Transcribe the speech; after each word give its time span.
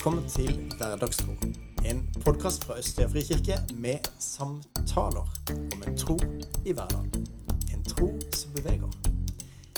Velkommen 0.00 0.28
til 0.28 0.70
Hverdagstro. 0.78 1.32
En 1.84 1.98
podkast 2.24 2.64
fra 2.64 2.78
Østøya 2.78 3.08
frikirke 3.12 3.58
med 3.76 4.06
samtaler 4.18 5.26
om 5.74 5.82
en 5.86 5.96
tro 5.96 6.16
i 6.64 6.72
hverdagen. 6.72 7.26
En 7.74 7.84
tro 7.84 8.08
som 8.32 8.54
beveger. 8.54 8.88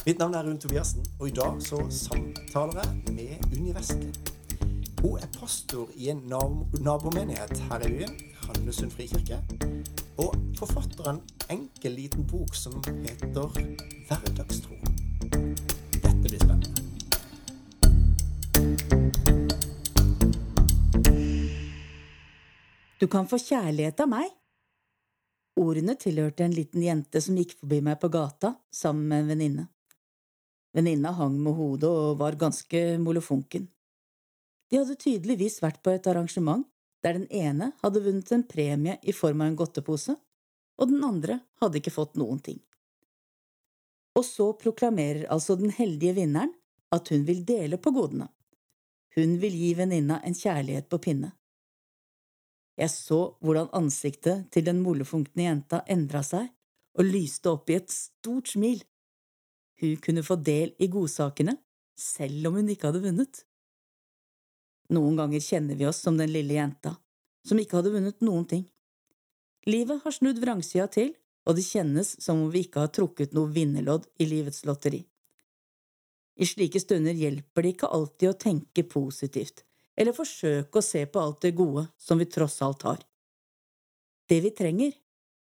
Mitt 0.06 0.18
navn 0.18 0.34
er 0.34 0.46
Rune 0.46 0.60
Tobiassen, 0.62 1.02
og 1.18 1.28
i 1.28 1.34
dag 1.34 1.58
så 1.62 1.82
samtaler 1.90 2.78
jeg 2.84 3.14
med 3.16 3.50
Unni 3.56 3.74
Vestli. 3.74 4.12
Hun 5.00 5.18
er 5.18 5.26
pastor 5.40 5.90
i 5.96 6.08
en 6.14 6.22
nabomenighet 6.80 7.58
her 7.58 7.86
i 7.88 7.90
byen, 7.90 8.16
Randesund 8.46 8.94
frikirke. 8.94 9.42
Og 10.18 10.38
forfatter 10.58 11.10
en 11.10 11.22
enkel, 11.50 11.98
liten 11.98 12.26
bok 12.30 12.54
som 12.54 12.78
heter 12.86 13.50
Hverdagstro. 14.06 15.01
Du 23.02 23.08
kan 23.10 23.26
få 23.26 23.34
kjærlighet 23.42 23.98
av 23.98 24.06
meg. 24.12 24.28
Ordene 25.58 25.96
tilhørte 25.98 26.44
en 26.46 26.52
liten 26.54 26.84
jente 26.84 27.18
som 27.24 27.34
gikk 27.34 27.56
forbi 27.58 27.80
meg 27.82 27.96
på 27.98 28.12
gata 28.14 28.52
sammen 28.70 29.08
med 29.10 29.24
en 29.24 29.32
venninne. 29.32 29.64
Venninna 30.70 31.10
hang 31.16 31.34
med 31.42 31.56
hodet 31.58 31.90
og 31.90 32.20
var 32.20 32.38
ganske 32.38 32.84
molefonken. 33.02 33.66
De 34.70 34.78
hadde 34.78 34.94
tydeligvis 35.02 35.58
vært 35.64 35.82
på 35.82 35.90
et 35.90 36.06
arrangement 36.06 36.62
der 37.02 37.18
den 37.18 37.26
ene 37.34 37.72
hadde 37.82 38.04
vunnet 38.06 38.30
en 38.30 38.46
premie 38.46 38.94
i 39.02 39.16
form 39.18 39.42
av 39.42 39.50
en 39.50 39.58
godtepose, 39.64 40.14
og 40.78 40.94
den 40.94 41.02
andre 41.02 41.40
hadde 41.58 41.82
ikke 41.82 41.96
fått 41.98 42.14
noen 42.22 42.38
ting. 42.38 42.62
Og 44.14 44.22
så 44.30 44.52
proklamerer 44.62 45.26
altså 45.26 45.58
den 45.58 45.74
heldige 45.74 46.20
vinneren 46.22 46.54
at 46.94 47.10
hun 47.10 47.26
vil 47.26 47.42
dele 47.50 47.82
på 47.82 47.90
godene. 47.98 48.30
Hun 49.18 49.40
vil 49.42 49.58
gi 49.58 49.74
venninna 49.74 50.22
en 50.22 50.38
kjærlighet 50.38 50.86
på 50.86 51.02
pinne. 51.02 51.34
Jeg 52.82 52.90
så 52.90 53.20
hvordan 53.44 53.70
ansiktet 53.78 54.48
til 54.50 54.66
den 54.66 54.80
molefunkne 54.82 55.46
jenta 55.46 55.82
endra 55.92 56.24
seg 56.26 56.48
og 56.98 57.06
lyste 57.06 57.52
opp 57.52 57.70
i 57.70 57.78
et 57.78 57.92
stort 57.94 58.50
smil. 58.50 58.82
Hun 59.82 60.00
kunne 60.02 60.24
få 60.26 60.36
del 60.42 60.74
i 60.82 60.88
godsakene, 60.90 61.54
selv 61.98 62.50
om 62.50 62.58
hun 62.58 62.70
ikke 62.72 62.90
hadde 62.90 63.04
vunnet. 63.04 63.44
Noen 64.92 65.16
ganger 65.16 65.42
kjenner 65.44 65.78
vi 65.78 65.86
oss 65.88 66.02
som 66.02 66.18
den 66.18 66.32
lille 66.34 66.58
jenta, 66.58 66.96
som 67.46 67.60
ikke 67.60 67.78
hadde 67.78 67.94
vunnet 67.94 68.24
noen 68.24 68.44
ting. 68.50 68.66
Livet 69.70 70.02
har 70.02 70.14
snudd 70.14 70.40
vrangsida 70.42 70.88
til, 70.90 71.14
og 71.46 71.56
det 71.58 71.64
kjennes 71.66 72.16
som 72.22 72.42
om 72.44 72.50
vi 72.52 72.64
ikke 72.66 72.82
har 72.84 72.92
trukket 72.94 73.34
noe 73.34 73.50
vinnerlodd 73.54 74.08
i 74.22 74.26
livets 74.26 74.64
lotteri. 74.66 75.04
I 76.38 76.48
slike 76.48 76.80
stunder 76.82 77.14
hjelper 77.14 77.62
det 77.62 77.74
ikke 77.74 77.90
alltid 77.94 78.30
å 78.30 78.38
tenke 78.46 78.84
positivt, 78.88 79.62
eller 79.96 80.16
forsøke 80.16 80.80
å 80.80 80.84
se 80.84 81.04
på 81.06 81.20
alt 81.20 81.42
det 81.44 81.54
gode 81.56 81.86
som 82.00 82.20
vi 82.20 82.28
tross 82.30 82.60
alt 82.64 82.86
har. 82.88 83.00
Det 84.28 84.40
vi 84.44 84.52
trenger, 84.56 84.92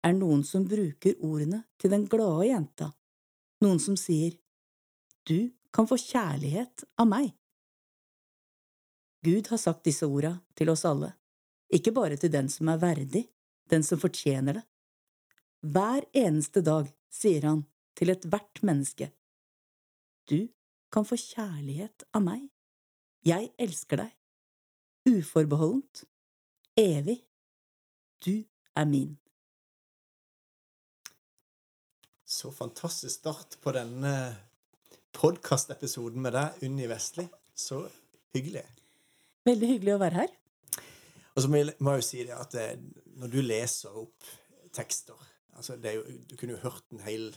er 0.05 0.13
noen 0.13 0.43
som 0.45 0.67
bruker 0.69 1.17
ordene 1.25 1.63
til 1.81 1.93
den 1.95 2.05
glade 2.11 2.49
jenta, 2.51 2.91
noen 3.65 3.81
som 3.81 3.97
sier 3.97 4.35
Du 5.25 5.55
kan 5.73 5.89
få 5.89 5.97
kjærlighet 5.97 6.85
av 7.01 7.09
meg. 7.09 7.31
Gud 9.25 9.49
har 9.49 9.61
sagt 9.63 9.87
disse 9.89 10.05
orda 10.05 10.35
til 10.59 10.69
oss 10.69 10.85
alle, 10.85 11.15
ikke 11.73 11.95
bare 11.97 12.19
til 12.21 12.33
den 12.35 12.51
som 12.53 12.69
er 12.69 12.83
verdig, 12.83 13.25
den 13.73 13.83
som 13.83 14.01
fortjener 14.03 14.59
det. 14.59 14.65
Hver 15.65 16.05
eneste 16.13 16.61
dag 16.61 16.91
sier 17.09 17.47
han 17.49 17.65
til 17.97 18.13
ethvert 18.13 18.61
menneske, 18.63 19.13
Du 20.29 20.49
kan 20.93 21.05
få 21.05 21.17
kjærlighet 21.21 22.05
av 22.17 22.23
meg. 22.25 22.45
Jeg 23.25 23.51
elsker 23.61 24.01
deg 24.01 24.13
uforbeholdent, 25.09 26.05
evig. 26.77 27.21
Du 28.25 28.45
er 28.77 28.85
min. 28.85 29.19
Så 32.25 32.51
fantastisk 32.51 33.15
start 33.15 33.59
på 33.63 33.73
denne 33.77 34.15
podkastepisoden 35.15 36.23
med 36.25 36.35
deg, 36.35 36.65
Unni 36.67 36.89
Vestli. 36.91 37.27
Så 37.55 37.85
hyggelig. 38.35 38.65
Veldig 39.47 39.69
hyggelig 39.75 39.95
å 39.95 40.01
være 40.03 40.23
her. 40.23 40.33
Og 41.35 41.43
så 41.43 41.51
må 41.51 41.61
jeg, 41.61 41.77
jo 41.79 42.07
si 42.07 42.25
det 42.25 42.35
at 42.35 42.55
det, 42.55 42.67
når 43.21 43.31
du 43.31 43.41
leser 43.45 43.95
opp 43.99 44.33
tekster 44.75 45.19
altså 45.55 45.77
jo, 45.79 46.03
Du 46.27 46.35
kunne 46.39 46.57
jo 46.57 46.63
hørt 46.65 46.83
en 46.91 47.03
hel 47.05 47.29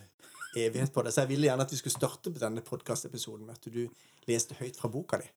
evighet 0.58 0.94
på 0.94 1.03
det. 1.06 1.13
Så 1.13 1.22
jeg 1.22 1.34
ville 1.34 1.50
gjerne 1.50 1.66
at 1.68 1.74
vi 1.74 1.78
skulle 1.81 1.97
starte 1.97 2.31
på 2.34 2.42
denne 2.42 2.63
podkastepisoden 2.66 3.46
med 3.46 3.59
at 3.59 3.69
du 3.74 3.84
leste 4.30 4.58
høyt 4.58 4.80
fra 4.80 4.90
boka 4.90 5.19
di. 5.22 5.30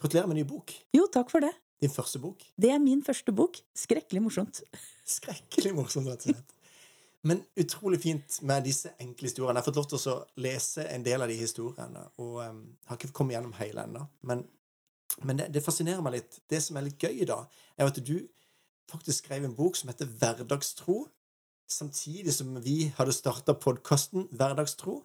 Gratulerer 0.00 0.30
med 0.30 0.40
ny 0.40 0.46
bok. 0.48 0.72
Jo, 0.96 1.04
takk 1.12 1.30
for 1.32 1.44
det. 1.44 1.52
Din 1.82 1.90
første 1.90 2.20
bok? 2.22 2.42
Det 2.62 2.70
er 2.70 2.78
min 2.78 3.02
første 3.02 3.32
bok. 3.34 3.58
Skrekkelig 3.74 4.22
morsomt. 4.22 4.62
Skrekkelig 5.18 5.74
morsomt, 5.74 6.10
rett 6.12 6.26
og 6.28 6.36
slett. 6.36 6.58
Men 7.26 7.42
utrolig 7.58 8.00
fint 8.02 8.38
med 8.46 8.64
disse 8.66 8.90
enkle 9.02 9.28
historiene. 9.28 9.58
Jeg 9.58 9.62
har 9.62 9.68
fått 9.68 9.78
lov 9.78 9.88
til 9.90 10.10
å 10.10 10.42
lese 10.42 10.86
en 10.90 11.04
del 11.06 11.22
av 11.22 11.30
de 11.30 11.38
historiene, 11.38 12.02
og 12.22 12.40
um, 12.42 12.62
har 12.88 12.98
ikke 12.98 13.12
kommet 13.14 13.36
gjennom 13.36 13.54
hele 13.60 13.84
ennå. 13.86 14.02
Men, 14.26 14.42
men 15.22 15.38
det, 15.38 15.48
det, 15.54 15.62
fascinerer 15.62 16.02
meg 16.02 16.16
litt. 16.18 16.40
Det 16.50 16.58
som 16.62 16.78
er 16.78 16.86
litt 16.88 17.02
gøy, 17.02 17.22
da, 17.30 17.44
er 17.78 17.90
at 17.90 18.00
du 18.02 18.16
faktisk 18.90 19.24
skrev 19.24 19.46
en 19.46 19.54
bok 19.58 19.78
som 19.78 19.90
heter 19.92 20.10
Hverdagstro, 20.10 21.04
samtidig 21.70 22.34
som 22.34 22.58
vi 22.62 22.92
hadde 22.98 23.14
starta 23.14 23.54
podkasten 23.58 24.26
Hverdagstro. 24.34 25.00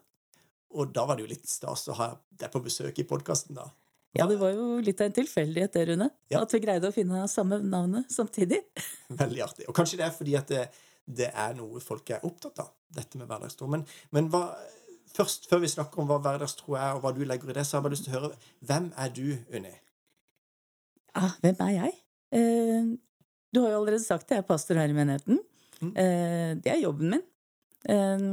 Og 0.77 0.93
da 0.93 1.05
var 1.07 1.17
det 1.17 1.25
jo 1.25 1.33
litt 1.35 1.49
stas 1.49 1.85
å 1.89 1.97
ha 2.01 2.11
deg 2.37 2.49
på 2.53 2.65
besøk 2.65 2.97
i 3.01 3.07
podkasten, 3.07 3.57
da. 3.57 3.69
Ja, 4.17 4.27
det 4.29 4.37
var 4.41 4.53
jo 4.55 4.79
litt 4.83 5.01
av 5.01 5.09
en 5.09 5.15
tilfeldighet, 5.15 5.73
det, 5.73 5.85
Rune. 5.91 6.09
Ja. 6.33 6.41
At 6.41 6.53
vi 6.55 6.61
greide 6.63 6.89
å 6.89 6.95
finne 6.95 7.23
samme 7.31 7.59
navnet 7.63 8.11
samtidig. 8.13 8.63
Veldig 9.23 9.43
artig. 9.45 9.67
Og 9.69 9.75
kanskje 9.77 9.99
det 10.01 10.07
er 10.07 10.15
fordi 10.15 10.37
at 10.39 10.51
det, 10.51 10.63
det 11.05 11.29
er 11.31 11.53
noe 11.57 11.81
folk 11.83 12.09
er 12.13 12.25
opptatt 12.27 12.63
av, 12.63 12.73
dette 12.97 13.19
med 13.19 13.29
hverdagstro. 13.29 13.69
Men, 13.71 13.85
men 14.15 14.29
hva, 14.33 14.43
først, 15.13 15.49
før 15.51 15.61
vi 15.63 15.71
snakker 15.71 16.03
om 16.03 16.09
hva 16.09 16.19
hverdagstro 16.23 16.77
er, 16.77 16.95
og 16.95 17.03
hva 17.05 17.13
du 17.15 17.23
legger 17.27 17.53
i 17.53 17.57
det, 17.59 17.65
så 17.67 17.77
har 17.77 17.81
jeg 17.81 17.87
bare 17.87 17.97
lyst 17.97 18.07
til 18.07 18.15
å 18.15 18.19
høre 18.19 18.39
Hvem 18.71 18.89
er 19.05 19.13
du, 19.15 19.27
Unni? 19.57 19.75
Ja, 21.17 21.29
hvem 21.43 21.61
er 21.65 21.73
jeg? 21.75 21.93
Eh, 22.37 22.89
du 23.53 23.61
har 23.63 23.71
jo 23.73 23.81
allerede 23.81 24.03
sagt 24.03 24.27
det, 24.27 24.37
jeg 24.37 24.45
er 24.45 24.49
pastor 24.49 24.79
her 24.81 24.91
i 24.91 24.97
menigheten. 24.97 25.39
Mm. 25.81 25.93
Eh, 25.93 26.51
det 26.63 26.73
er 26.73 26.83
jobben 26.83 27.15
min. 27.15 27.23
Eh, 27.87 28.27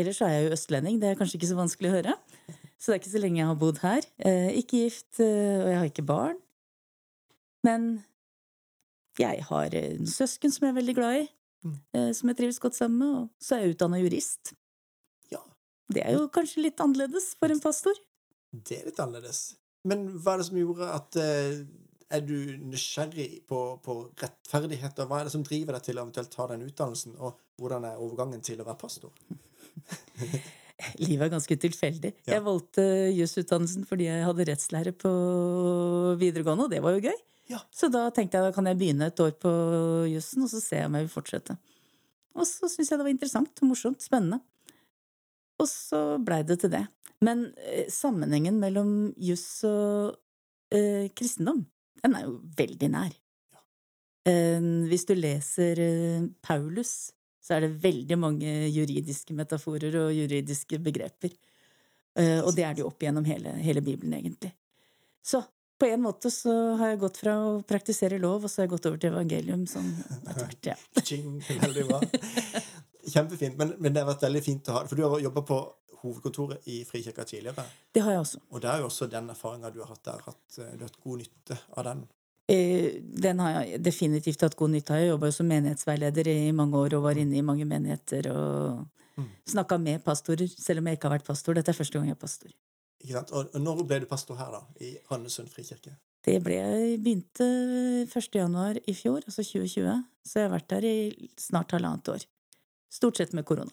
ellers 0.00 0.20
er 0.24 0.34
jeg 0.34 0.48
jo 0.48 0.56
østlending, 0.56 1.00
det 1.00 1.10
er 1.10 1.18
kanskje 1.18 1.38
ikke 1.38 1.50
så 1.52 1.58
vanskelig 1.58 1.90
å 1.90 1.96
høre. 1.98 2.16
Så 2.80 2.88
det 2.88 2.94
er 2.94 3.00
ikke 3.02 3.12
så 3.12 3.20
lenge 3.20 3.42
jeg 3.42 3.48
har 3.50 3.58
bodd 3.60 3.80
her. 3.82 4.06
Eh, 4.24 4.54
ikke 4.62 4.86
gift, 4.86 5.18
eh, 5.20 5.58
og 5.60 5.68
jeg 5.68 5.78
har 5.78 5.88
ikke 5.90 6.06
barn. 6.08 6.38
Men 7.66 7.90
jeg 9.20 9.42
har 9.50 9.74
en 9.76 10.06
søsken 10.08 10.52
som 10.54 10.64
jeg 10.64 10.72
er 10.72 10.78
veldig 10.78 10.94
glad 10.96 11.18
i, 11.18 11.26
mm. 11.66 11.74
eh, 11.98 12.08
som 12.16 12.30
jeg 12.30 12.38
trives 12.38 12.60
godt 12.62 12.78
sammen 12.78 13.02
med, 13.02 13.18
og 13.18 13.44
så 13.44 13.56
er 13.56 13.66
jeg 13.66 13.74
utdanna 13.74 14.00
jurist. 14.00 14.54
Ja. 15.28 15.42
Det 15.92 16.06
er 16.06 16.16
jo 16.16 16.30
kanskje 16.32 16.64
litt 16.64 16.80
annerledes 16.80 17.34
for 17.36 17.52
en 17.52 17.60
pastor? 17.60 18.00
Det 18.50 18.80
er 18.80 18.88
litt 18.88 19.02
annerledes. 19.04 19.42
Men 19.84 20.08
hva 20.16 20.34
er 20.34 20.40
det 20.40 20.48
som 20.48 20.60
gjorde 20.60 20.88
at 20.92 21.16
Er 22.10 22.24
du 22.26 22.34
nysgjerrig 22.58 23.44
på, 23.46 23.58
på 23.84 23.94
rettferdighet, 24.18 24.98
og 24.98 25.06
hva 25.06 25.20
er 25.20 25.28
det 25.28 25.32
som 25.36 25.44
driver 25.46 25.76
deg 25.76 25.84
til 25.86 26.00
å 26.00 26.02
eventuelt 26.02 26.32
ta 26.34 26.48
den 26.50 26.64
utdannelsen, 26.66 27.14
og 27.22 27.38
hvordan 27.60 27.86
er 27.86 28.00
overgangen 28.02 28.42
til 28.42 28.58
å 28.58 28.66
være 28.66 28.80
pastor? 28.80 29.12
Livet 31.06 31.26
er 31.26 31.32
ganske 31.34 31.56
tilfeldig. 31.64 32.12
Ja. 32.24 32.36
Jeg 32.36 32.44
valgte 32.46 32.84
jusutdannelsen 33.16 33.86
fordi 33.88 34.08
jeg 34.08 34.26
hadde 34.26 34.46
rettslære 34.50 34.94
på 34.96 35.10
videregående, 36.20 36.68
og 36.68 36.72
det 36.72 36.82
var 36.84 36.96
jo 36.96 37.04
gøy. 37.10 37.18
Ja. 37.50 37.58
Så 37.74 37.90
da 37.90 38.06
tenkte 38.14 38.38
jeg 38.38 38.46
da 38.46 38.54
kan 38.54 38.68
jeg 38.70 38.78
begynne 38.78 39.10
et 39.10 39.22
år 39.22 39.34
på 39.42 39.50
jussen, 40.10 40.46
og 40.46 40.52
så 40.52 40.62
ser 40.62 40.84
jeg 40.84 40.90
om 40.90 40.96
jeg 40.98 41.08
vil 41.08 41.14
fortsette. 41.16 41.58
Og 42.38 42.46
så 42.46 42.70
syntes 42.70 42.92
jeg 42.92 43.00
det 43.00 43.06
var 43.08 43.12
interessant, 43.12 43.62
morsomt, 43.66 44.04
spennende. 44.04 44.38
Og 45.60 45.68
så 45.68 46.00
blei 46.22 46.40
det 46.46 46.60
til 46.62 46.72
det. 46.72 46.84
Men 47.26 47.50
eh, 47.58 47.88
sammenhengen 47.92 48.60
mellom 48.62 48.92
juss 49.20 49.64
og 49.68 50.14
eh, 50.72 51.10
kristendom, 51.16 51.64
den 52.00 52.14
er 52.16 52.28
jo 52.28 52.38
veldig 52.56 52.90
nær. 52.94 53.16
Ja. 53.52 53.64
Eh, 54.30 54.68
hvis 54.88 55.04
du 55.10 55.16
leser 55.18 55.82
eh, 55.84 56.28
Paulus 56.46 57.10
så 57.40 57.56
er 57.56 57.64
det 57.64 57.78
veldig 57.82 58.18
mange 58.20 58.50
juridiske 58.68 59.34
metaforer 59.36 59.96
og 60.02 60.12
juridiske 60.14 60.80
begreper. 60.82 61.32
Uh, 62.18 62.42
og 62.42 62.52
det 62.56 62.66
er 62.66 62.74
det 62.74 62.82
jo 62.82 62.90
opp 62.90 63.02
igjennom 63.02 63.26
hele, 63.28 63.54
hele, 63.62 63.82
Bibelen, 63.86 64.16
egentlig. 64.18 64.52
Så 65.22 65.42
på 65.80 65.88
en 65.88 66.02
måte 66.04 66.28
så 66.32 66.52
har 66.76 66.92
jeg 66.92 67.00
gått 67.00 67.20
fra 67.22 67.36
å 67.40 67.52
praktisere 67.64 68.18
lov, 68.20 68.44
og 68.44 68.52
så 68.52 68.60
har 68.60 68.68
jeg 68.68 68.74
gått 68.74 68.88
over 68.90 69.00
til 69.00 69.14
evangelium 69.14 69.64
sånn 69.70 69.88
etter 70.28 70.42
hvert. 70.42 70.72
Ja. 70.72 70.76
veldig 71.66 71.86
bra. 71.88 72.00
Kjempefint. 73.06 73.56
Men, 73.56 73.76
men, 73.78 73.94
det 73.94 74.02
har 74.02 74.10
vært 74.10 74.26
veldig 74.26 74.42
fint 74.44 74.68
å 74.68 74.76
ha 74.76 74.82
det. 74.84 74.90
For 74.92 75.00
du 75.00 75.06
har 75.06 75.22
jobba 75.24 75.44
på 75.48 75.60
hovedkontoret 76.02 76.68
i 76.72 76.82
Frikirka 76.88 77.24
tidligere. 77.28 77.64
Det 77.92 78.04
har 78.04 78.16
jeg 78.16 78.24
også. 78.26 78.42
Og 78.50 78.62
det 78.62 78.70
er 78.72 78.82
jo 78.82 78.88
også 78.90 79.08
den 79.12 79.32
erfaringa 79.32 79.72
du 79.72 79.80
har 79.82 79.92
hatt 79.94 80.04
der, 80.04 80.22
at 80.32 80.58
eh, 80.60 80.72
du 80.74 80.84
har 80.84 80.88
hatt 80.88 81.00
god 81.04 81.22
nytte 81.22 81.58
av 81.76 81.88
den. 81.88 82.04
Eh, 82.50 82.98
den 83.00 83.38
har 83.42 83.60
jeg 83.60 83.82
definitivt 83.84 84.42
hatt 84.42 84.56
god 84.58 84.72
nytte 84.74 84.94
av. 84.94 85.02
Jeg 85.02 85.12
jobba 85.12 85.30
som 85.34 85.46
menighetsveileder 85.50 86.30
i 86.32 86.38
mange 86.56 86.78
år 86.80 86.96
og 86.98 87.04
var 87.06 87.20
inne 87.20 87.38
i 87.38 87.44
mange 87.46 87.66
menigheter 87.68 88.30
og 88.32 89.20
mm. 89.20 89.28
snakka 89.52 89.78
med 89.78 90.02
pastorer, 90.06 90.50
selv 90.50 90.82
om 90.82 90.90
jeg 90.90 90.98
ikke 90.98 91.10
har 91.10 91.18
vært 91.18 91.28
pastor. 91.30 91.54
Dette 91.54 91.70
er 91.70 91.78
første 91.78 91.98
gang 91.98 92.10
jeg 92.10 92.18
er 92.18 92.22
pastor. 92.24 92.54
Ikke 93.00 93.16
sant? 93.16 93.34
Og 93.36 93.60
når 93.62 93.84
ble 93.86 94.00
du 94.02 94.08
pastor 94.10 94.40
her, 94.40 94.50
da? 94.56 94.64
I 94.82 94.96
Randesund 95.10 95.52
frikirke? 95.52 95.94
Det 96.26 96.36
ble, 96.44 96.58
begynte 97.00 97.46
1. 98.04 98.34
januar 98.36 98.76
i 98.84 98.92
fjor, 98.92 99.22
altså 99.24 99.40
2020, 99.40 100.02
så 100.26 100.42
jeg 100.42 100.48
har 100.50 100.52
vært 100.52 100.68
der 100.74 100.84
i 100.84 101.30
snart 101.40 101.72
halvannet 101.72 102.10
år. 102.12 102.26
Stort 102.92 103.22
sett 103.22 103.32
med 103.36 103.46
korona. 103.48 103.72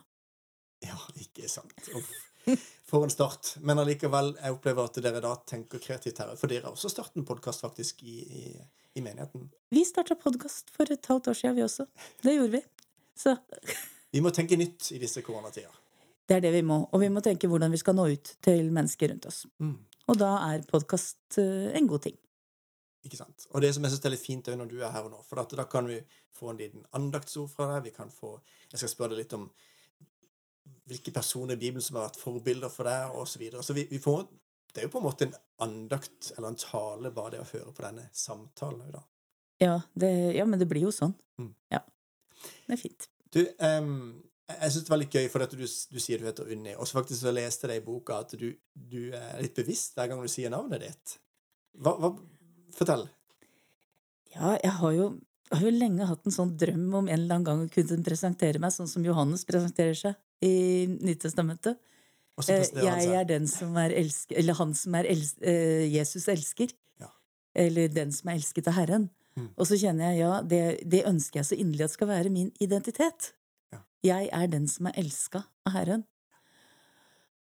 Ja, 0.86 0.96
ikke 1.20 1.50
sant. 1.52 1.74
Uff. 1.98 2.14
For 2.90 3.04
en 3.04 3.12
start. 3.12 3.56
Men 3.68 3.82
allikevel, 3.82 4.34
jeg 4.40 4.56
opplever 4.56 4.88
at 4.88 5.00
dere 5.04 5.22
da 5.24 5.34
tenker 5.50 5.82
kreativt 5.84 6.22
her. 6.24 6.32
For 6.40 6.52
dere 6.52 6.70
har 6.70 6.76
også 6.76 6.92
startet 6.92 7.20
en 7.20 7.28
podkast 7.28 7.66
faktisk 7.66 8.04
i, 8.08 8.22
i, 8.24 8.44
i 8.96 9.04
menigheten. 9.04 9.50
Vi 9.76 9.84
starta 9.88 10.16
podkast 10.20 10.72
for 10.76 10.90
et 10.94 11.12
halvt 11.12 11.28
år 11.34 11.40
siden, 11.42 11.58
vi 11.58 11.66
også. 11.66 11.88
Det 12.24 12.38
gjorde 12.38 12.56
vi. 12.56 12.64
Så 13.18 13.36
Vi 14.16 14.22
må 14.24 14.32
tenke 14.32 14.56
nytt 14.56 14.94
i 14.96 15.02
disse 15.02 15.22
koronatider. 15.22 15.74
det 16.28 16.38
er 16.38 16.46
det 16.48 16.54
vi 16.56 16.62
må. 16.64 16.80
Og 16.92 17.04
vi 17.04 17.10
må 17.12 17.22
tenke 17.24 17.48
hvordan 17.52 17.72
vi 17.72 17.80
skal 17.82 17.96
nå 17.96 18.08
ut 18.14 18.32
til 18.44 18.72
mennesker 18.72 19.12
rundt 19.12 19.28
oss. 19.28 19.44
Mm. 19.60 19.76
Og 20.08 20.18
da 20.20 20.32
er 20.48 20.64
podkast 20.72 21.38
en 21.40 21.88
god 21.88 22.06
ting. 22.08 22.16
Ikke 23.08 23.20
sant? 23.20 23.48
Og 23.52 23.62
det 23.64 23.74
som 23.76 23.84
jeg 23.84 23.94
synes 23.94 24.06
er 24.08 24.14
litt 24.16 24.24
fint 24.24 24.48
er 24.48 24.58
når 24.60 24.72
du 24.72 24.78
er 24.80 24.92
her 24.92 25.08
og 25.08 25.14
nå, 25.14 25.20
for 25.28 25.40
at 25.44 25.54
da 25.60 25.68
kan 25.70 25.88
vi 25.88 26.00
få 26.36 26.52
en 26.52 26.60
liten 26.60 26.86
andaktsord 26.98 27.52
fra 27.52 27.68
deg. 27.74 27.90
Vi 27.90 27.96
kan 27.96 28.12
få 28.12 28.38
Jeg 28.72 28.80
skal 28.82 28.92
spørre 28.92 29.16
deg 29.16 29.26
litt 29.26 29.36
om 29.38 29.50
hvilke 30.88 31.12
personer 31.16 31.58
i 31.58 31.62
Bibelen 31.62 31.84
som 31.84 32.00
har 32.00 32.08
vært 32.08 32.22
forbilder 32.22 32.72
for 32.72 32.88
deg, 32.88 33.16
osv. 33.16 33.34
Så, 33.34 33.42
videre. 33.42 33.66
så 33.66 33.76
vi, 33.76 33.88
vi 33.92 34.00
får 34.02 34.26
Det 34.72 34.84
er 34.84 34.88
jo 34.88 34.94
på 34.94 35.00
en 35.02 35.08
måte 35.08 35.26
en 35.26 35.36
andakt 35.66 36.32
eller 36.36 36.52
en 36.52 36.60
tale, 36.62 37.12
bare 37.12 37.36
det 37.36 37.44
å 37.44 37.50
høre 37.50 37.74
på 37.74 37.86
denne 37.86 38.08
samtalen 38.14 38.92
da. 38.94 39.04
Ja, 39.64 39.76
det, 39.98 40.12
ja, 40.38 40.46
men 40.46 40.62
det 40.62 40.68
blir 40.70 40.86
jo 40.86 40.94
sånn. 40.94 41.16
Mm. 41.42 41.54
Ja. 41.74 41.82
Det 42.68 42.76
er 42.76 42.82
fint. 42.82 43.08
Du, 43.34 43.42
um, 43.58 44.20
jeg 44.48 44.60
jeg 44.62 44.74
syns 44.76 44.86
det 44.86 44.94
var 44.94 45.02
litt 45.02 45.16
gøy, 45.18 45.26
for 45.34 45.44
at 45.44 45.56
du, 45.58 45.64
du 45.66 46.00
sier 46.00 46.22
du 46.22 46.28
heter 46.28 46.52
Unni, 46.54 46.76
og 46.78 46.88
så 46.88 47.00
faktisk 47.00 47.24
så 47.24 47.34
leste 47.34 47.72
jeg 47.72 47.82
i 47.82 47.86
boka 47.88 48.22
at 48.22 48.36
du, 48.40 48.52
du 48.78 49.00
er 49.18 49.42
litt 49.42 49.58
bevisst 49.58 49.98
hver 49.98 50.12
gang 50.12 50.22
du 50.22 50.30
sier 50.32 50.54
navnet 50.54 50.86
ditt. 50.86 51.18
Hva, 51.82 51.98
hva 51.98 52.14
Fortell. 52.78 53.08
Ja, 54.36 54.54
jeg 54.62 54.74
har 54.78 54.94
jo, 54.94 55.10
har 55.50 55.64
jo 55.66 55.74
lenge 55.74 56.06
hatt 56.06 56.28
en 56.30 56.36
sånn 56.36 56.54
drøm 56.60 56.86
om 56.92 57.08
en 57.08 57.16
eller 57.16 57.40
annen 57.40 57.48
gang 57.48 57.64
å 57.66 57.72
kunne 57.74 58.06
presentere 58.06 58.62
meg 58.62 58.76
sånn 58.76 58.90
som 58.92 59.06
Johannes 59.08 59.48
presenterer 59.50 59.98
seg 59.98 60.18
i 60.46 61.16
så 62.38 62.54
Eh, 62.54 62.68
Jeg 62.84 63.14
er 63.18 63.24
den 63.26 63.48
som 63.50 63.76
er 63.82 63.90
elsket 63.98 64.38
Eller 64.38 64.54
han 64.54 64.74
som 64.78 64.94
er 64.96 65.08
els, 65.10 65.34
eh, 65.42 65.88
Jesus 65.90 66.28
elsker. 66.28 66.70
Ja. 67.02 67.10
Eller 67.56 67.88
den 67.88 68.12
som 68.12 68.30
er 68.30 68.38
elsket 68.38 68.68
av 68.68 68.74
Herren. 68.78 69.10
Mm. 69.36 69.50
Og 69.58 69.66
så 69.66 69.78
kjenner 69.78 70.12
jeg 70.12 70.20
ja, 70.20 70.42
det, 70.42 70.62
det 70.86 71.06
ønsker 71.06 71.40
jeg 71.40 71.46
så 71.50 71.58
inderlig 71.58 71.88
at 71.88 71.96
skal 71.96 72.08
være 72.08 72.30
min 72.30 72.52
identitet. 72.62 73.34
Ja. 73.74 73.82
Jeg 74.04 74.30
er 74.34 74.48
den 74.48 74.68
som 74.68 74.86
er 74.86 74.94
elska 75.02 75.44
av 75.66 75.74
Herren. 75.74 76.06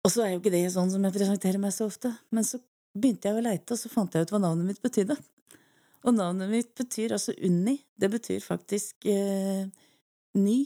Og 0.02 0.10
så 0.10 0.24
er 0.24 0.32
jo 0.32 0.40
ikke 0.40 0.54
det 0.54 0.66
sånn 0.74 0.90
som 0.90 1.02
jeg 1.06 1.14
presenterer 1.14 1.62
meg 1.62 1.74
så 1.74 1.86
ofte. 1.86 2.10
Men 2.34 2.46
så 2.46 2.58
begynte 2.98 3.30
jeg 3.30 3.38
å 3.38 3.44
leite, 3.44 3.74
og 3.74 3.78
så 3.78 3.90
fant 3.90 4.14
jeg 4.14 4.26
ut 4.26 4.34
hva 4.34 4.42
navnet 4.42 4.66
mitt 4.66 4.82
betydde. 4.82 5.16
Og 6.02 6.14
navnet 6.16 6.50
mitt 6.50 6.72
betyr 6.74 7.14
altså 7.14 7.34
Unni. 7.46 7.76
Det 7.94 8.10
betyr 8.10 8.42
faktisk 8.42 9.06
eh, 9.06 9.68
ny, 10.34 10.58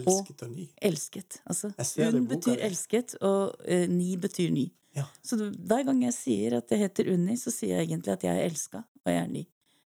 Elsket 0.00 0.42
og 0.46 0.50
ny. 0.54 0.68
elsket. 0.80 1.40
Altså, 1.46 1.72
Jeg 1.76 1.86
ser 1.86 2.04
det 2.10 2.14
i 2.14 2.16
un 2.20 2.26
boka 2.28 2.36
betyr 2.36 2.56
di. 2.56 2.62
elsket, 2.68 3.14
og 3.20 3.56
uh, 3.68 3.86
ni 3.92 4.16
betyr 4.16 4.50
ny. 4.54 4.70
Ja. 4.96 5.04
Så 5.24 5.36
hver 5.36 5.84
gang 5.88 6.02
jeg 6.04 6.14
sier 6.14 6.56
at 6.58 6.70
jeg 6.70 6.78
heter 6.84 7.12
Unni, 7.12 7.36
så 7.40 7.50
sier 7.52 7.78
jeg 7.78 7.88
egentlig 7.88 8.12
at 8.12 8.24
jeg 8.24 8.36
er 8.38 8.44
elska, 8.50 8.82
og 9.04 9.12
jeg 9.12 9.22
er 9.22 9.28
ny. 9.28 9.46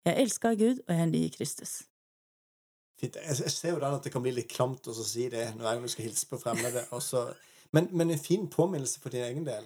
Jeg 0.04 0.14
er 0.14 0.20
elska 0.24 0.48
av 0.52 0.58
Gud, 0.60 0.80
og 0.86 0.94
jeg 0.94 1.04
er 1.04 1.10
ny 1.10 1.22
i 1.24 1.30
Kristus. 1.32 1.82
Fint. 3.00 3.16
Jeg, 3.16 3.36
jeg 3.44 3.52
ser 3.54 3.74
jo 3.74 3.80
da 3.80 3.94
at 3.96 4.04
det 4.04 4.12
kan 4.12 4.22
bli 4.24 4.32
litt 4.36 4.50
klamt 4.52 4.88
å 4.88 4.94
si 4.96 5.28
det 5.32 5.46
gang 5.60 5.82
du 5.82 5.88
skal 5.88 6.04
hilse 6.08 6.28
på 6.28 6.40
fremmede. 6.40 6.84
Men, 7.72 7.88
men 7.92 8.10
en 8.10 8.18
fin 8.20 8.48
påminnelse 8.50 9.00
for 9.00 9.12
din 9.14 9.24
egen 9.24 9.46
del. 9.46 9.64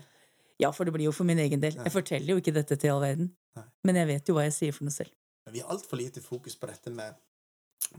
Ja, 0.62 0.70
for 0.70 0.86
det 0.86 0.94
blir 0.94 1.08
jo 1.08 1.12
for 1.14 1.26
min 1.26 1.40
egen 1.42 1.62
del. 1.62 1.74
Nei. 1.74 1.86
Jeg 1.88 1.94
forteller 1.96 2.34
jo 2.34 2.42
ikke 2.42 2.54
dette 2.54 2.76
til 2.78 2.92
all 2.94 3.02
verden. 3.02 3.32
Nei. 3.58 3.64
Men 3.88 3.98
jeg 3.98 4.10
vet 4.12 4.28
jo 4.30 4.36
hva 4.36 4.44
jeg 4.46 4.54
sier 4.54 4.76
for 4.76 4.86
noe 4.86 4.94
selv. 4.94 5.10
Men 5.46 5.56
vi 5.56 5.62
har 5.64 5.72
altfor 5.74 5.98
lite 5.98 6.22
fokus 6.24 6.54
på 6.56 6.68
dette 6.70 6.92
med, 6.94 7.16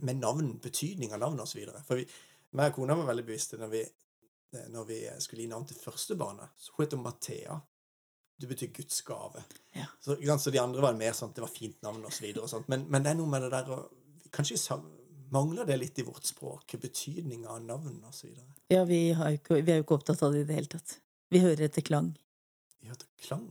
med 0.06 0.20
navn, 0.22 0.56
betydning 0.64 1.14
av 1.14 1.22
navn 1.22 1.44
osv. 1.44 1.62
For 1.88 2.00
vi, 2.00 2.08
meg 2.56 2.74
og 2.74 2.80
kona 2.80 2.98
var 3.00 3.12
veldig 3.12 3.26
bevisste 3.28 3.60
når 3.62 3.72
vi, 3.72 3.84
når 4.74 4.90
vi 4.90 5.00
skulle 5.24 5.46
gi 5.46 5.52
navn 5.52 5.68
til 5.70 5.80
første 5.80 6.18
barnet. 6.20 6.56
Så 6.60 6.76
hun 6.76 6.86
heter 6.86 7.02
Mathea. 7.02 7.60
Det 8.36 8.50
betyr 8.52 8.74
Guds 8.76 9.02
gave. 9.08 9.44
Ja. 9.74 9.86
Så, 10.04 10.18
så 10.40 10.52
de 10.52 10.60
andre 10.60 10.84
var 10.84 10.98
mer 11.00 11.16
sånn 11.16 11.32
at 11.32 11.38
det 11.38 11.46
var 11.46 11.54
fint 11.54 11.80
navn 11.86 12.04
osv. 12.08 12.28
Men, 12.68 12.88
men 12.92 13.06
det 13.06 13.14
er 13.14 13.20
noe 13.20 13.32
med 13.32 13.48
det 13.48 13.54
der 13.56 13.72
å 13.78 13.86
Kanskje 14.36 14.58
mangler 15.32 15.64
det 15.66 15.78
litt 15.80 16.00
i 16.00 16.04
vårt 16.04 16.26
språk, 16.28 16.74
betydninga 16.82 17.50
av 17.50 17.62
navn 17.64 18.02
osv. 18.10 18.34
Ja, 18.68 18.82
vi, 18.84 19.14
har 19.16 19.38
ikke, 19.38 19.62
vi 19.62 19.72
er 19.72 19.80
jo 19.80 19.86
ikke 19.86 19.96
opptatt 20.00 20.24
av 20.26 20.34
det 20.36 20.44
i 20.44 20.48
det 20.50 20.58
hele 20.58 20.72
tatt. 20.72 20.98
Vi 21.32 21.40
hører 21.40 21.70
etter 21.70 21.86
klang. 21.86 22.10
Vi 22.82 22.90
hører 22.90 23.00
etter 23.00 23.28
klang. 23.28 23.46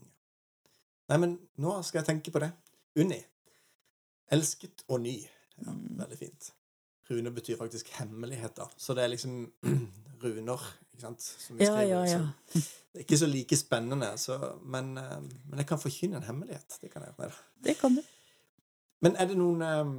Nei, 1.11 1.19
men 1.21 1.39
nå 1.61 1.77
skal 1.85 2.03
jeg 2.03 2.11
tenke 2.11 2.35
på 2.35 2.43
det. 2.45 2.51
Unni. 3.01 3.19
Elsket 4.33 4.85
og 4.89 5.03
ny. 5.05 5.17
Ja, 5.63 5.73
veldig 6.01 6.19
fint. 6.19 6.51
Rune 7.11 7.31
betyr 7.37 7.59
faktisk 7.61 7.89
hemmeligheter. 7.99 8.71
Så 8.81 8.95
det 8.97 9.05
er 9.05 9.13
liksom 9.13 9.53
runer, 10.25 10.63
ikke 10.95 11.03
sant, 11.05 11.23
som 11.23 11.59
vi 11.59 11.65
Ja, 11.67 11.75
skriver. 11.75 11.91
ja, 11.91 12.05
ja. 12.09 12.63
Det 12.95 13.01
er 13.01 13.05
ikke 13.05 13.19
så 13.21 13.27
like 13.29 13.57
spennende, 13.61 14.09
så, 14.19 14.39
men, 14.65 14.97
eh, 14.99 15.19
men 15.51 15.59
jeg 15.61 15.67
kan 15.69 15.79
forkynne 15.83 16.17
en 16.17 16.27
hemmelighet. 16.29 16.79
Det 16.81 16.91
kan 16.93 17.03
jeg. 17.05 17.15
gjøre. 17.19 17.39
Det 17.65 17.77
kan 17.81 17.95
du. 17.99 18.03
Men 19.05 19.17
er 19.21 19.29
det 19.29 19.37
noen 19.37 19.63
um, 19.63 19.97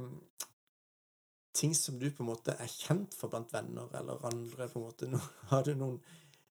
ting 1.54 1.74
som 1.78 1.98
du 2.00 2.08
på 2.10 2.24
en 2.24 2.30
måte 2.32 2.56
er 2.58 2.66
kjent 2.72 3.14
for 3.14 3.30
blant 3.32 3.52
venner 3.54 3.92
eller 4.00 4.24
andre? 4.26 4.66
på 4.72 4.80
en 4.80 4.86
måte? 4.88 5.06
No, 5.12 5.20
har 5.52 5.62
du 5.68 5.74
noen, 5.78 6.00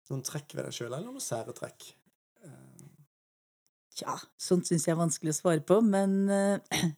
noen 0.09 0.23
trekk 0.23 0.55
ved 0.55 0.69
deg 0.69 0.77
sjøl, 0.77 0.93
eller 0.93 1.05
noen 1.09 1.21
sære 1.23 1.53
trekk? 1.57 1.89
Eh, 2.45 2.85
Tja, 3.95 4.15
sånt 4.39 4.67
syns 4.67 4.83
jeg 4.87 4.91
er 4.95 4.99
vanskelig 4.99 5.31
å 5.31 5.37
svare 5.37 5.61
på, 5.63 5.77
men 5.83 6.15
eh, 6.31 6.59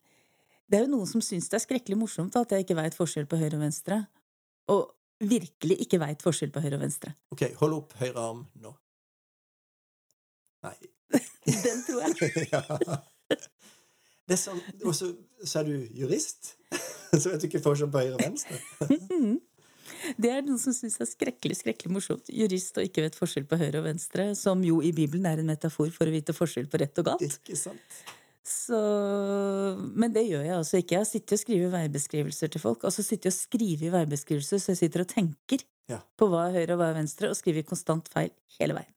det 0.68 0.80
er 0.80 0.86
jo 0.86 0.92
noen 0.92 1.10
som 1.10 1.24
syns 1.24 1.48
det 1.52 1.60
er 1.60 1.64
skrekkelig 1.64 1.98
morsomt 2.00 2.36
at 2.40 2.52
jeg 2.52 2.66
ikke 2.66 2.78
veit 2.78 2.96
forskjell 2.98 3.28
på 3.30 3.40
høyre 3.40 3.56
og 3.56 3.64
venstre. 3.64 4.02
Og 4.74 4.84
virkelig 5.24 5.80
ikke 5.86 6.00
veit 6.02 6.24
forskjell 6.24 6.52
på 6.54 6.62
høyre 6.64 6.78
og 6.78 6.84
venstre. 6.84 7.14
OK, 7.34 7.48
hold 7.62 7.78
opp 7.80 7.96
høyre 8.02 8.22
arm 8.22 8.44
nå. 8.62 8.74
Nei. 10.68 10.76
Den 11.48 11.84
tror 11.88 12.04
jeg. 12.04 12.50
ja. 12.54 12.64
Det 14.28 14.36
er 14.36 14.42
sånn, 14.42 14.60
og 14.84 14.92
så, 14.96 15.14
så 15.40 15.62
er 15.62 15.70
du 15.70 15.76
jurist, 15.96 16.58
så 17.22 17.30
vet 17.32 17.40
du 17.40 17.48
ikke 17.48 17.64
forskjell 17.64 17.92
på 17.94 18.02
høyre 18.04 18.18
og 18.18 18.26
venstre. 18.26 18.60
Det 20.20 20.32
er 20.34 20.44
noen 20.44 20.60
som 20.60 20.76
syns 20.76 20.98
det 21.00 21.06
er 21.06 21.10
skrekkelig 21.14 21.62
skrekkelig 21.62 21.94
morsomt. 21.96 22.28
Jurist 22.36 22.76
og 22.76 22.90
ikke 22.90 23.06
vet 23.06 23.16
forskjell 23.16 23.48
på 23.48 23.60
høyre 23.62 23.80
og 23.80 23.88
venstre, 23.88 24.34
som 24.36 24.60
jo 24.68 24.82
i 24.84 24.92
Bibelen 24.96 25.30
er 25.30 25.40
en 25.40 25.48
metafor 25.48 25.88
for 25.96 26.12
å 26.12 26.14
vite 26.14 26.36
forskjell 26.36 26.68
på 26.68 26.82
rett 26.84 27.00
og 27.00 27.08
galt. 27.14 27.24
Ikke 27.24 27.56
sant? 27.56 28.02
Så, 28.48 28.78
men 30.00 30.14
det 30.16 30.24
gjør 30.30 30.46
jeg 30.46 30.56
altså 30.56 30.80
ikke. 30.80 30.96
Jeg 31.02 31.08
sitter 31.10 31.36
og 31.36 31.42
skriver 31.42 31.72
veibeskrivelser 31.74 32.52
til 32.54 32.64
folk. 32.64 32.86
Altså 32.88 33.04
sittet 33.04 33.34
og 33.34 33.36
skriver 33.36 33.92
veibeskrivelser, 33.98 34.62
så 34.64 34.72
jeg 34.72 34.80
sitter 34.86 35.04
og 35.04 35.10
tenker 35.12 35.66
Ja. 35.92 36.00
på 36.20 36.28
hva 36.32 36.46
er 36.50 36.56
høyre 36.62 36.76
og 36.76 36.80
hva 36.82 36.90
er 36.92 36.98
venstre, 37.02 37.30
og 37.32 37.36
skriver 37.40 37.64
konstant 37.68 38.08
feil 38.12 38.32
hele 38.60 38.76
veien. 38.76 38.94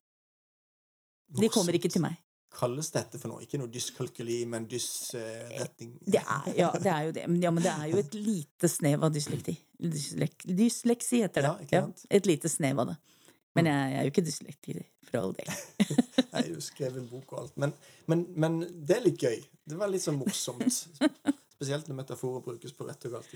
De 1.39 1.47
kommer 1.51 1.75
ikke 1.77 1.91
til 1.91 2.03
meg. 2.03 2.17
Kalles 2.51 2.89
dette 2.91 3.15
for 3.19 3.31
noe? 3.31 3.43
Ikke 3.45 3.55
noe 3.61 3.71
dyskalkuli, 3.71 4.41
men 4.51 4.65
dysretning 4.67 5.93
Det 6.03 6.19
er, 6.19 6.49
ja, 6.57 6.71
det 6.75 6.91
er 6.91 7.05
jo 7.07 7.13
det. 7.15 7.23
Men, 7.31 7.37
ja, 7.45 7.51
men 7.55 7.63
det 7.63 7.71
er 7.71 7.85
jo 7.93 8.01
et 8.01 8.15
lite 8.17 8.67
snev 8.67 9.05
av 9.07 9.13
dyslekti. 9.15 9.55
Dyslek, 9.79 10.43
dysleksi 10.47 11.21
heter 11.23 11.47
det. 11.47 11.69
Ja, 11.71 11.85
et 12.11 12.27
lite 12.27 12.51
snev 12.51 12.83
av 12.83 12.91
det. 12.91 12.97
Men 13.57 13.67
jeg, 13.67 13.91
jeg 13.91 13.99
er 13.99 14.05
jo 14.05 14.11
ikke 14.13 14.23
dyslektiker, 14.27 14.83
for 15.09 15.19
all 15.19 15.33
del. 15.35 15.49
har 16.31 16.47
jo 16.47 16.61
skrevet 16.63 17.01
en 17.01 17.09
bok 17.11 17.33
og 17.33 17.41
alt. 17.43 17.57
Men, 17.59 17.73
men, 18.07 18.25
men 18.39 18.59
det 18.71 18.97
er 18.97 19.05
litt 19.05 19.23
gøy. 19.23 19.41
Det 19.67 19.79
var 19.79 19.91
litt 19.91 20.05
sånn 20.05 20.19
morsomt. 20.19 20.77
Spesielt 21.57 21.89
når 21.89 21.99
metaforer 21.99 22.43
brukes 22.45 22.73
på 22.77 22.87
rett 22.87 23.09
og 23.09 23.17
galt. 23.17 23.35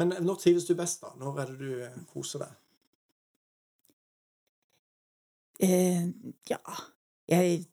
Men 0.00 0.14
når 0.24 0.40
trives 0.40 0.66
du 0.68 0.72
best, 0.78 1.04
da? 1.04 1.12
Når 1.20 1.42
er 1.42 1.52
det 1.52 1.58
du 1.60 1.84
eh, 1.84 2.00
koser 2.12 2.46
deg? 2.46 2.56
Eh, 5.66 6.04
ja 6.46 6.60
jeg, 7.28 7.64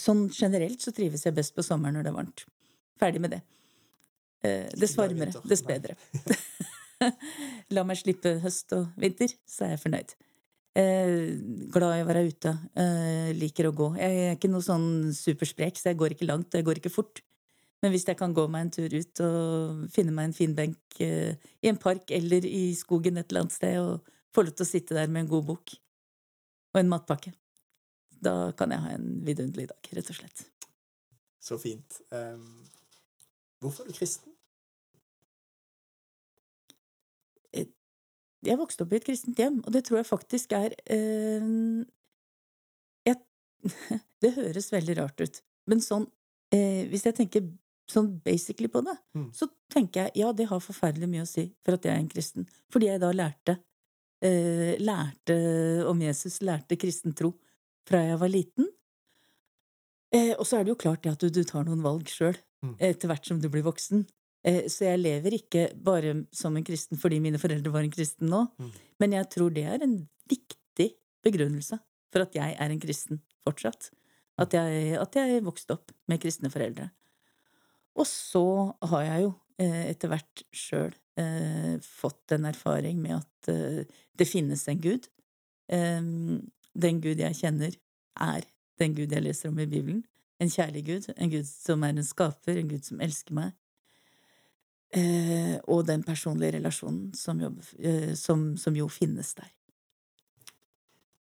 Sånn 0.00 0.24
generelt 0.34 0.82
så 0.82 0.90
trives 0.90 1.22
jeg 1.22 1.36
best 1.36 1.54
på 1.54 1.62
sommeren 1.62 1.94
når 1.94 2.08
det 2.08 2.10
er 2.10 2.16
varmt. 2.16 2.42
Ferdig 2.98 3.20
med 3.22 3.36
det. 3.36 3.40
Eh, 4.42 4.66
dess 4.78 4.96
varmere, 4.98 5.32
dess 5.46 5.62
bedre. 5.66 5.94
La 7.74 7.84
meg 7.86 8.00
slippe 8.00 8.38
høst 8.42 8.74
og 8.76 8.88
vinter, 9.00 9.32
så 9.46 9.66
er 9.66 9.76
jeg 9.76 9.82
fornøyd. 9.84 10.16
Eh, 10.78 11.14
glad 11.74 11.96
i 11.96 12.02
å 12.04 12.08
være 12.08 12.26
ute. 12.28 12.52
Eh, 12.78 13.30
liker 13.38 13.70
å 13.70 13.74
gå. 13.76 13.88
Jeg 13.98 14.20
er 14.26 14.36
ikke 14.36 14.50
noe 14.52 14.64
sånn 14.64 15.10
supersprek, 15.16 15.78
så 15.78 15.90
jeg 15.90 15.98
går 16.00 16.14
ikke 16.14 16.28
langt, 16.28 16.52
og 16.52 16.60
jeg 16.60 16.68
går 16.68 16.82
ikke 16.82 16.94
fort. 16.94 17.22
Men 17.82 17.94
hvis 17.94 18.06
jeg 18.08 18.18
kan 18.18 18.34
gå 18.34 18.44
meg 18.50 18.66
en 18.66 18.72
tur 18.74 18.94
ut 18.94 19.20
og 19.22 19.82
finne 19.94 20.14
meg 20.14 20.28
en 20.28 20.36
fin 20.36 20.54
benk 20.54 21.02
eh, 21.02 21.34
i 21.62 21.70
en 21.70 21.78
park 21.78 22.10
eller 22.14 22.46
i 22.46 22.72
skogen 22.78 23.20
et 23.20 23.30
eller 23.30 23.46
annet 23.46 23.54
sted, 23.54 23.78
og 23.78 24.16
få 24.34 24.44
lov 24.46 24.56
til 24.58 24.66
å 24.66 24.70
sitte 24.70 24.96
der 24.98 25.10
med 25.10 25.24
en 25.24 25.30
god 25.30 25.46
bok 25.52 25.74
og 26.74 26.80
en 26.80 26.90
matpakke, 26.90 27.32
da 28.18 28.50
kan 28.58 28.74
jeg 28.74 28.82
ha 28.82 28.96
en 28.96 29.12
vidunderlig 29.26 29.68
dag, 29.70 29.92
rett 29.94 30.10
og 30.10 30.18
slett. 30.18 30.42
Så 31.42 31.56
fint. 31.62 32.00
Um, 32.10 32.66
hvorfor 33.62 33.86
er 33.86 33.94
du 33.94 33.96
kristen? 33.96 34.34
Jeg 38.46 38.58
vokste 38.60 38.84
opp 38.84 38.92
i 38.92 38.96
et 39.00 39.04
kristent 39.06 39.38
hjem, 39.40 39.56
og 39.66 39.72
det 39.74 39.84
tror 39.88 39.98
jeg 39.98 40.06
faktisk 40.06 40.52
er 40.54 40.74
eh, 40.86 41.48
jeg, 43.08 43.16
Det 44.22 44.34
høres 44.36 44.70
veldig 44.72 44.96
rart 45.00 45.20
ut, 45.24 45.40
men 45.70 45.80
sånn 45.82 46.06
eh, 46.54 46.84
Hvis 46.90 47.06
jeg 47.08 47.16
tenker 47.18 47.48
sånn 47.88 48.10
basically 48.24 48.68
på 48.68 48.82
det, 48.84 48.94
Mm. 49.16 49.30
så 49.32 49.48
tenker 49.72 50.04
jeg 50.06 50.20
ja, 50.22 50.32
det 50.36 50.46
har 50.50 50.60
forferdelig 50.60 51.08
mye 51.08 51.24
å 51.24 51.28
si 51.28 51.46
for 51.64 51.74
at 51.78 51.86
jeg 51.88 51.94
er 51.94 52.02
en 52.02 52.10
kristen. 52.12 52.44
Fordi 52.70 52.90
jeg 52.90 53.00
da 53.00 53.08
lærte 53.16 53.54
eh, 54.22 54.74
lærte 54.78 55.38
om 55.88 56.02
Jesus, 56.04 56.40
lærte 56.44 56.76
kristen 56.76 57.14
tro 57.16 57.32
fra 57.88 58.02
jeg 58.04 58.18
var 58.20 58.28
liten. 58.28 58.68
Eh, 60.12 60.34
og 60.38 60.44
så 60.48 60.58
er 60.58 60.64
det 60.68 60.74
jo 60.74 60.80
klart 60.84 61.02
det 61.04 61.14
at 61.16 61.24
du, 61.24 61.30
du 61.32 61.42
tar 61.48 61.64
noen 61.68 61.82
valg 61.84 62.08
sjøl 62.12 62.36
Mm. 62.58 62.72
etter 62.82 63.06
hvert 63.06 63.24
som 63.28 63.38
du 63.38 63.46
blir 63.48 63.62
voksen. 63.62 64.00
Eh, 64.48 64.64
så 64.72 64.86
jeg 64.88 65.02
lever 65.02 65.36
ikke 65.38 65.66
bare 65.84 66.14
som 66.32 66.56
en 66.56 66.64
kristen 66.64 66.98
fordi 67.00 67.18
mine 67.20 67.40
foreldre 67.40 67.72
var 67.74 67.84
en 67.84 67.92
kristen 67.92 68.30
nå, 68.32 68.46
Mm. 68.58 68.70
men 69.00 69.16
jeg 69.18 69.28
tror 69.34 69.52
det 69.54 69.64
er 69.68 69.82
en 69.84 69.96
viktig 70.30 70.88
begrunnelse 71.26 71.78
for 72.12 72.24
at 72.24 72.32
jeg 72.38 72.56
er 72.56 72.70
en 72.72 72.80
kristen 72.80 73.20
fortsatt. 73.44 73.90
At 74.38 74.54
jeg, 74.54 74.94
at 74.96 75.14
jeg 75.18 75.42
vokste 75.44 75.74
opp 75.74 75.92
med 76.08 76.20
kristne 76.22 76.48
foreldre. 76.50 76.90
Og 77.98 78.06
så 78.06 78.44
har 78.86 79.02
jeg 79.02 79.22
jo 79.26 79.34
eh, 79.58 79.90
etter 79.90 80.08
hvert 80.12 80.44
sjøl 80.54 80.94
eh, 81.18 81.78
fått 81.82 82.32
en 82.36 82.46
erfaring 82.46 83.00
med 83.02 83.16
at 83.18 83.50
det 84.18 84.28
finnes 84.28 84.62
en 84.70 84.80
gud. 84.80 85.08
Eh, 85.68 86.00
den 86.78 87.00
gud 87.02 87.18
jeg 87.18 87.34
kjenner, 87.40 87.74
er 88.20 88.46
den 88.78 88.94
gud 88.94 89.10
jeg 89.12 89.24
leser 89.26 89.50
om 89.50 89.58
i 89.58 89.66
Bibelen. 89.66 90.04
En 90.38 90.48
kjærlig 90.50 90.84
gud, 90.86 91.08
en 91.16 91.30
gud 91.32 91.46
som 91.50 91.82
er 91.82 91.96
en 91.96 92.06
skaper, 92.06 92.60
en 92.60 92.70
gud 92.70 92.86
som 92.86 93.00
elsker 93.02 93.34
meg. 93.34 93.56
Eh, 94.90 95.58
og 95.68 95.84
den 95.86 96.02
personlige 96.02 96.56
relasjonen 96.56 97.12
som, 97.14 97.40
jobb, 97.40 97.58
eh, 97.78 98.14
som, 98.16 98.56
som 98.56 98.76
jo 98.76 98.88
finnes 98.88 99.34
der. 99.36 99.50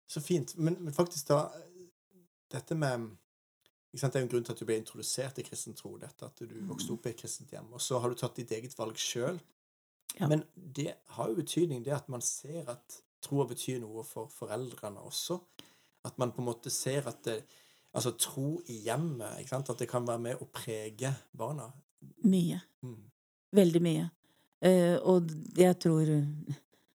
Så 0.08 0.22
fint. 0.22 0.54
Men, 0.58 0.78
men 0.80 0.94
faktisk, 0.94 1.28
da 1.28 1.48
Dette 2.52 2.76
med 2.78 3.10
sant, 3.98 4.14
Det 4.14 4.20
er 4.20 4.22
jo 4.22 4.28
en 4.28 4.32
grunn 4.32 4.46
til 4.46 4.54
at 4.54 4.60
du 4.62 4.68
ble 4.70 4.78
introdusert 4.78 5.40
i 5.42 5.44
kristen 5.48 5.74
tro. 5.74 5.96
Dette 5.98 6.28
at 6.28 6.44
du 6.46 6.54
vokste 6.70 6.94
opp 6.94 7.08
i 7.08 7.14
et 7.16 7.20
kristent 7.20 7.52
hjem. 7.52 7.72
Og 7.74 7.82
så 7.82 8.00
har 8.00 8.12
du 8.12 8.20
tatt 8.20 8.38
ditt 8.38 8.54
eget 8.54 8.76
valg 8.78 9.00
sjøl. 9.02 9.40
Ja. 10.20 10.30
Men 10.30 10.46
det 10.54 10.94
har 11.18 11.32
jo 11.32 11.40
betydning, 11.40 11.82
det 11.84 11.96
at 11.96 12.10
man 12.12 12.22
ser 12.24 12.70
at 12.72 13.00
troa 13.26 13.48
betyr 13.50 13.82
noe 13.82 14.06
for 14.06 14.30
foreldrene 14.32 15.02
også. 15.02 15.40
At 16.06 16.20
man 16.22 16.36
på 16.36 16.44
en 16.44 16.52
måte 16.52 16.70
ser 16.70 17.08
at 17.10 17.24
det, 17.26 17.40
Altså 17.96 18.12
tro 18.20 18.62
i 18.68 18.82
hjemmet, 18.84 19.54
at 19.56 19.70
det 19.80 19.88
kan 19.88 20.04
være 20.04 20.20
med 20.20 20.42
å 20.44 20.50
prege 20.52 21.14
barna. 21.32 21.70
Mye. 22.28 22.58
Mm. 22.84 23.06
Veldig 23.56 23.82
mye. 23.84 24.10
Eh, 24.66 24.96
og 25.04 25.30
jeg 25.58 25.78
tror 25.84 26.10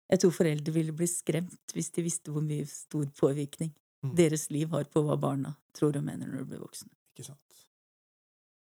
Jeg 0.08 0.20
tror 0.24 0.32
foreldre 0.32 0.72
ville 0.72 0.94
bli 0.96 1.08
skremt 1.10 1.74
hvis 1.76 1.90
de 1.92 2.04
visste 2.06 2.32
hvor 2.32 2.44
mye 2.46 2.64
stor 2.70 3.10
påvirkning 3.18 3.74
Mm. 4.04 4.16
deres 4.16 4.50
liv 4.50 4.70
har 4.70 4.84
på 4.84 5.02
hva 5.02 5.18
barna 5.18 5.56
tror 5.74 5.98
og 5.98 6.04
mener 6.06 6.30
når 6.30 6.44
de 6.44 6.50
blir 6.52 6.62
voksne. 6.62 6.90
Ikke 7.14 7.26
sant? 7.32 7.64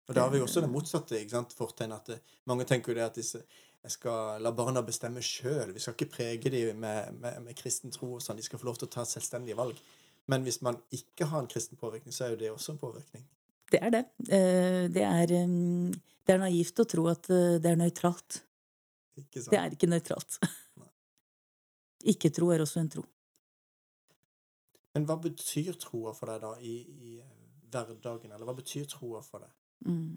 Og 0.09 0.15
da 0.17 0.25
har 0.25 0.33
vi 0.33 0.41
også 0.41 0.63
det 0.65 0.71
motsatte 0.73 1.19
ikke 1.19 1.35
sant, 1.35 1.53
fortegn. 1.53 1.93
At 1.93 2.07
det, 2.09 2.21
mange 2.49 2.65
tenker 2.65 2.93
jo 2.93 2.97
det 2.97 3.05
at 3.05 3.19
disse, 3.21 3.43
jeg 3.85 3.93
skal 3.93 4.41
la 4.43 4.53
barna 4.57 4.81
bestemme 4.83 5.21
sjøl. 5.21 5.75
Vi 5.75 5.83
skal 5.85 5.95
ikke 5.95 6.15
prege 6.15 6.53
dem 6.53 6.81
med, 6.81 7.13
med, 7.21 7.43
med 7.45 7.57
kristen 7.57 7.93
tro. 7.93 8.15
og 8.17 8.25
sånn. 8.25 8.41
De 8.41 8.47
skal 8.47 8.59
få 8.59 8.71
lov 8.71 8.81
til 8.81 8.89
å 8.89 8.95
ta 8.97 9.05
selvstendige 9.05 9.59
valg. 9.59 9.77
Men 10.29 10.45
hvis 10.49 10.63
man 10.65 10.81
ikke 10.93 11.29
har 11.29 11.45
en 11.45 11.51
kristen 11.51 11.77
påvirkning, 11.81 12.15
så 12.15 12.25
er 12.25 12.33
jo 12.33 12.41
det 12.41 12.51
også 12.53 12.73
en 12.73 12.81
påvirkning. 12.81 13.29
Det 13.69 13.81
er 13.85 13.93
det. 13.93 14.05
Eh, 14.33 14.85
det, 14.93 15.05
er, 15.05 15.33
eh, 15.37 15.49
det 16.25 16.35
er 16.35 16.41
naivt 16.41 16.81
å 16.81 16.87
tro 16.89 17.09
at 17.13 17.29
eh, 17.35 17.59
det 17.63 17.73
er 17.73 17.81
nøytralt. 17.81 18.41
Det 19.19 19.59
er 19.59 19.75
ikke 19.75 19.91
nøytralt. 19.91 20.39
Ikke-tro 22.13 22.53
er 22.55 22.63
også 22.63 22.81
en 22.81 22.93
tro. 22.93 23.05
Men 24.95 25.05
hva 25.09 25.19
betyr 25.21 25.75
troa 25.81 26.15
for 26.17 26.31
deg 26.31 26.41
da 26.45 26.55
i, 26.65 26.77
i 27.11 27.19
hverdagen? 27.69 28.33
Eller 28.33 28.49
hva 28.49 28.57
betyr 28.57 28.87
troa 28.89 29.21
for 29.27 29.45
deg? 29.45 29.53
Mm. 29.89 30.17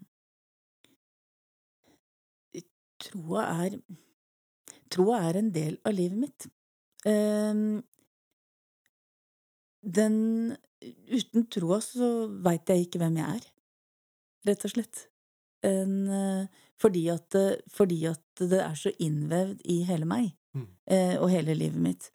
Troa 3.01 3.47
er 3.65 3.79
Troa 4.91 5.21
er 5.29 5.39
en 5.39 5.51
del 5.55 5.77
av 5.87 5.95
livet 5.95 6.19
mitt. 6.19 6.47
Um, 7.07 7.79
den 9.81 10.17
Uten 11.11 11.45
troa 11.51 11.77
så 11.83 12.27
veit 12.41 12.65
jeg 12.71 12.87
ikke 12.87 12.99
hvem 13.03 13.17
jeg 13.21 13.37
er, 13.37 13.47
rett 14.49 14.65
og 14.65 14.71
slett. 14.73 15.07
En, 15.63 15.91
eh, 16.09 16.47
fordi, 16.81 17.03
at, 17.13 17.27
det- 17.35 17.61
fordi 17.69 17.99
at 18.09 18.23
det 18.39 18.59
er 18.65 18.73
så 18.75 18.91
innvevd 18.99 19.61
i 19.65 19.83
hele 19.83 20.05
meg 20.05 20.31
Mm. 20.55 20.67
eh, 20.87 21.15
og 21.21 21.29
hele 21.29 21.53
livet 21.55 21.79
mitt. 21.79 22.09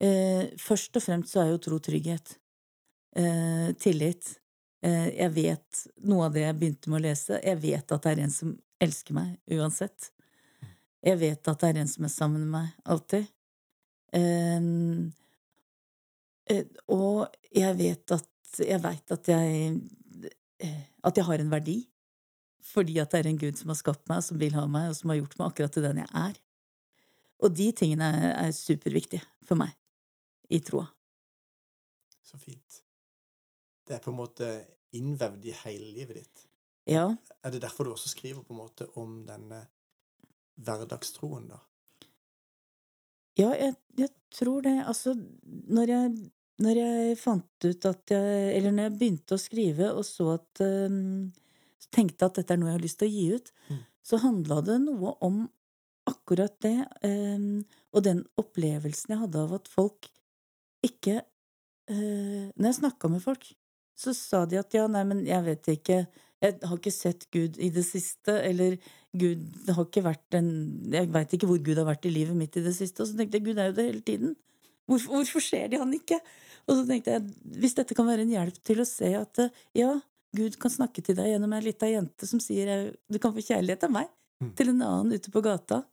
Eh, 0.00 0.46
først 0.56 0.96
og 0.96 1.02
fremst 1.02 1.32
så 1.34 1.42
er 1.42 1.50
jo 1.50 1.58
tro 1.58 1.78
trygghet. 1.78 2.36
Eh, 3.16 3.72
tillit. 3.76 4.38
Eh, 4.82 5.10
jeg 5.16 5.30
vet 5.34 5.86
noe 6.04 6.24
av 6.26 6.32
det 6.32 6.42
jeg 6.46 6.56
begynte 6.60 6.88
med 6.88 7.00
å 7.02 7.04
lese. 7.04 7.40
Jeg 7.44 7.60
vet 7.60 7.92
at 7.92 8.02
det 8.02 8.12
er 8.18 8.22
en 8.22 8.30
som 8.30 8.58
elsker 8.80 9.12
meg 9.14 9.38
uansett. 9.50 10.10
Jeg 11.04 11.18
vet 11.18 11.46
at 11.48 11.58
det 11.60 11.74
er 11.76 11.80
en 11.80 11.88
som 11.88 12.04
er 12.04 12.08
sammen 12.08 12.40
med 12.40 12.52
meg 12.52 12.72
alltid. 12.86 13.26
Eh, 16.50 16.66
og 16.92 17.26
jeg 17.54 17.76
vet 17.78 18.16
at 18.16 18.30
jeg 18.60 18.80
veit 18.84 19.12
at 19.14 19.28
jeg 19.32 19.74
eh, 20.62 20.82
at 21.04 21.18
jeg 21.18 21.26
har 21.28 21.42
en 21.42 21.52
verdi. 21.52 21.78
Fordi 22.64 22.96
at 22.98 23.12
det 23.12 23.20
er 23.20 23.28
en 23.28 23.38
gud 23.38 23.58
som 23.60 23.70
har 23.70 23.78
skapt 23.78 24.08
meg, 24.08 24.22
som 24.24 24.40
vil 24.40 24.54
ha 24.56 24.64
meg, 24.70 24.88
og 24.90 24.96
som 24.96 25.12
har 25.12 25.20
gjort 25.20 25.36
meg 25.38 25.50
akkurat 25.50 25.74
til 25.76 25.84
den 25.84 26.00
jeg 26.00 26.10
er. 26.16 26.38
Og 27.44 27.52
de 27.52 27.66
tingene 27.76 28.08
er, 28.08 28.30
er 28.46 28.56
superviktige 28.56 29.24
for 29.44 29.60
meg 29.60 29.74
i 30.48 30.62
troa. 30.64 30.86
Så 32.24 32.40
fint. 32.40 32.80
Det 33.84 33.98
er 33.98 34.02
på 34.04 34.14
en 34.14 34.20
måte 34.22 34.48
innvevd 34.96 35.44
i 35.50 35.56
hele 35.64 35.90
livet 35.92 36.22
ditt. 36.22 36.46
Ja, 36.88 37.14
Er 37.44 37.50
det 37.50 37.62
derfor 37.62 37.84
du 37.84 37.92
også 37.92 38.08
skriver 38.12 38.42
på 38.44 38.52
en 38.52 38.60
måte 38.60 38.86
om 39.00 39.22
denne 39.28 39.62
hverdagstroen, 40.60 41.48
da? 41.48 41.58
Ja 43.40 43.50
jeg, 43.58 43.74
jeg 43.98 44.10
tror 44.34 44.62
det. 44.66 44.74
Altså, 44.86 45.14
når 45.70 45.90
jeg, 45.92 46.12
når 46.64 46.80
jeg 46.80 47.16
fant 47.18 47.66
ut 47.66 47.86
at 47.90 48.12
jeg 48.14 48.52
Eller 48.56 48.70
når 48.74 48.88
jeg 48.88 48.94
begynte 48.98 49.34
å 49.36 49.42
skrive 49.42 49.90
og 49.94 50.04
så 50.06 50.28
at 50.36 50.62
um, 50.62 51.32
Tenkte 51.94 52.26
at 52.26 52.38
dette 52.40 52.54
er 52.54 52.58
noe 52.58 52.72
jeg 52.72 52.78
har 52.78 52.82
lyst 52.82 52.98
til 52.98 53.06
å 53.10 53.14
gi 53.14 53.26
ut, 53.36 53.50
Mm. 53.70 53.82
så 54.02 54.18
handla 54.18 54.56
det 54.66 54.78
noe 54.82 55.12
om 55.22 55.36
akkurat 56.10 56.54
det. 56.64 56.78
Um, 57.06 57.62
og 57.94 58.02
den 58.06 58.24
opplevelsen 58.40 59.14
jeg 59.14 59.20
hadde 59.20 59.42
av 59.44 59.52
at 59.60 59.68
folk 59.70 60.08
ikke 60.84 61.20
uh, 61.22 62.50
Når 62.56 62.66
jeg 62.66 62.78
snakka 62.80 63.08
med 63.12 63.22
folk, 63.22 63.46
så 63.94 64.14
sa 64.16 64.42
de 64.46 64.58
at 64.58 64.74
ja, 64.74 64.88
nei, 64.90 65.04
men 65.06 65.22
jeg 65.26 65.44
vet 65.46 65.68
ikke 65.76 66.00
Jeg 66.42 66.58
har 66.66 66.76
ikke 66.76 66.90
sett 66.92 67.28
Gud 67.32 67.56
i 67.62 67.70
det 67.72 67.84
siste, 67.86 68.34
eller 68.42 68.74
Gud 69.14 69.42
det 69.66 69.74
har 69.76 69.86
ikke 69.86 70.02
vært 70.04 70.36
en 70.38 70.48
Jeg 70.90 71.10
veit 71.14 71.36
ikke 71.36 71.48
hvor 71.48 71.60
Gud 71.62 71.78
har 71.78 71.86
vært 71.86 72.08
i 72.08 72.12
livet 72.14 72.36
mitt 72.38 72.56
i 72.58 72.64
det 72.64 72.74
siste. 72.76 73.04
Og 73.04 73.10
så 73.10 73.18
tenkte 73.18 73.38
jeg 73.38 73.46
Gud 73.46 73.60
er 73.60 73.70
jo 73.70 73.76
det 73.76 73.86
hele 73.86 74.02
tiden. 74.06 74.34
Hvorfor, 74.90 75.14
hvorfor 75.16 75.44
ser 75.44 75.68
de 75.70 75.78
han 75.80 75.94
ikke? 75.96 76.18
Og 76.66 76.80
så 76.80 76.86
tenkte 76.88 77.14
jeg 77.14 77.28
hvis 77.60 77.76
dette 77.78 77.96
kan 77.96 78.08
være 78.08 78.24
en 78.26 78.34
hjelp 78.34 78.58
til 78.64 78.82
å 78.82 78.88
se 78.88 79.10
at 79.18 79.40
eh, 79.44 79.62
ja, 79.78 79.92
Gud 80.34 80.58
kan 80.60 80.72
snakke 80.72 81.04
til 81.04 81.16
deg 81.18 81.30
gjennom 81.30 81.54
ei 81.56 81.62
lita 81.64 81.88
jente 81.88 82.28
som 82.28 82.42
sier 82.42 82.70
eh, 82.72 82.90
du 83.08 83.20
kan 83.22 83.34
få 83.36 83.44
kjærlighet 83.44 83.86
av 83.88 83.96
meg, 84.00 84.12
Mm. 84.42 84.50
til 84.58 84.70
en 84.72 84.82
annen 84.82 85.14
ute 85.14 85.30
på 85.30 85.42
gata. 85.44 85.84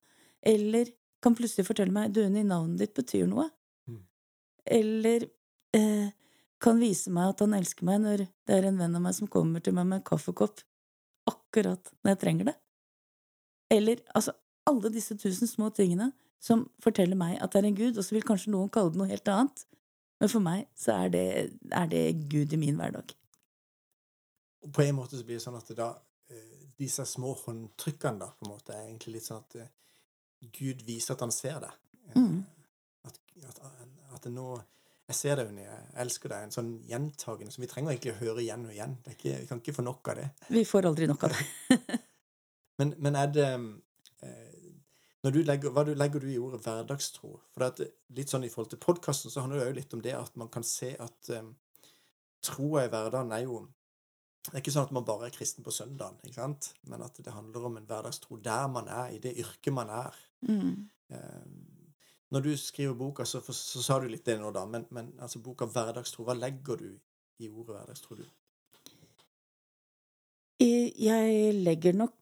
Eller 0.41 0.89
kan 1.21 1.35
plutselig 1.37 1.67
fortelle 1.67 1.93
meg 1.93 2.13
Duni, 2.15 2.41
navnet 2.43 2.81
ditt 2.81 2.95
betyr 2.97 3.27
noe. 3.29 3.45
Mm. 3.87 3.99
Eller 4.77 5.27
eh, 5.77 6.09
kan 6.61 6.81
vise 6.81 7.13
meg 7.13 7.35
at 7.35 7.43
han 7.45 7.53
elsker 7.57 7.85
meg 7.87 8.01
når 8.01 8.25
det 8.25 8.57
er 8.57 8.67
en 8.69 8.81
venn 8.81 8.97
av 8.97 9.05
meg 9.05 9.15
som 9.17 9.29
kommer 9.31 9.63
til 9.63 9.75
meg 9.77 9.87
med 9.89 10.01
en 10.01 10.07
kaffekopp 10.09 10.63
akkurat 11.29 11.93
når 12.01 12.15
jeg 12.15 12.21
trenger 12.25 12.49
det. 12.51 12.57
Eller 13.71 14.01
altså 14.17 14.33
alle 14.69 14.91
disse 14.93 15.15
tusen 15.17 15.47
små 15.49 15.69
tingene 15.73 16.11
som 16.41 16.65
forteller 16.83 17.17
meg 17.17 17.37
at 17.41 17.53
det 17.53 17.61
er 17.61 17.67
en 17.69 17.77
gud, 17.77 17.97
og 17.97 18.05
så 18.05 18.15
vil 18.15 18.25
kanskje 18.25 18.51
noen 18.53 18.69
kalle 18.73 18.91
det 18.93 18.99
noe 19.01 19.09
helt 19.09 19.29
annet. 19.31 19.63
Men 20.21 20.29
for 20.29 20.43
meg 20.45 20.67
så 20.77 20.93
er 21.05 21.11
det, 21.13 21.25
er 21.73 21.87
det 21.89 22.01
Gud 22.29 22.53
i 22.53 22.59
min 22.61 22.77
hverdag. 22.77 23.13
På 24.73 24.83
en 24.85 24.97
måte 24.99 25.17
så 25.17 25.25
blir 25.25 25.39
det 25.39 25.43
sånn 25.45 25.57
at 25.57 25.71
da 25.77 25.87
eh, 26.29 26.67
disse 26.77 27.05
små 27.09 27.31
håndtrykkene 27.39 28.21
da, 28.21 28.27
på 28.37 28.45
en 28.45 28.51
måte, 28.51 28.75
er 28.75 28.85
egentlig 28.89 29.15
litt 29.15 29.25
sånn 29.25 29.41
at 29.41 29.55
eh, 29.63 29.71
Gud 30.59 30.83
viser 30.85 31.15
at 31.15 31.23
han 31.25 31.33
ser 31.33 31.61
det. 31.65 31.71
Eh, 32.11 32.17
Mm. 32.17 32.41
At, 33.07 33.17
at, 33.47 33.59
at 34.17 34.23
det 34.25 34.31
nå 34.35 34.45
Jeg 35.07 35.15
ser 35.17 35.35
deg, 35.39 35.47
Unni. 35.49 35.63
Jeg 35.63 35.85
elsker 36.03 36.31
deg. 36.31 36.43
En 36.45 36.53
sånn 36.53 36.69
gjentagende 36.87 37.51
som 37.51 37.63
vi 37.63 37.67
trenger 37.71 37.91
egentlig 37.91 38.13
å 38.13 38.19
høre 38.21 38.43
igjen 38.43 38.61
og 38.67 38.71
igjen. 38.75 38.93
Det 39.03 39.15
ikke, 39.17 39.33
vi 39.41 39.47
kan 39.49 39.59
ikke 39.63 39.73
få 39.75 39.83
nok 39.83 40.07
av 40.13 40.19
det. 40.21 40.27
Vi 40.53 40.61
får 40.67 40.87
aldri 40.87 41.07
nok 41.09 41.25
av 41.27 41.33
det. 41.35 41.79
Men, 42.79 42.93
men 42.97 43.17
er 43.19 43.33
det 43.33 43.49
eh, 43.51 44.61
når 45.21 45.35
du 45.35 45.41
legger, 45.45 45.73
Hva 45.73 45.83
du 45.85 45.93
legger 45.93 46.23
du 46.23 46.29
i 46.31 46.39
ordet 46.41 46.61
hverdagstro? 46.65 47.35
For 47.53 47.67
at, 47.67 47.81
litt 48.17 48.31
sånn 48.31 48.47
I 48.47 48.51
forhold 48.53 48.71
til 48.73 48.81
podkasten 48.81 49.33
så 49.33 49.43
handler 49.43 49.61
det 49.61 49.67
jo 49.69 49.77
litt 49.81 49.93
om 49.97 50.01
det 50.05 50.15
at 50.17 50.39
man 50.39 50.49
kan 50.53 50.65
se 50.65 50.95
at 50.97 51.31
um, 51.37 51.53
troa 52.41 52.87
i 52.87 52.91
hverdagen 52.91 53.33
er 53.35 53.45
jo 53.45 53.61
Det 54.47 54.55
er 54.55 54.63
ikke 54.63 54.73
sånn 54.73 54.87
at 54.89 54.95
man 54.97 55.05
bare 55.05 55.27
er 55.27 55.35
kristen 55.35 55.65
på 55.65 55.73
søndagen, 55.73 56.17
ikke 56.25 56.39
sant? 56.39 56.71
men 56.89 57.03
at 57.05 57.19
det 57.21 57.33
handler 57.35 57.67
om 57.67 57.75
en 57.77 57.85
hverdagstro 57.85 58.39
der 58.41 58.65
man 58.73 58.87
er, 58.89 59.11
i 59.13 59.19
det 59.21 59.35
yrket 59.37 59.75
man 59.75 59.91
er. 59.93 60.17
Mm. 60.49 60.87
Eh, 61.13 61.43
når 62.33 62.47
du 62.47 62.49
skriver 62.57 62.95
boka, 62.97 63.27
så, 63.29 63.37
for, 63.45 63.53
så 63.53 63.83
sa 63.85 63.99
du 64.01 64.07
litt 64.09 64.25
det 64.25 64.39
nå, 64.41 64.49
da, 64.55 64.63
men, 64.65 64.87
men 64.89 65.11
altså 65.21 65.43
boka 65.45 65.67
'Hverdagstro', 65.69 66.25
hva 66.25 66.33
legger 66.33 66.81
du 66.81 66.89
i 67.37 67.51
ordet 67.51 67.75
hverdagstro, 67.75 68.17
du? 68.17 68.25
Eh, 70.57 70.89
Jeg 70.97 71.53
legger 71.61 71.93
nok 72.01 72.17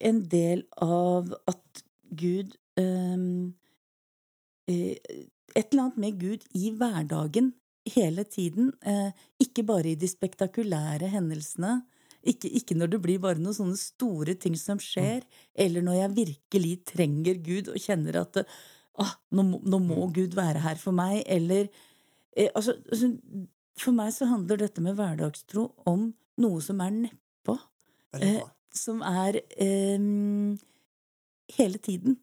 en 0.00 0.22
del 0.32 0.64
av 0.84 1.32
at 1.50 1.82
Gud 2.18 2.56
eh, 2.80 3.16
Et 4.68 5.72
eller 5.72 5.82
annet 5.82 5.96
med 6.02 6.18
Gud 6.20 6.42
i 6.54 6.70
hverdagen 6.76 7.52
hele 7.88 8.24
tiden. 8.28 8.72
Uh, 8.84 9.08
Ikke 9.40 9.62
bare 9.64 9.94
i 9.94 9.96
de 9.98 10.08
spektakulære 10.10 11.08
hendelsene. 11.08 11.78
Ikke, 12.28 12.50
ikke 12.52 12.76
når 12.76 12.90
det 12.92 13.00
blir 13.02 13.20
bare 13.22 13.40
noen 13.40 13.56
sånne 13.56 13.78
store 13.80 14.34
ting 14.36 14.56
som 14.60 14.78
skjer, 14.82 15.22
eller 15.56 15.84
når 15.86 15.96
jeg 16.02 16.16
virkelig 16.18 16.72
trenger 16.90 17.38
Gud 17.46 17.70
og 17.72 17.78
kjenner 17.80 18.18
at 18.20 18.40
ah, 18.98 19.14
nå, 19.32 19.44
må- 19.46 19.62
nå 19.64 19.78
må 19.80 20.08
Gud 20.12 20.34
være 20.36 20.60
her 20.66 20.76
for 20.82 20.92
meg, 20.92 21.22
eller 21.26 21.68
eh, 22.36 22.50
altså, 22.54 22.74
altså, 22.90 23.14
For 23.78 23.94
meg 23.94 24.10
så 24.12 24.26
handler 24.26 24.58
dette 24.58 24.82
med 24.82 24.96
hverdagstro 24.98 25.68
om 25.86 26.08
noe 26.42 26.60
som 26.64 26.80
er 26.84 26.90
nedpå 27.06 27.56
Eh. 28.18 28.40
Som 28.74 29.02
er 29.02 29.40
ehm, 29.60 30.58
hele 31.56 31.78
tiden. 31.78 32.16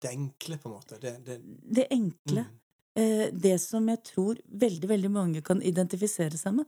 Det 0.00 0.10
enkle, 0.14 0.58
på 0.58 0.68
en 0.68 0.74
måte. 0.74 0.98
Det, 1.02 1.16
det, 1.26 1.38
Det 1.62 1.86
enkle. 1.90 2.44
mm. 2.46 2.54
Eh, 2.98 3.28
det 3.32 3.58
som 3.62 3.86
jeg 3.88 4.02
tror 4.02 4.38
veldig, 4.48 4.88
veldig 4.88 5.10
mange 5.10 5.42
kan 5.42 5.60
identifisere 5.62 6.38
seg 6.38 6.56
med. 6.60 6.66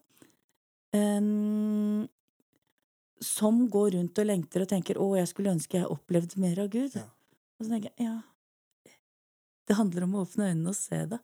Ehm, 0.95 2.07
som 3.21 3.69
går 3.71 3.91
rundt 3.97 4.19
og 4.19 4.27
lengter 4.27 4.63
og 4.63 4.69
tenker 4.69 4.95
'Å, 4.97 5.17
jeg 5.19 5.29
skulle 5.29 5.53
ønske 5.53 5.79
jeg 5.79 5.87
opplevde 5.91 6.39
mer 6.41 6.59
av 6.59 6.69
Gud'. 6.71 6.97
Ja. 6.97 7.09
Og 7.59 7.67
så 7.67 7.71
tenker 7.71 7.91
jeg 7.97 8.07
ja 8.07 8.23
Det 9.69 9.77
handler 9.77 10.03
om 10.03 10.15
å 10.15 10.25
åpne 10.27 10.51
øynene 10.51 10.69
og 10.69 10.75
se 10.75 11.07
det. 11.07 11.21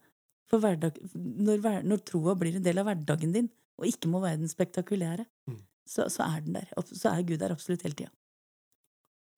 For 0.47 0.61
hverdag, 0.61 0.95
når, 1.15 1.83
når 1.83 2.05
troa 2.07 2.37
blir 2.39 2.55
en 2.57 2.63
del 2.63 2.79
av 2.79 2.87
hverdagen 2.87 3.33
din, 3.33 3.49
og 3.79 3.87
ikke 3.87 4.07
må 4.09 4.21
være 4.23 4.39
den 4.39 4.49
spektakulære, 4.49 5.27
Mm. 5.49 5.59
Så, 5.87 6.09
så 6.13 6.27
er 6.27 6.43
den 6.45 6.59
der. 6.59 6.73
Så 6.91 7.13
er 7.13 7.27
Gud 7.27 7.39
der 7.43 7.55
absolutt 7.55 7.85
hele 7.87 7.99
tida. 7.99 8.11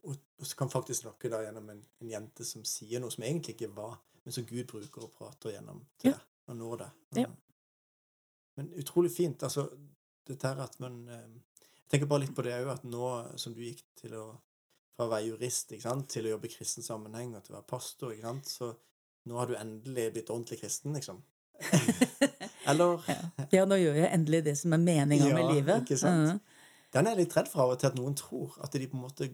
Og, 0.08 0.16
og 0.38 0.46
så 0.46 0.56
kan 0.56 0.70
faktisk 0.72 1.02
snakke 1.02 1.30
da 1.32 1.42
gjennom 1.44 1.68
en, 1.74 1.82
en 2.02 2.10
jente 2.12 2.46
som 2.46 2.64
sier 2.68 3.02
noe 3.02 3.12
som 3.12 3.26
egentlig 3.26 3.56
ikke 3.56 3.70
var, 3.76 3.98
men 4.24 4.34
som 4.34 4.46
Gud 4.48 4.64
bruker 4.70 5.04
og 5.04 5.12
prater 5.16 5.56
gjennom 5.56 5.84
til 6.00 6.12
Ja. 6.12 6.18
og 6.48 6.56
når 6.56 6.82
det. 6.82 6.90
Ja. 7.22 7.30
Men 8.56 8.72
utrolig 8.80 9.12
fint. 9.14 9.42
Altså, 9.42 9.68
dette 10.26 10.48
her 10.48 10.64
at 10.64 10.80
man 10.80 11.04
eh, 11.08 11.28
Jeg 11.88 11.92
tenker 11.92 12.08
bare 12.10 12.20
litt 12.26 12.34
på 12.36 12.42
det 12.44 12.52
òg, 12.52 12.68
at 12.68 12.82
nå 12.84 13.06
som 13.40 13.54
du 13.56 13.62
gikk 13.64 13.80
til 13.96 14.12
å 14.18 14.26
fra 14.98 15.06
å 15.06 15.12
være 15.12 15.28
jurist 15.30 15.70
ikke 15.72 15.86
sant, 15.86 16.08
til 16.10 16.26
å 16.26 16.32
jobbe 16.32 16.48
i 16.48 16.52
kristen 16.56 16.82
sammenheng 16.82 17.36
og 17.38 17.44
til 17.46 17.54
å 17.54 17.60
være 17.60 17.70
pastor, 17.70 18.14
så 18.50 18.72
nå 19.30 19.36
har 19.38 19.46
du 19.46 19.54
endelig 19.54 20.08
blitt 20.16 20.32
ordentlig 20.34 20.58
kristen, 20.58 20.96
liksom. 20.96 21.20
Eller 22.68 23.00
Ja. 23.08 23.46
ja, 23.52 23.64
nå 23.64 23.78
gjør 23.80 23.94
jeg 24.02 24.12
endelig 24.14 24.42
det 24.44 24.56
som 24.58 24.72
er 24.76 24.78
meninga 24.82 25.28
Ja, 25.28 25.34
med 25.34 25.54
livet. 25.54 25.82
ikke 25.86 25.98
sant? 25.98 26.34
Mm. 26.34 26.40
Den 26.92 27.06
er 27.06 27.10
jeg 27.16 27.18
litt 27.26 27.36
redd 27.36 27.48
for 27.48 27.62
av 27.66 27.70
og 27.74 27.78
til 27.80 27.86
at 27.90 27.96
noen 27.98 28.14
tror 28.16 28.54
at 28.64 28.72
de 28.72 28.86
på 28.88 28.96
en 28.96 29.02
måte 29.04 29.30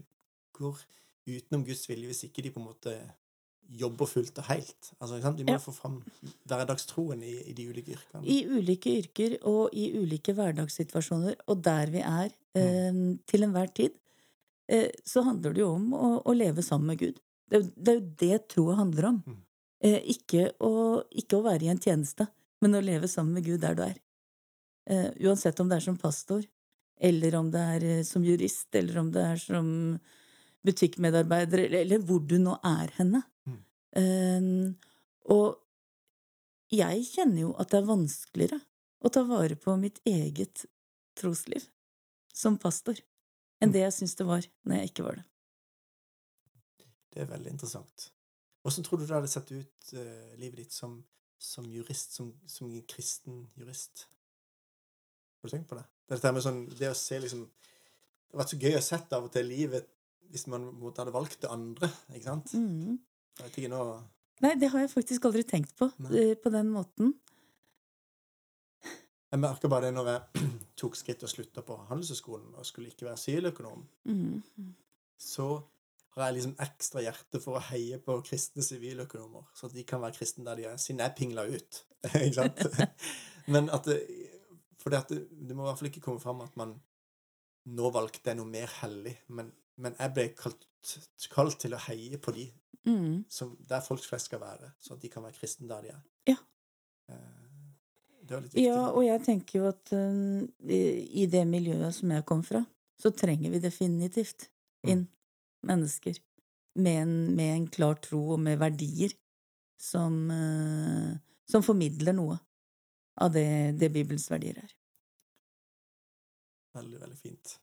går 0.59 0.79
utenom 1.27 1.65
Guds 1.67 1.87
vilje 1.89 2.07
hvis 2.11 2.25
ikke 2.29 2.43
de 2.43 2.51
på 2.55 2.61
en 2.61 2.67
måte 2.69 2.95
jobber 3.81 4.05
fullt 4.07 4.37
og 4.43 4.45
helt. 4.51 4.91
Altså, 5.01 5.17
ikke 5.17 5.23
sant? 5.25 5.39
De 5.39 5.45
må 5.47 5.55
Ja. 5.55 5.59
få 5.63 5.73
fram 5.73 6.03
hverdagstroen 6.47 7.23
i, 7.25 7.33
i 7.49 7.53
de 7.57 7.65
ulike 7.71 7.95
yrkene. 7.97 8.25
I 8.27 8.45
ulike 8.47 8.93
yrker 9.01 9.39
og 9.49 9.71
i 9.73 9.87
ulike 9.97 10.35
hverdagssituasjoner, 10.37 11.37
og 11.49 11.63
der 11.65 11.87
vi 11.95 12.03
er 12.05 12.29
eh, 12.55 12.99
til 13.27 13.43
enhver 13.47 13.73
tid, 13.75 13.95
eh, 14.69 14.91
så 15.05 15.25
handler 15.25 15.55
det 15.57 15.61
jo 15.65 15.71
om 15.79 15.93
å, 15.97 16.11
å 16.29 16.35
leve 16.37 16.63
sammen 16.63 16.93
med 16.93 16.99
Gud. 16.99 17.21
Det 17.49 17.63
er 17.89 17.99
jo 18.01 18.05
det 18.21 18.49
troa 18.53 18.77
handler 18.77 19.09
om. 19.15 19.23
Mm. 19.27 19.41
Eh, 19.85 20.01
ikke, 20.13 20.51
å, 20.61 21.03
ikke 21.13 21.39
å 21.41 21.45
være 21.45 21.65
i 21.65 21.73
en 21.73 21.81
tjeneste, 21.83 22.29
men 22.65 22.77
å 22.79 22.83
leve 22.85 23.11
sammen 23.11 23.37
med 23.37 23.47
Gud 23.47 23.63
der 23.65 23.77
du 23.79 23.85
er. 23.87 23.99
Uh, 24.91 25.11
uansett 25.29 25.61
om 25.61 25.71
det 25.71 25.79
er 25.79 25.87
som 25.87 26.01
pastor, 26.01 26.45
eller 27.01 27.37
om 27.37 27.51
det 27.53 27.63
er 27.77 27.85
eh, 27.91 28.03
som 28.07 28.25
jurist, 28.25 28.69
eller 28.79 29.01
om 29.01 29.09
det 29.13 29.23
er 29.27 29.41
som 29.43 29.69
butikkmedarbeider, 30.65 31.65
eller, 31.67 31.81
eller 31.85 32.05
hvor 32.07 32.23
du 32.25 32.37
nå 32.41 32.55
er 32.65 32.93
henne. 32.99 33.25
Mm. 33.49 33.61
Uh, 33.99 34.93
og 35.35 35.61
jeg 36.75 37.05
kjenner 37.09 37.45
jo 37.47 37.51
at 37.61 37.73
det 37.73 37.81
er 37.81 37.89
vanskeligere 37.89 38.61
å 39.05 39.13
ta 39.13 39.25
vare 39.29 39.57
på 39.61 39.77
mitt 39.81 40.01
eget 40.09 40.65
trosliv 41.19 41.67
som 42.35 42.59
pastor 42.59 42.99
enn 43.63 43.71
Mm. 43.71 43.73
det 43.73 43.83
jeg 43.85 43.95
syns 43.99 44.17
det 44.19 44.27
var 44.27 44.47
når 44.65 44.77
jeg 44.77 44.91
ikke 44.91 45.05
var 45.07 45.17
det. 45.21 45.25
Det 47.15 47.23
er 47.23 47.31
veldig 47.31 47.51
interessant. 47.55 48.11
Hvordan 48.65 48.85
tror 48.85 48.99
du 48.99 49.07
det 49.07 49.15
hadde 49.15 49.29
sett 49.31 49.53
ut, 49.53 49.93
eh, 49.93 50.35
livet 50.41 50.57
ditt, 50.57 50.73
som, 50.73 51.05
som 51.39 51.67
jurist, 51.71 52.13
som, 52.17 52.33
som 52.47 52.71
kristen 52.89 53.47
jurist? 53.59 54.07
Har 55.43 55.49
du 55.51 55.57
tenkt 55.57 55.69
på 55.69 55.77
det? 55.79 55.85
Dette 56.09 56.33
med 56.33 56.45
sånn, 56.45 56.63
det 56.77 56.91
å 56.91 56.97
se 56.97 57.19
liksom 57.21 57.45
Det 57.47 58.35
har 58.37 58.43
vært 58.43 58.53
så 58.55 58.59
gøy 58.61 58.77
å 58.77 58.83
sette 58.85 59.17
av 59.17 59.25
og 59.29 59.33
til 59.33 59.47
livet 59.49 59.87
hvis 60.35 60.47
man 60.51 60.65
måtte, 60.81 61.03
hadde 61.03 61.13
valgt 61.15 61.41
det 61.45 61.51
andre, 61.53 61.89
ikke 62.17 62.25
sant? 62.27 62.55
Mm. 62.57 62.97
Jeg 63.39 63.45
vet 63.47 63.59
ikke 63.61 63.71
nå 63.75 63.83
Nei, 64.43 64.55
det 64.59 64.71
har 64.73 64.81
jeg 64.83 64.91
faktisk 64.91 65.25
aldri 65.29 65.45
tenkt 65.47 65.77
på 65.79 65.87
Nei. 66.03 66.11
eh, 66.19 66.35
på 66.41 66.51
den 66.51 66.73
måten. 66.75 67.13
Jeg 69.31 69.41
merker 69.43 69.71
bare 69.71 69.89
det 69.89 69.95
når 69.97 70.09
jeg 70.11 70.49
tok 70.81 70.97
skritt 70.99 71.23
og 71.27 71.31
slutta 71.31 71.63
på 71.67 71.77
Handelshøyskolen 71.91 72.53
og 72.59 72.67
skulle 72.69 72.91
ikke 72.93 73.07
være 73.09 73.21
siviløkonom, 73.23 73.85
Mm. 74.11 74.75
så 75.19 75.47
har 76.23 76.31
jeg 76.31 76.37
liksom 76.39 76.55
ekstra 76.63 77.03
hjerte 77.03 77.41
for 77.43 77.59
å 77.59 77.63
heie 77.71 77.99
på 77.99 78.15
kristne 78.27 78.63
siviløkonomer, 78.63 79.49
så 79.57 79.67
at 79.67 79.75
de 79.75 79.83
kan 79.89 80.03
være 80.05 80.15
kristne 80.19 80.45
der 80.47 80.61
de 80.61 80.67
er, 80.71 80.77
siden 80.79 81.03
jeg 81.03 81.15
pingla 81.19 81.47
ut. 81.51 81.81
ikke 82.13 82.35
sant? 82.37 82.63
Men 83.53 83.71
at 83.75 83.89
det, 83.91 83.99
For 84.79 84.93
det, 84.93 84.99
at 85.03 85.11
det, 85.11 85.25
det 85.49 85.57
må 85.57 85.65
i 85.65 85.69
hvert 85.71 85.81
fall 85.81 85.91
ikke 85.91 86.05
komme 86.05 86.23
fram 86.23 86.43
at 86.45 86.55
man 86.61 86.77
nå 87.75 87.91
valgte 87.91 88.35
noe 88.37 88.47
mer 88.47 88.69
hellig, 88.83 89.15
men, 89.33 89.47
men 89.81 89.95
jeg 89.97 90.13
ble 90.13 90.27
kalt, 90.37 90.67
kalt 91.33 91.57
til 91.63 91.73
å 91.75 91.81
heie 91.89 92.21
på 92.21 92.35
de 92.37 92.51
Mm. 92.85 93.23
som, 93.33 93.55
der 93.65 93.81
folk 93.81 94.03
flest 94.05 94.27
skal 94.29 94.43
være, 94.43 94.67
så 94.77 94.93
at 94.93 95.01
de 95.01 95.09
kan 95.09 95.23
være 95.25 95.39
kristne 95.39 95.65
der 95.71 95.87
de 95.87 95.89
er. 95.95 96.01
Ja. 96.29 96.35
Eh, 97.09 97.45
Det 98.21 98.35
var 98.35 98.43
litt 98.43 98.53
viktig. 98.53 98.65
Ja, 98.67 98.83
og 98.91 99.07
jeg 99.07 99.23
tenker 99.25 99.59
jo 99.59 99.65
at 99.71 99.93
uh, 99.97 100.43
i 100.69 101.25
det 101.33 101.47
miljøet 101.49 101.97
som 101.97 102.13
jeg 102.13 102.27
kom 102.29 102.43
fra, 102.45 102.61
så 103.01 103.09
trenger 103.17 103.55
vi 103.55 103.63
definitivt 103.65 104.51
inn 104.85 105.07
mennesker 105.69 106.19
med 106.75 107.03
en, 107.03 107.15
med 107.37 107.53
en 107.57 107.67
klar 107.71 108.01
tro 108.03 108.21
og 108.35 108.41
med 108.43 108.59
verdier 108.59 109.15
som, 109.81 110.17
eh, 110.31 111.13
som 111.51 111.65
formidler 111.67 112.17
noe 112.17 112.39
av 113.23 113.35
det, 113.35 113.77
det 113.79 113.93
Bibelens 113.95 114.27
verdier 114.31 114.59
er. 114.63 114.73
Veldig, 116.75 116.99
veldig 117.01 117.19
fint. 117.19 117.55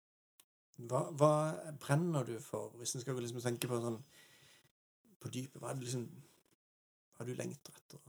Hva, 0.87 1.03
hva 1.19 1.33
brenner 1.81 2.25
du 2.25 2.37
for, 2.41 2.71
hvis 2.79 2.95
en 2.95 3.03
skal 3.03 3.19
liksom 3.19 3.43
tenke 3.43 3.69
på 3.69 3.81
sånn 3.83 3.99
på 5.21 5.29
dypet? 5.33 5.59
Hva 5.61 5.71
er 5.71 5.79
det 5.79 5.89
liksom 5.89 6.07
Hva 7.17 7.27
du 7.27 7.35
lengter 7.37 7.75
etter? 7.77 7.99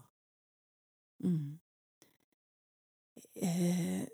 Mm. 1.22 1.59
Eh, 3.35 4.07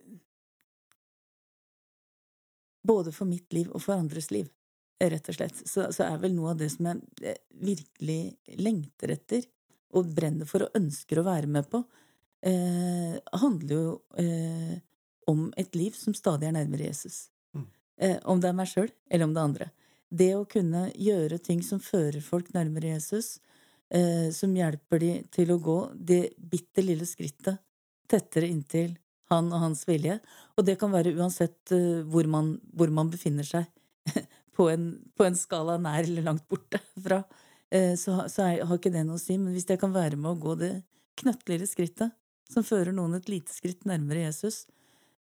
både 2.83 3.13
for 3.13 3.29
mitt 3.29 3.53
liv 3.53 3.71
og 3.71 3.83
for 3.85 3.95
andres 3.95 4.31
liv, 4.35 4.49
rett 5.01 5.31
og 5.31 5.37
slett. 5.37 5.63
Så, 5.63 5.89
så 5.95 6.09
er 6.09 6.19
vel 6.23 6.35
noe 6.37 6.53
av 6.53 6.61
det 6.61 6.71
som 6.73 6.89
jeg 6.91 7.01
eh, 7.23 7.41
virkelig 7.65 8.21
lengter 8.59 9.15
etter, 9.15 9.47
og 9.97 10.11
brenner 10.13 10.49
for 10.49 10.67
og 10.67 10.77
ønsker 10.77 11.21
å 11.21 11.27
være 11.29 11.49
med 11.51 11.69
på, 11.73 11.83
eh, 12.45 13.17
handler 13.43 13.75
jo 13.75 13.93
eh, 14.21 14.79
om 15.31 15.49
et 15.61 15.77
liv 15.79 15.97
som 15.97 16.17
stadig 16.17 16.49
er 16.49 16.57
nærmere 16.59 16.91
Jesus. 16.91 17.29
Mm. 17.57 17.69
Eh, 18.05 18.17
om 18.29 18.41
det 18.43 18.51
er 18.51 18.59
meg 18.59 18.71
sjøl, 18.71 18.91
eller 19.11 19.29
om 19.29 19.37
det 19.37 19.41
er 19.41 19.51
andre. 19.53 19.71
Det 20.09 20.33
å 20.37 20.49
kunne 20.49 20.89
gjøre 20.97 21.41
ting 21.45 21.63
som 21.65 21.81
fører 21.85 22.21
folk 22.25 22.53
nærmere 22.57 22.95
Jesus, 22.97 23.39
eh, 23.93 24.29
som 24.35 24.57
hjelper 24.57 25.05
de 25.05 25.15
til 25.33 25.53
å 25.53 25.61
gå 25.63 25.81
det 25.95 26.23
bitte 26.39 26.85
lille 26.85 27.09
skrittet 27.09 27.61
tettere 28.09 28.49
inntil 28.49 28.97
han 29.29 29.51
og 29.53 29.63
hans 29.67 29.85
vilje. 29.89 30.19
Og 30.57 30.67
det 30.67 30.79
kan 30.81 30.93
være 30.93 31.15
uansett 31.19 31.73
eh, 31.77 32.05
hvor, 32.09 32.29
man, 32.31 32.55
hvor 32.73 32.93
man 32.95 33.13
befinner 33.13 33.47
seg 33.47 33.69
på 34.59 34.67
en, 34.73 34.89
på 35.15 35.25
en 35.29 35.37
skala 35.39 35.77
nær 35.79 36.03
eller 36.03 36.25
langt 36.27 36.45
borte 36.51 36.81
fra. 37.05 37.21
Eh, 37.71 37.93
så, 38.01 38.17
så 38.33 38.43
er, 38.49 38.65
har 38.67 38.79
ikke 38.81 38.91
det 38.95 39.05
noe 39.07 39.19
å 39.21 39.23
si. 39.23 39.37
Men 39.39 39.55
hvis 39.55 39.69
jeg 39.71 39.79
kan 39.81 39.95
være 39.95 40.19
med 40.19 40.33
å 40.33 40.41
gå 40.43 40.57
det 40.59 40.73
knøttligere 41.21 41.69
skrittet 41.71 42.15
som 42.51 42.65
fører 42.67 42.95
noen 42.97 43.15
et 43.19 43.29
lite 43.31 43.53
skritt 43.55 43.85
nærmere 43.87 44.25
Jesus, 44.27 44.65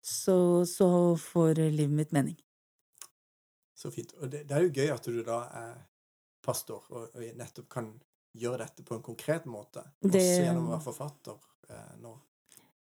så, 0.02 0.64
så 0.66 0.88
får 1.20 1.58
livet 1.70 1.94
mitt 1.98 2.12
mening. 2.16 2.36
Så 3.78 3.90
fint. 3.94 4.14
Og 4.18 4.30
det, 4.32 4.44
det 4.48 4.56
er 4.58 4.64
jo 4.66 4.74
gøy 4.74 4.92
at 4.94 5.06
du 5.06 5.18
da 5.26 5.40
er 5.60 5.74
pastor 6.42 6.86
og, 6.90 7.10
og 7.14 7.26
nettopp 7.38 7.68
kan 7.70 7.90
gjøre 8.38 8.62
dette 8.64 8.84
på 8.86 8.96
en 8.96 9.04
konkret 9.06 9.46
måte. 9.50 9.82
Det- 10.00 10.18
Også 10.22 10.46
gjennom 10.46 10.66
å 10.70 10.72
være 10.76 10.86
forfatter 10.86 11.36
eh, 11.70 11.92
nå. 12.02 12.14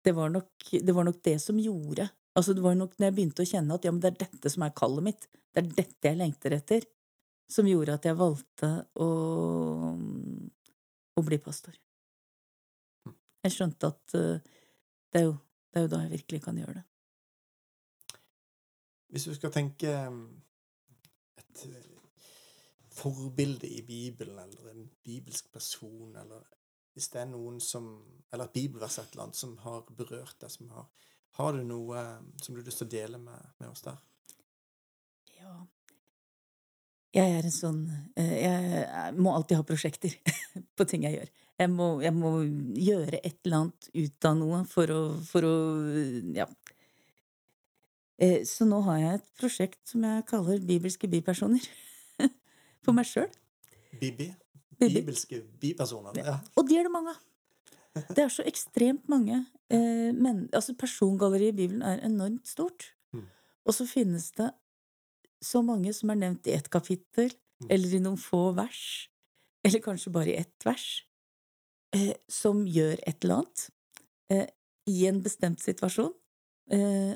det 0.05 0.13
var, 0.15 0.31
nok, 0.35 0.69
det 0.85 0.95
var 0.95 1.07
nok 1.09 1.19
det 1.25 1.39
som 1.43 1.59
gjorde 1.59 2.07
Altså 2.35 2.55
Det 2.55 2.65
var 2.65 2.75
nok 2.75 2.97
når 2.99 3.07
jeg 3.09 3.15
begynte 3.15 3.45
å 3.45 3.49
kjenne 3.49 3.77
at 3.77 3.85
ja, 3.87 3.93
men 3.95 4.03
det 4.03 4.11
er 4.11 4.21
dette 4.27 4.51
som 4.51 4.65
er 4.67 4.75
kallet 4.77 5.07
mitt, 5.07 5.29
det 5.55 5.63
er 5.63 5.71
dette 5.79 6.11
jeg 6.11 6.19
lengter 6.19 6.57
etter, 6.57 6.87
som 7.51 7.69
gjorde 7.69 7.95
at 7.95 8.09
jeg 8.09 8.19
valgte 8.19 8.71
å, 8.99 9.09
å 11.15 11.25
bli 11.29 11.39
pastor. 11.39 11.77
Jeg 13.45 13.55
skjønte 13.55 13.93
at 13.93 14.17
uh, 14.17 14.41
det, 15.13 15.21
er 15.21 15.27
jo, 15.29 15.37
det 15.71 15.79
er 15.79 15.87
jo 15.87 15.93
da 15.93 16.03
jeg 16.03 16.15
virkelig 16.17 16.43
kan 16.47 16.59
gjøre 16.59 16.81
det. 16.81 16.85
Hvis 19.15 19.29
du 19.31 19.35
skal 19.37 19.53
tenke 19.55 19.93
um, 20.09 20.25
et 21.39 21.67
eh, 21.69 21.91
forbilde 22.91 23.69
i 23.71 23.85
Bibelen, 23.87 24.41
eller 24.43 24.73
en 24.73 24.89
bibelsk 25.07 25.53
person, 25.55 26.17
eller 26.19 26.49
hvis 26.95 27.13
det 27.13 27.21
er 27.23 27.31
noen 27.31 27.61
som 27.63 27.87
Eller 28.35 28.49
et 28.49 28.55
bibelvers 28.57 28.97
et 28.99 29.13
eller 29.13 29.29
annet 29.29 29.39
som 29.39 29.53
har 29.63 29.85
berørt 29.95 30.41
deg, 30.41 30.51
som 30.51 30.71
har 30.75 30.89
Har 31.39 31.57
du 31.57 31.65
noe 31.67 32.03
um, 32.19 32.27
som 32.43 32.55
du 32.55 32.61
har 32.61 32.67
lyst 32.69 32.79
til 32.83 32.87
å 32.89 32.93
dele 32.95 33.19
med, 33.19 33.47
med 33.61 33.71
oss 33.73 33.83
der? 33.87 33.97
Ja. 35.41 35.55
Jeg 37.15 37.31
er 37.39 37.47
en 37.47 37.55
sånn 37.55 37.81
eh, 38.19 38.37
Jeg 38.43 39.15
må 39.23 39.31
alltid 39.35 39.59
ha 39.61 39.67
prosjekter 39.67 40.15
på 40.79 40.87
ting 40.91 41.07
jeg 41.07 41.19
gjør. 41.19 41.33
Jeg 41.63 41.71
må, 41.71 41.89
jeg 42.03 42.15
må 42.17 42.31
gjøre 42.75 43.21
et 43.21 43.37
eller 43.47 43.61
annet 43.61 43.89
ut 43.95 44.29
av 44.31 44.39
noe 44.41 44.63
for 44.71 44.91
å, 44.95 45.03
for 45.27 45.47
å 45.47 45.57
Ja. 46.35 46.49
Eh, 48.23 48.43
Så 48.47 48.67
nå 48.67 48.81
har 48.87 48.99
jeg 49.03 49.21
et 49.21 49.29
prosjekt 49.39 49.81
som 49.91 50.07
jeg 50.07 50.27
kaller 50.31 50.63
Bibelske 50.63 51.11
bipersoner. 51.11 51.63
For 52.85 52.95
meg 52.95 53.09
sjøl. 53.11 53.31
Bibi. 53.99 54.29
Bibelske 54.79 55.41
bipersoner? 55.63 56.19
Ja. 56.19 56.37
Og 56.59 56.67
de 56.69 56.77
er 56.79 56.87
det 56.87 56.93
mange 56.95 57.15
av. 57.15 57.23
Det 57.95 58.25
er 58.25 58.33
så 58.33 58.43
ekstremt 58.47 59.09
mange. 59.09 59.45
Eh, 59.71 60.11
men 60.13 60.49
altså 60.53 60.75
persongalleriet 60.79 61.55
i 61.55 61.57
Bibelen 61.63 61.83
er 61.83 62.03
enormt 62.07 62.49
stort. 62.49 62.91
Mm. 63.15 63.27
Og 63.67 63.75
så 63.77 63.87
finnes 63.87 64.31
det 64.39 64.51
så 65.45 65.63
mange 65.63 65.93
som 65.95 66.11
er 66.11 66.19
nevnt 66.23 66.47
i 66.49 66.57
ett 66.57 66.71
kapittel, 66.73 67.33
Mm. 67.63 67.69
eller 67.71 67.93
i 67.95 67.99
noen 68.03 68.19
få 68.19 68.53
vers, 68.57 69.09
eller 69.65 69.79
kanskje 69.81 70.11
bare 70.13 70.33
i 70.33 70.37
ett 70.41 70.65
vers, 70.67 71.05
eh, 71.95 72.15
som 72.29 72.65
gjør 72.67 72.99
et 73.07 73.23
eller 73.25 73.35
annet 73.41 73.71
eh, 74.35 74.49
i 74.91 75.07
en 75.07 75.21
bestemt 75.23 75.63
situasjon, 75.63 76.13
eh, 76.75 77.15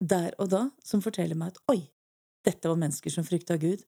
der 0.00 0.34
og 0.38 0.50
da, 0.52 0.70
som 0.84 1.02
forteller 1.02 1.34
meg 1.34 1.52
at 1.52 1.58
oi, 1.74 1.80
dette 2.46 2.70
var 2.70 2.78
mennesker 2.78 3.10
som 3.10 3.26
frykta 3.26 3.58
Gud. 3.58 3.82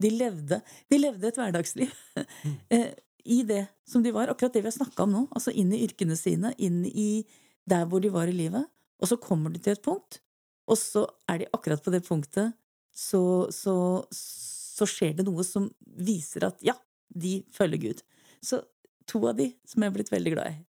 De 0.00 0.10
levde, 0.10 0.62
de 0.88 0.98
levde 0.98 1.28
et 1.28 1.36
hverdagsliv 1.36 1.92
eh, 2.72 2.94
i 3.26 3.42
det 3.46 3.64
som 3.88 4.02
de 4.04 4.12
var, 4.14 4.30
akkurat 4.32 4.54
det 4.54 4.62
vi 4.62 4.70
har 4.70 4.76
snakka 4.76 5.04
om 5.04 5.12
nå. 5.12 5.22
Altså 5.36 5.52
inn 5.54 5.72
i 5.74 5.82
yrkene 5.86 6.16
sine, 6.18 6.52
inn 6.58 6.84
i 6.86 7.24
der 7.66 7.86
hvor 7.90 8.02
de 8.02 8.12
var 8.14 8.30
i 8.30 8.34
livet. 8.36 8.66
Og 9.02 9.10
så 9.10 9.18
kommer 9.20 9.52
de 9.52 9.60
til 9.62 9.74
et 9.76 9.82
punkt, 9.84 10.20
og 10.66 10.78
så 10.80 11.04
er 11.30 11.42
de 11.42 11.50
akkurat 11.54 11.82
på 11.84 11.92
det 11.92 12.02
punktet, 12.06 12.54
så, 12.96 13.20
så, 13.52 13.74
så 14.08 14.88
skjer 14.88 15.18
det 15.18 15.26
noe 15.26 15.44
som 15.44 15.68
viser 15.84 16.46
at 16.48 16.62
ja, 16.64 16.74
de 17.12 17.42
følger 17.52 17.82
Gud. 17.82 18.00
Så 18.40 18.62
to 19.06 19.20
av 19.28 19.36
de 19.38 19.50
som 19.68 19.84
jeg 19.84 19.92
er 19.92 19.96
blitt 19.98 20.12
veldig 20.14 20.32
glad 20.32 20.54
i, 20.54 20.62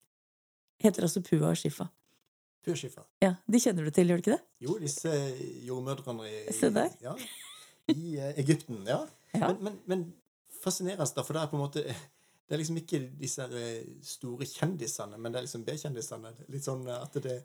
heter 0.85 1.07
altså 1.07 1.23
Pua 1.25 1.53
og 1.53 1.61
Shifa. 1.61 1.87
Pua 2.67 2.75
Shifa. 2.77 3.07
Ja, 3.23 3.37
De 3.47 3.63
kjenner 3.63 3.87
du 3.87 3.95
til, 3.95 4.11
gjør 4.11 4.19
du 4.19 4.25
ikke 4.25 4.35
det? 4.35 4.43
Jo, 4.67 4.77
disse 4.83 5.13
jordmødrene 5.69 6.27
i, 6.27 6.43
Se 6.57 6.73
der. 6.75 6.91
Ja, 7.05 7.15
i 7.95 8.17
eh, 8.19 8.35
Egypten. 8.43 8.83
Ja. 8.89 9.05
Ja. 9.37 9.53
Men, 9.53 9.63
men, 9.63 9.79
men 9.87 10.05
fascinerende, 10.63 11.07
da, 11.15 11.23
for 11.23 11.37
det 11.37 11.45
er 11.45 11.51
på 11.53 11.59
en 11.59 11.63
måte 11.63 11.85
det 12.47 12.55
er 12.55 12.61
liksom 12.63 12.79
ikke 12.79 13.01
disse 13.19 13.43
eh, 13.59 13.87
store 14.07 14.47
kjendisene, 14.47 15.19
men 15.19 15.33
det 15.33 15.41
er 15.41 15.47
liksom 15.49 15.65
B-kjendisene. 15.67 16.31
Litt 16.55 16.67
sånn 16.67 16.85
at 16.95 17.19
det, 17.25 17.41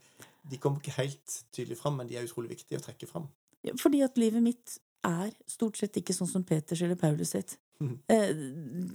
De 0.52 0.60
kommer 0.62 0.82
ikke 0.82 1.00
helt 1.00 1.38
tydelig 1.54 1.80
fram, 1.80 1.98
men 1.98 2.10
de 2.10 2.20
er 2.20 2.28
utrolig 2.28 2.54
viktige 2.54 2.78
å 2.78 2.86
trekke 2.86 3.10
fram. 3.10 3.26
Fordi 3.82 4.02
at 4.06 4.18
livet 4.22 4.44
mitt 4.46 4.78
er 5.06 5.32
stort 5.50 5.80
sett 5.80 5.98
ikke 5.98 6.14
sånn 6.14 6.30
som 6.30 6.46
Peters 6.46 6.82
eller 6.86 7.00
Paulus 7.00 7.34
sitt. 7.34 7.58
Eh, 7.82 8.30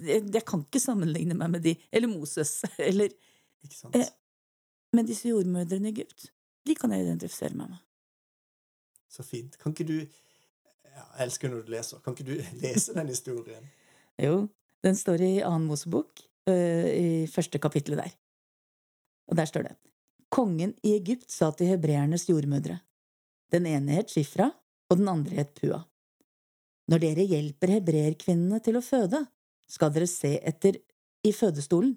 jeg, 0.07 0.43
kan 0.47 0.63
ikke 0.63 0.83
sammenligne 0.83 1.35
meg 1.39 1.51
med 1.57 1.65
de. 1.65 1.75
Eller 1.91 2.11
Moses. 2.11 2.61
Eller 2.79 3.11
Ikke 3.65 3.75
sant? 3.75 3.97
Eh. 3.99 4.07
Men 4.95 5.09
disse 5.09 5.29
jordmødrene 5.29 5.91
i 5.91 5.93
Egypt, 5.93 6.31
de 6.67 6.75
kan 6.79 6.93
jeg 6.95 7.03
identifisere 7.03 7.57
meg 7.59 7.73
med. 7.73 7.83
Så 9.11 9.27
fint. 9.27 9.59
Kan 9.59 9.75
ikke 9.75 9.89
du 9.89 9.97
ja, 9.99 11.03
Jeg 11.19 11.27
elsker 11.27 11.51
når 11.51 11.67
du 11.67 11.75
leser. 11.75 11.99
Kan 12.05 12.15
ikke 12.15 12.29
du 12.31 12.37
lese 12.63 12.95
den 12.95 13.11
historien? 13.11 13.67
Jo, 14.23 14.47
den 14.85 14.97
står 14.97 15.23
i 15.25 15.33
annen 15.43 15.69
Mosebok, 15.71 16.21
øh, 16.51 16.87
i 16.91 17.27
første 17.31 17.59
kapittelet 17.59 18.05
der. 18.05 18.15
Og 19.31 19.37
der 19.37 19.49
står 19.49 19.63
det 19.63 19.77
Kongen 20.31 20.75
i 20.83 20.97
Egypt 20.97 21.31
sa 21.31 21.51
til 21.55 21.71
hebreernes 21.71 22.29
jordmødre. 22.29 22.81
Den 23.53 23.67
ene 23.67 23.95
het 23.95 24.11
Shifra, 24.11 24.51
og 24.91 24.99
den 24.99 25.09
andre 25.09 25.39
het 25.39 25.55
Pua. 25.55 25.85
Når 26.91 27.03
dere 27.03 27.27
hjelper 27.27 27.73
hebreerkvinnene 27.77 28.59
til 28.63 28.79
å 28.79 28.85
føde, 28.85 29.23
skal 29.71 29.93
dere 29.95 30.07
se 30.11 30.37
etter 30.47 30.79
i 31.27 31.33
fødestolen. 31.35 31.97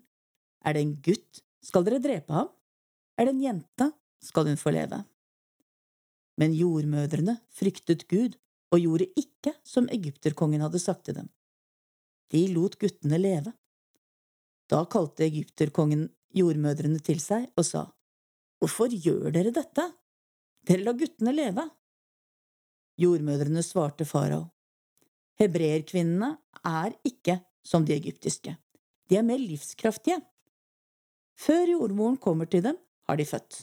Er 0.65 0.75
det 0.75 0.83
en 0.85 0.95
gutt, 1.05 1.41
skal 1.61 1.85
dere 1.85 2.01
drepe 2.01 2.33
ham. 2.33 2.49
Er 3.17 3.27
det 3.27 3.35
en 3.35 3.43
jente, 3.43 3.89
skal 4.21 4.49
hun 4.49 4.59
få 4.59 4.73
leve. 4.73 5.01
Men 6.39 6.55
jordmødrene 6.55 7.39
fryktet 7.53 8.07
Gud 8.09 8.37
og 8.73 8.81
gjorde 8.83 9.09
ikke 9.19 9.53
som 9.65 9.89
egypterkongen 9.91 10.63
hadde 10.63 10.81
sagt 10.81 11.05
til 11.07 11.17
dem. 11.19 11.29
De 12.29 12.45
lot 12.53 12.77
guttene 12.77 13.17
leve. 13.17 13.53
Da 14.69 14.83
kalte 14.85 15.25
egypterkongen 15.25 16.05
jordmødrene 16.37 17.01
til 17.01 17.21
seg 17.23 17.47
og 17.57 17.65
sa, 17.65 17.87
Hvorfor 18.59 18.91
gjør 18.91 19.31
dere 19.33 19.53
dette? 19.55 19.85
Dere 20.67 20.83
lar 20.83 20.97
guttene 20.99 21.33
leve. 21.33 21.63
Jordmødrene 22.99 23.63
svarte 23.63 24.05
farao, 24.05 24.49
Hebreerkvinnene 25.39 26.33
er 26.67 26.97
ikke 27.07 27.37
som 27.63 27.85
de 27.87 27.95
egyptiske, 27.95 28.57
de 29.07 29.15
er 29.15 29.23
mer 29.23 29.39
livskraftige. 29.39 30.19
Før 31.39 31.71
jordmoren 31.71 32.19
kommer 32.19 32.45
til 32.45 32.65
dem, 32.65 32.75
har 33.07 33.15
de 33.15 33.25
født. 33.25 33.61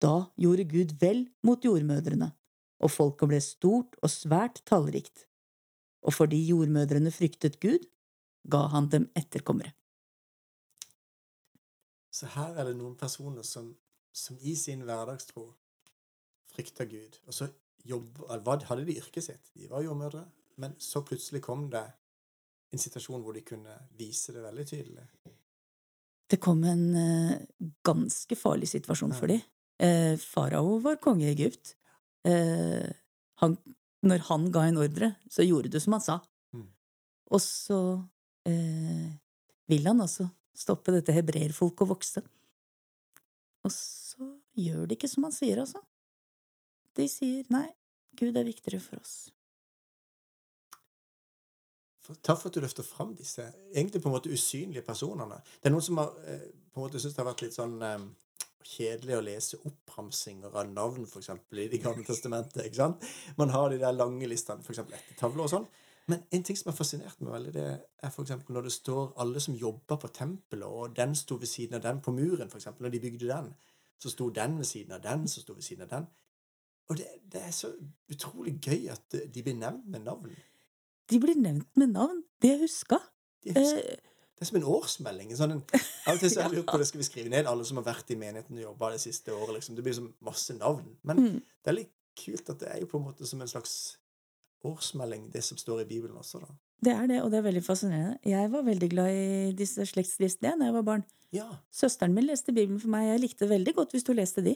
Da 0.00 0.30
gjorde 0.40 0.64
Gud 0.72 0.96
vel 1.02 1.26
mot 1.44 1.60
jordmødrene, 1.64 2.32
og 2.80 2.90
folket 2.90 3.28
ble 3.28 3.42
stort 3.44 3.98
og 4.00 4.10
svært 4.10 4.62
tallrikt 4.64 5.27
og 6.08 6.14
fordi 6.16 6.40
jordmødrene 6.48 7.12
fryktet 7.12 7.60
Gud, 7.60 7.84
ga 8.48 8.64
han 8.72 8.88
dem 8.88 9.10
etterkommere. 9.18 9.74
Så 12.10 12.30
her 12.32 12.56
er 12.56 12.70
det 12.70 12.78
noen 12.78 12.96
personer 12.98 13.44
som, 13.46 13.68
som 14.12 14.38
i 14.40 14.54
sin 14.58 14.86
hverdagstro 14.88 15.44
frykter 16.48 16.88
Gud. 16.90 17.20
Og 17.28 17.36
så 17.36 17.50
jobb, 17.84 18.24
hadde 18.66 18.86
de 18.88 18.96
yrket 18.98 19.28
sitt? 19.28 19.52
De 19.54 19.68
var 19.70 19.84
jordmødre. 19.84 20.24
Men 20.58 20.74
så 20.82 21.04
plutselig 21.06 21.42
kom 21.44 21.68
det 21.70 21.84
en 22.72 22.82
situasjon 22.82 23.22
hvor 23.22 23.36
de 23.36 23.44
kunne 23.46 23.76
vise 23.98 24.34
det 24.34 24.42
veldig 24.42 24.66
tydelig. 24.66 25.04
Det 26.28 26.40
kom 26.42 26.64
en 26.68 26.84
uh, 26.96 27.36
ganske 27.86 28.36
farlig 28.36 28.68
situasjon 28.68 29.14
for 29.16 29.30
dem. 29.30 29.44
Uh, 29.78 30.16
farao 30.20 30.80
var 30.84 30.98
konge 31.00 31.28
i 31.28 31.32
Egypt. 31.32 31.76
Uh, 32.26 32.88
han, 33.40 33.54
når 34.06 34.26
han 34.28 34.50
ga 34.54 34.64
en 34.68 34.80
ordre, 34.80 35.12
så 35.30 35.46
gjorde 35.46 35.72
du 35.72 35.78
som 35.82 35.96
han 35.96 36.04
sa. 36.04 36.18
Mm. 36.54 36.68
Og 37.34 37.42
så 37.42 37.80
eh, 38.48 39.08
vil 39.70 39.88
han 39.88 40.04
altså 40.04 40.28
stoppe 40.58 40.94
dette 40.94 41.14
hebreerfolket 41.14 41.86
å 41.86 41.90
vokse. 41.92 42.22
Og 43.66 43.74
så 43.74 44.28
gjør 44.58 44.86
de 44.86 44.98
ikke 44.98 45.10
som 45.10 45.26
han 45.26 45.34
sier, 45.34 45.60
altså. 45.62 45.82
De 46.98 47.06
sier 47.10 47.46
nei, 47.54 47.66
Gud 48.18 48.38
er 48.38 48.46
viktigere 48.46 48.82
for 48.82 49.02
oss. 49.02 49.16
Takk 52.24 52.38
for 52.40 52.48
at 52.48 52.56
du 52.56 52.62
løfter 52.64 52.86
fram 52.86 53.12
disse 53.18 53.44
egentlig 53.74 54.00
på 54.00 54.08
en 54.08 54.14
måte 54.14 54.32
usynlige 54.32 54.86
personene. 54.86 55.42
Det 55.60 55.68
er 55.68 55.74
noen 55.74 55.84
som 55.84 56.00
har 56.00 56.14
eh, 56.24 56.46
på 56.72 56.80
en 56.80 56.86
måte 56.86 57.02
syns 57.02 57.14
det 57.14 57.20
har 57.20 57.28
vært 57.28 57.44
litt 57.44 57.56
sånn 57.56 57.76
eh, 57.84 58.06
kjedelig 58.68 59.16
å 59.16 59.24
lese 59.24 59.58
oppramsinger 59.68 60.52
av 60.52 60.70
navn, 60.70 61.06
eksempel, 61.08 61.64
i 61.64 61.68
Det 61.72 61.80
gamle 61.82 62.04
testamentet. 62.04 62.64
ikke 62.66 62.80
sant? 62.82 63.04
Man 63.38 63.52
har 63.54 63.70
de 63.70 63.78
der 63.80 63.96
lange 63.96 64.28
listene, 64.28 64.64
for 64.64 64.74
eksempel 64.74 64.98
ettertavler 64.98 65.46
og 65.46 65.52
sånn. 65.52 65.68
Men 66.08 66.22
en 66.32 66.44
ting 66.44 66.56
som 66.56 66.70
har 66.70 66.76
fascinert 66.76 67.20
meg 67.20 67.34
veldig, 67.34 67.52
det 67.52 67.64
er 67.68 68.12
eksempel 68.22 68.56
når 68.56 68.68
det 68.68 68.72
står 68.72 69.10
alle 69.20 69.40
som 69.44 69.56
jobber 69.56 69.98
på 70.00 70.08
tempelet, 70.16 70.68
og 70.68 70.94
den 70.96 71.14
sto 71.14 71.36
ved 71.36 71.50
siden 71.50 71.76
av 71.76 71.84
den 71.84 72.00
på 72.04 72.14
muren, 72.16 72.48
eksempel, 72.48 72.86
når 72.86 72.94
de 72.94 73.02
bygde 73.04 73.28
den. 73.28 73.50
Så 74.00 74.12
sto 74.14 74.30
den 74.30 74.56
ved 74.56 74.64
siden 74.64 74.94
av 74.96 75.02
den, 75.04 75.28
så 75.28 75.42
sto 75.42 75.56
ved 75.56 75.66
siden 75.66 75.84
av 75.84 75.90
den. 75.92 76.08
Og 76.88 76.96
det, 76.96 77.08
det 77.32 77.42
er 77.44 77.52
så 77.52 77.72
utrolig 78.08 78.56
gøy 78.64 78.88
at 78.92 79.18
de 79.34 79.42
blir 79.44 79.58
nevnt 79.58 79.88
med 79.92 80.06
navn. 80.06 80.32
De 81.10 81.20
blir 81.20 81.36
nevnt 81.36 81.76
med 81.76 81.92
navn. 81.92 82.22
Det 82.40 82.54
jeg 82.54 82.62
huska. 82.62 83.00
De 83.44 83.52
husker, 83.52 83.84
Eh, 83.84 84.07
det 84.38 84.44
er 84.44 84.50
som 84.52 84.56
en 84.60 84.68
årsmelding. 84.70 85.30
Sånn 85.34 85.56
en, 85.56 85.62
av 86.06 86.14
og 86.14 86.20
til 86.22 86.30
så 86.30 86.44
har 86.44 86.52
jeg 86.52 86.60
lurt 86.60 86.70
på 86.70 86.78
det, 86.80 86.86
skal 86.86 87.00
vi 87.00 87.06
skrive 87.08 87.32
ned 87.32 87.48
alle 87.50 87.64
som 87.66 87.80
har 87.80 87.88
vært 87.88 88.12
i 88.14 88.18
menigheten 88.20 88.60
og 88.60 88.68
jobba 88.68 88.92
det 88.94 89.00
siste 89.02 89.34
året. 89.34 89.56
liksom. 89.56 89.74
Det 89.74 89.82
blir 89.82 89.96
som 89.96 90.12
masse 90.22 90.54
navn. 90.54 90.92
Men 91.02 91.24
mm. 91.24 91.40
det 91.42 91.72
er 91.72 91.78
litt 91.80 91.94
kult 92.18 92.52
at 92.54 92.62
det 92.62 92.70
er 92.70 92.78
jo 92.84 92.90
på 92.92 93.00
en 93.00 93.08
måte 93.08 93.26
som 93.26 93.42
en 93.42 93.50
slags 93.50 93.74
årsmelding, 94.66 95.28
det 95.34 95.42
som 95.46 95.58
står 95.58 95.82
i 95.82 95.88
Bibelen 95.90 96.16
også, 96.18 96.38
da. 96.42 96.54
Det 96.86 96.94
er 96.94 97.06
det, 97.10 97.22
og 97.22 97.30
det 97.30 97.40
er 97.40 97.46
veldig 97.48 97.64
fascinerende. 97.66 98.18
Jeg 98.26 98.50
var 98.52 98.62
veldig 98.62 98.88
glad 98.90 99.10
i 99.10 99.52
disse 99.58 99.86
slektslistene 99.86 100.60
da 100.60 100.68
jeg 100.68 100.76
var 100.76 100.86
barn. 100.86 101.02
Ja, 101.34 101.48
Søsteren 101.74 102.14
min 102.14 102.28
leste 102.28 102.54
Bibelen 102.54 102.78
for 102.80 102.92
meg. 102.92 103.08
Jeg 103.10 103.22
likte 103.24 103.44
det 103.44 103.50
veldig 103.50 103.74
godt 103.74 103.96
hvis 103.96 104.06
du 104.06 104.12
leste 104.14 104.44
de. 104.46 104.54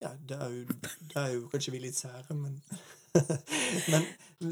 ja 0.00 0.14
det, 0.28 0.38
er 0.40 0.48
jo, 0.54 0.78
det 1.10 1.20
er 1.20 1.28
jo 1.34 1.48
kanskje 1.52 1.74
vi 1.74 1.82
litt 1.84 1.96
sære, 2.00 2.34
men 2.34 2.62
Men 3.92 4.04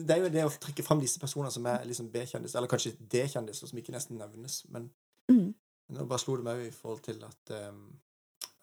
det 0.07 0.14
er 0.16 0.23
jo 0.25 0.31
det 0.35 0.45
å 0.47 0.53
trekke 0.61 0.83
fram 0.87 1.01
disse 1.03 1.21
personene 1.23 1.53
som 1.55 1.66
er 1.71 1.85
liksom 1.87 2.09
B-kjendiser, 2.12 2.59
eller 2.59 2.71
kanskje 2.71 2.95
D-kjendiser, 3.12 3.69
som 3.71 3.79
ikke 3.79 3.95
nesten 3.95 4.19
nevnes. 4.21 4.62
Men 4.73 4.90
Mm. 5.29 5.55
nå 5.90 6.05
bare 6.07 6.23
slo 6.23 6.37
det 6.38 6.45
meg 6.47 6.61
i 6.69 6.71
forhold 6.71 7.01
til 7.03 7.23
at, 7.27 7.51
um, 7.69 7.81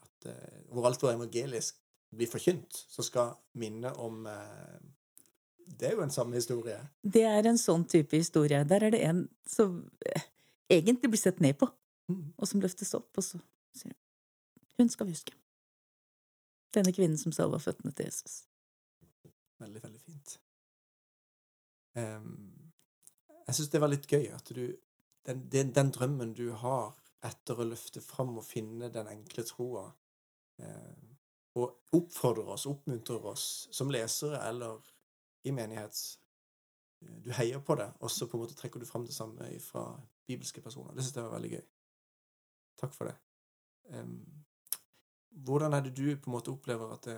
at 0.05 0.27
uh, 0.31 0.59
hvor 0.71 0.85
alt 0.87 1.01
var 1.03 1.17
evangelisk 1.17 1.75
blir 2.15 2.29
forkynt, 2.31 2.85
så 2.87 3.03
skal 3.03 3.33
minne 3.59 3.91
om 3.99 4.25
uh, 4.25 4.77
Det 5.67 5.89
er 5.89 5.95
jo 5.97 6.03
en 6.05 6.11
samme 6.11 6.35
historie. 6.35 6.77
Det 7.03 7.23
er 7.27 7.47
en 7.49 7.57
sånn 7.59 7.83
type 7.87 8.15
historie. 8.15 8.63
Der 8.67 8.83
er 8.83 8.91
det 8.95 9.01
en 9.07 9.25
som 9.47 9.89
eh, 10.05 10.23
egentlig 10.69 11.09
blir 11.11 11.19
sett 11.21 11.39
ned 11.43 11.57
på, 11.59 11.67
Mm. 12.09 12.33
og 12.37 12.47
som 12.47 12.59
løftes 12.59 12.93
opp, 12.97 13.07
og 13.17 13.23
så 13.23 13.37
sier 13.73 13.93
hun 13.93 13.99
Hun 14.77 14.89
skal 14.89 15.07
vi 15.07 15.13
huske. 15.13 15.31
Denne 16.75 16.91
kvinnen 16.91 17.17
som 17.17 17.31
salva 17.31 17.59
føttene 17.63 17.93
til 17.95 18.05
Jesus. 18.09 18.43
Veldig, 19.63 19.83
veldig 19.83 20.01
fint. 20.03 20.35
Um, 21.93 22.71
jeg 23.43 23.55
syns 23.57 23.71
det 23.71 23.81
var 23.83 23.91
litt 23.91 24.09
gøy 24.09 24.27
at 24.33 24.49
du 24.55 24.63
den, 25.25 25.49
den, 25.51 25.71
den 25.75 25.91
drømmen 25.91 26.33
du 26.35 26.49
har 26.59 26.95
etter 27.23 27.59
å 27.59 27.67
løfte 27.67 28.01
fram 28.03 28.35
og 28.39 28.45
finne 28.45 28.89
den 28.91 29.07
enkle 29.07 29.45
troa, 29.47 29.85
eh, 30.59 31.03
og 31.59 31.95
oppfordrer 31.95 32.49
oss, 32.55 32.65
oppmuntrer 32.67 33.23
oss 33.29 33.45
som 33.71 33.91
lesere 33.93 34.41
eller 34.49 34.83
i 35.47 35.53
menighets 35.55 36.19
Du 37.23 37.33
heier 37.35 37.59
på 37.59 37.75
det, 37.75 37.89
og 37.99 38.11
så 38.11 38.29
på 38.31 38.37
en 38.37 38.41
måte 38.45 38.55
trekker 38.55 38.79
du 38.79 38.85
fram 38.87 39.03
det 39.03 39.11
samme 39.11 39.43
fra 39.59 39.81
bibelske 40.23 40.61
personer. 40.63 40.93
Det 40.95 41.03
syns 41.03 41.17
jeg 41.17 41.25
var 41.25 41.33
veldig 41.33 41.49
gøy. 41.51 41.63
Takk 42.79 42.93
for 42.95 43.09
det. 43.09 43.15
Eh, 43.91 44.13
hvordan 45.43 45.73
er 45.75 45.83
det 45.83 45.91
du 45.97 46.05
på 46.15 46.31
en 46.31 46.35
måte 46.37 46.53
opplever 46.53 46.93
at 46.95 47.09
det 47.09 47.17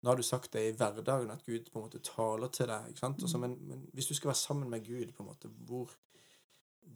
nå 0.00 0.08
har 0.08 0.16
du 0.16 0.24
sagt 0.24 0.52
det 0.56 0.62
i 0.64 0.76
hverdagen, 0.76 1.30
at 1.30 1.44
Gud 1.44 1.66
på 1.68 1.78
en 1.78 1.84
måte 1.84 2.00
taler 2.04 2.48
til 2.54 2.70
deg. 2.70 2.88
ikke 2.88 3.02
sant? 3.02 3.22
Også, 3.22 3.40
men, 3.42 3.58
men 3.68 3.82
hvis 3.92 4.08
du 4.08 4.14
skal 4.16 4.32
være 4.32 4.40
sammen 4.40 4.70
med 4.72 4.86
Gud, 4.86 5.12
på 5.12 5.22
en 5.22 5.28
måte, 5.28 5.50
hvor, 5.68 5.92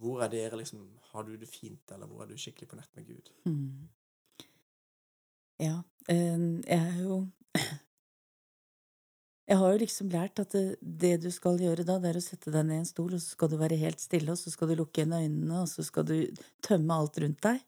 hvor 0.00 0.22
er 0.24 0.32
dere 0.32 0.56
liksom 0.60 0.86
Har 1.12 1.22
du 1.22 1.36
det 1.36 1.48
fint, 1.48 1.92
eller 1.92 2.06
hvor 2.06 2.24
er 2.24 2.32
du 2.32 2.38
skikkelig 2.40 2.68
på 2.68 2.76
nett 2.76 2.96
med 2.96 3.06
Gud? 3.06 3.30
Mm. 3.44 3.88
Ja, 5.60 5.82
eh, 6.08 6.46
jeg 6.66 6.80
er 6.80 7.02
jo 7.02 7.26
Jeg 9.48 9.60
har 9.60 9.72
jo 9.72 9.78
liksom 9.78 10.08
lært 10.08 10.40
at 10.40 10.54
det, 10.56 10.78
det 10.80 11.18
du 11.20 11.28
skal 11.30 11.60
gjøre 11.60 11.84
da, 11.84 11.98
det 12.00 12.14
er 12.14 12.16
å 12.16 12.24
sette 12.24 12.48
deg 12.48 12.64
ned 12.64 12.78
i 12.78 12.80
en 12.80 12.88
stol, 12.88 13.12
og 13.12 13.20
så 13.20 13.34
skal 13.34 13.50
du 13.52 13.58
være 13.60 13.76
helt 13.76 14.00
stille, 14.00 14.32
og 14.32 14.40
så 14.40 14.48
skal 14.50 14.70
du 14.70 14.78
lukke 14.78 15.02
igjen 15.02 15.12
øynene, 15.12 15.58
og 15.60 15.68
så 15.68 15.84
skal 15.84 16.06
du 16.08 16.16
tømme 16.64 16.96
alt 16.96 17.20
rundt 17.20 17.42
deg. 17.44 17.60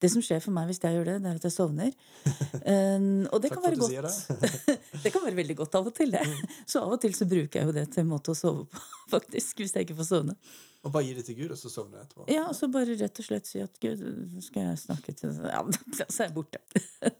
Det 0.00 0.08
som 0.08 0.22
skjer 0.24 0.40
for 0.40 0.54
meg 0.56 0.70
hvis 0.70 0.80
jeg 0.80 0.96
gjør 0.96 1.08
det, 1.10 1.16
det 1.20 1.28
er 1.28 1.38
at 1.40 1.44
jeg 1.44 1.52
sovner. 1.52 1.90
Um, 2.64 3.26
og 3.32 3.42
det 3.42 3.50
Takk 3.50 3.58
kan 3.58 3.64
være 3.66 3.80
godt. 3.82 4.40
det. 4.40 4.76
det 5.04 5.12
kan 5.12 5.24
være 5.26 5.36
veldig 5.42 5.56
godt 5.58 5.76
av 5.76 5.90
og 5.90 5.94
til, 5.96 6.14
det. 6.14 6.22
Så 6.64 6.80
av 6.80 6.94
og 6.96 7.00
til 7.02 7.12
så 7.16 7.28
bruker 7.28 7.60
jeg 7.60 7.68
jo 7.68 7.74
det 7.76 7.86
til 7.92 8.04
en 8.04 8.10
måte 8.14 8.32
å 8.32 8.38
sove 8.38 8.64
på, 8.72 8.82
faktisk, 9.14 9.60
hvis 9.60 9.74
jeg 9.76 9.88
ikke 9.88 9.98
får 10.00 10.08
sovne. 10.08 10.36
Og 10.80 10.94
bare 10.94 11.04
gi 11.04 11.16
det 11.18 11.26
til 11.26 11.36
Gud, 11.42 11.50
og 11.52 11.60
så 11.60 11.68
sovne 11.68 12.00
etterpå. 12.00 12.24
Ja, 12.32 12.46
og 12.48 12.56
så 12.56 12.70
bare 12.72 12.96
rett 12.96 13.20
og 13.20 13.26
slett 13.26 13.50
si 13.50 13.60
at 13.60 13.74
Gud, 13.82 14.00
skal 14.46 14.70
jeg 14.70 14.78
snakke 14.80 15.12
til 15.18 15.34
Ja, 15.44 15.60
så 16.06 16.22
er 16.22 16.30
jeg 16.30 16.36
borte. 16.38 16.62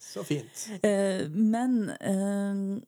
Så 0.01 0.25
fint. 0.25 0.63
Uh, 0.81 1.27
Men 1.37 1.83
uh, 2.01 2.79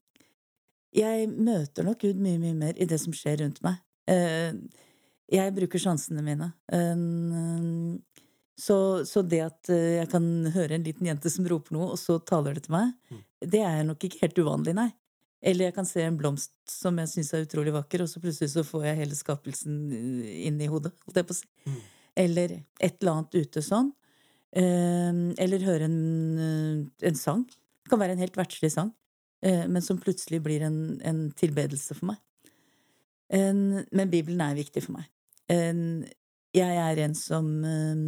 jeg 0.96 1.28
møter 1.33 1.85
nok 1.85 2.00
Gud 2.00 2.20
mye, 2.20 2.40
mye 2.40 2.57
mer 2.57 2.81
i 2.81 2.88
det 2.88 3.00
som 3.05 3.12
skjer 3.16 3.42
rundt 3.44 3.61
meg. 3.64 3.76
Uh, 4.09 4.57
Jeg 5.33 5.52
bruker 5.57 5.81
sjansene 5.81 6.20
mine. 6.24 6.50
Så, 8.62 8.77
så 9.09 9.22
det 9.27 9.40
at 9.42 9.70
eh, 9.75 9.96
jeg 9.98 10.09
kan 10.12 10.27
høre 10.55 10.77
en 10.77 10.85
liten 10.87 11.09
jente 11.09 11.31
som 11.33 11.46
roper 11.51 11.75
noe, 11.75 11.88
og 11.94 11.98
så 11.98 12.18
taler 12.29 12.55
det 12.59 12.66
til 12.68 12.77
meg, 12.77 12.92
Mm. 13.11 13.22
det 13.51 13.62
er 13.66 13.81
nok 13.88 14.05
ikke 14.07 14.20
helt 14.22 14.38
uvanlig, 14.38 14.75
nei. 14.79 14.90
Eller 15.42 15.66
jeg 15.66 15.75
kan 15.75 15.88
se 15.88 16.05
en 16.07 16.18
blomst 16.20 16.53
som 16.70 17.01
jeg 17.03 17.11
syns 17.11 17.33
er 17.35 17.42
utrolig 17.48 17.72
vakker, 17.75 18.05
og 18.05 18.11
så 18.12 18.20
plutselig 18.22 18.53
så 18.53 18.62
får 18.62 18.85
jeg 18.87 19.01
hele 19.01 19.16
skapelsen 19.18 19.81
eh, 19.96 20.46
inn 20.46 20.61
i 20.62 20.68
hodet. 20.70 20.92
holdt 21.07 21.18
jeg 21.18 21.27
på 21.27 21.35
å 21.35 21.40
si. 21.40 21.48
Mm. 21.66 21.81
Eller 22.22 22.55
et 22.79 23.01
eller 23.01 23.12
annet 23.16 23.35
ute 23.40 23.62
sånn. 23.66 23.88
Eh, 24.55 25.12
Eller 25.42 25.64
høre 25.66 25.88
en, 25.88 25.98
eh, 26.38 27.09
en 27.09 27.18
sang. 27.18 27.42
Det 27.83 27.90
kan 27.90 27.98
være 27.98 28.14
en 28.14 28.22
helt 28.22 28.37
verdslig 28.38 28.70
sang, 28.70 28.92
men 29.42 29.83
som 29.83 29.98
plutselig 29.98 30.38
blir 30.44 30.62
en, 30.62 31.01
en 31.03 31.25
tilbedelse 31.35 31.96
for 31.98 32.12
meg. 32.12 32.20
En, 33.33 33.83
men 33.90 34.11
Bibelen 34.12 34.38
er 34.44 34.55
viktig 34.55 34.85
for 34.85 34.94
meg. 35.01 35.09
En, 35.51 35.81
jeg 36.55 36.77
er 36.79 37.01
en 37.03 37.16
som 37.18 37.48
eh, 37.66 38.05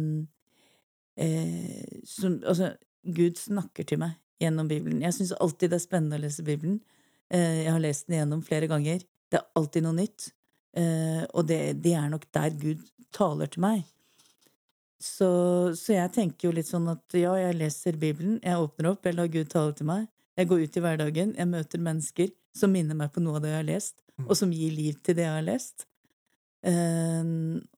eh, 1.17 1.83
som, 2.07 2.39
altså, 2.45 2.73
Gud 3.05 3.37
snakker 3.39 3.87
til 3.87 4.01
meg 4.01 4.15
gjennom 4.41 4.67
Bibelen. 4.67 5.01
Jeg 5.05 5.15
syns 5.15 5.33
alltid 5.39 5.71
det 5.71 5.79
er 5.79 5.85
spennende 5.85 6.19
å 6.19 6.23
lese 6.25 6.45
Bibelen. 6.45 6.79
Eh, 7.31 7.63
jeg 7.65 7.71
har 7.71 7.83
lest 7.83 8.07
den 8.07 8.19
gjennom 8.19 8.43
flere 8.45 8.69
ganger. 8.71 9.03
Det 9.31 9.39
er 9.39 9.47
alltid 9.59 9.85
noe 9.85 9.97
nytt. 9.99 10.29
Eh, 10.75 11.23
og 11.33 11.47
det, 11.47 11.59
det 11.83 11.93
er 11.95 12.09
nok 12.11 12.25
der 12.35 12.55
Gud 12.59 12.81
taler 13.15 13.47
til 13.51 13.63
meg. 13.63 13.85
Så, 14.99 15.29
så 15.77 15.93
jeg 15.97 16.11
tenker 16.15 16.47
jo 16.47 16.55
litt 16.55 16.69
sånn 16.69 16.87
at 16.89 17.15
ja, 17.19 17.35
jeg 17.37 17.57
leser 17.59 17.97
Bibelen, 17.99 18.39
jeg 18.43 18.57
åpner 18.57 18.93
opp, 18.93 19.05
jeg 19.05 19.17
lar 19.17 19.29
Gud 19.31 19.51
tale 19.51 19.75
til 19.77 19.87
meg. 19.89 20.07
Jeg 20.35 20.49
går 20.49 20.65
ut 20.65 20.77
i 20.77 20.83
hverdagen, 20.83 21.35
jeg 21.37 21.47
møter 21.47 21.83
mennesker 21.83 22.31
som 22.55 22.71
minner 22.71 22.97
meg 22.97 23.11
på 23.13 23.21
noe 23.23 23.37
av 23.37 23.43
det 23.45 23.53
jeg 23.53 23.61
har 23.61 23.69
lest, 23.69 24.01
Mm. 24.15 24.29
og 24.29 24.37
som 24.39 24.51
gir 24.55 24.71
liv 24.71 24.95
til 25.03 25.17
det 25.17 25.25
jeg 25.25 25.35
har 25.35 25.43
lest. 25.43 25.83
Eh, 26.63 27.23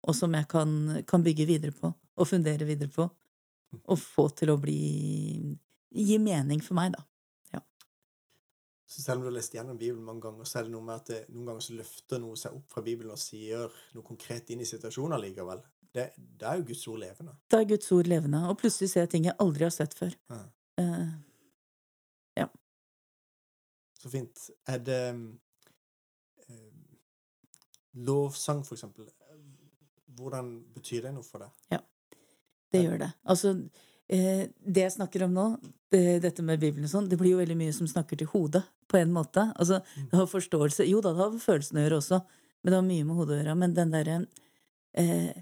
og 0.05 0.13
som 0.13 0.35
jeg 0.37 0.45
kan, 0.51 0.69
kan 1.09 1.23
bygge 1.25 1.47
videre 1.49 1.73
på, 1.73 1.89
og 1.89 2.27
fundere 2.29 2.67
videre 2.67 2.93
på. 2.93 3.07
Og 3.83 3.99
få 3.99 4.29
til 4.35 4.53
å 4.53 4.59
bli 4.61 4.79
Gi 5.97 6.17
mening 6.19 6.59
for 6.61 6.75
meg, 6.77 6.91
da. 6.93 7.03
Så 8.87 9.01
selv 9.01 9.19
om 9.19 9.25
du 9.25 9.27
har 9.27 9.35
lest 9.35 9.55
gjennom 9.55 9.77
Bibelen 9.79 10.03
mange 10.05 10.21
ganger, 10.23 10.47
så 10.47 10.59
er 10.59 10.67
det 10.67 10.71
noe 10.71 10.85
med 10.87 10.95
at 10.95 11.09
det, 11.11 11.17
noen 11.33 11.49
ganger 11.49 11.63
så 11.65 11.73
løfter 11.75 12.21
noe 12.23 12.37
seg 12.39 12.53
opp 12.55 12.71
fra 12.71 12.83
Bibelen 12.85 13.11
og 13.11 13.19
sier 13.19 13.73
noe 13.95 14.05
konkret 14.07 14.51
inn 14.53 14.61
i 14.63 14.67
situasjonen 14.67 15.19
likevel. 15.19 15.59
Det, 15.91 16.05
det 16.15 16.47
er 16.47 16.59
jo 16.61 16.67
Guds 16.69 16.83
ord 16.91 17.01
levende. 17.01 17.33
Det 17.51 17.59
er 17.59 17.67
Guds 17.73 17.91
ord 17.97 18.07
levende, 18.07 18.43
og 18.47 18.59
plutselig 18.61 18.91
ser 18.93 19.03
jeg 19.03 19.11
ting 19.11 19.27
jeg 19.27 19.35
aldri 19.43 19.67
har 19.67 19.73
sett 19.75 19.95
før. 19.97 20.15
Ja. 20.31 20.39
Eh, 20.83 21.07
Så 23.97 24.11
fint. 24.13 24.49
Er 24.69 24.77
det 24.87 25.01
eh, 26.47 26.71
lovsang, 28.07 28.63
for 28.65 28.77
eksempel? 28.77 29.09
Hvordan 30.17 30.53
betyr 30.75 31.09
det 31.09 31.15
noe 31.17 31.25
for 31.25 31.43
deg? 31.43 31.51
Det 32.71 32.83
gjør 32.83 32.99
det. 32.99 33.11
Altså, 33.25 33.53
eh, 34.09 34.47
det 34.65 34.83
jeg 34.83 34.95
snakker 34.97 35.23
om 35.23 35.33
nå, 35.33 35.45
det, 35.91 36.21
dette 36.21 36.43
med 36.43 36.59
Bibelen 36.59 36.83
og 36.87 36.91
sånn, 36.91 37.07
det 37.09 37.17
blir 37.19 37.31
jo 37.35 37.39
veldig 37.41 37.55
mye 37.57 37.73
som 37.75 37.87
snakker 37.87 38.19
til 38.19 38.27
hodet, 38.27 38.63
på 38.87 38.97
en 38.99 39.11
måte. 39.15 39.45
Altså, 39.59 39.81
Mm. 39.95 40.09
det 40.11 40.17
har 40.19 40.27
forståelse 40.27 40.87
Jo 40.89 41.01
da, 41.01 41.11
det 41.13 41.19
har 41.23 41.31
med 41.31 41.41
følelsene 41.41 41.79
å 41.79 41.83
gjøre 41.87 41.97
også, 42.01 42.21
men 42.63 42.71
det 42.71 42.77
har 42.77 42.87
mye 42.87 43.05
med 43.05 43.15
hodet 43.15 43.35
å 43.35 43.39
gjøre. 43.41 43.57
Men 43.57 43.73
den 43.73 43.91
derre 43.91 44.27
eh, 44.97 45.33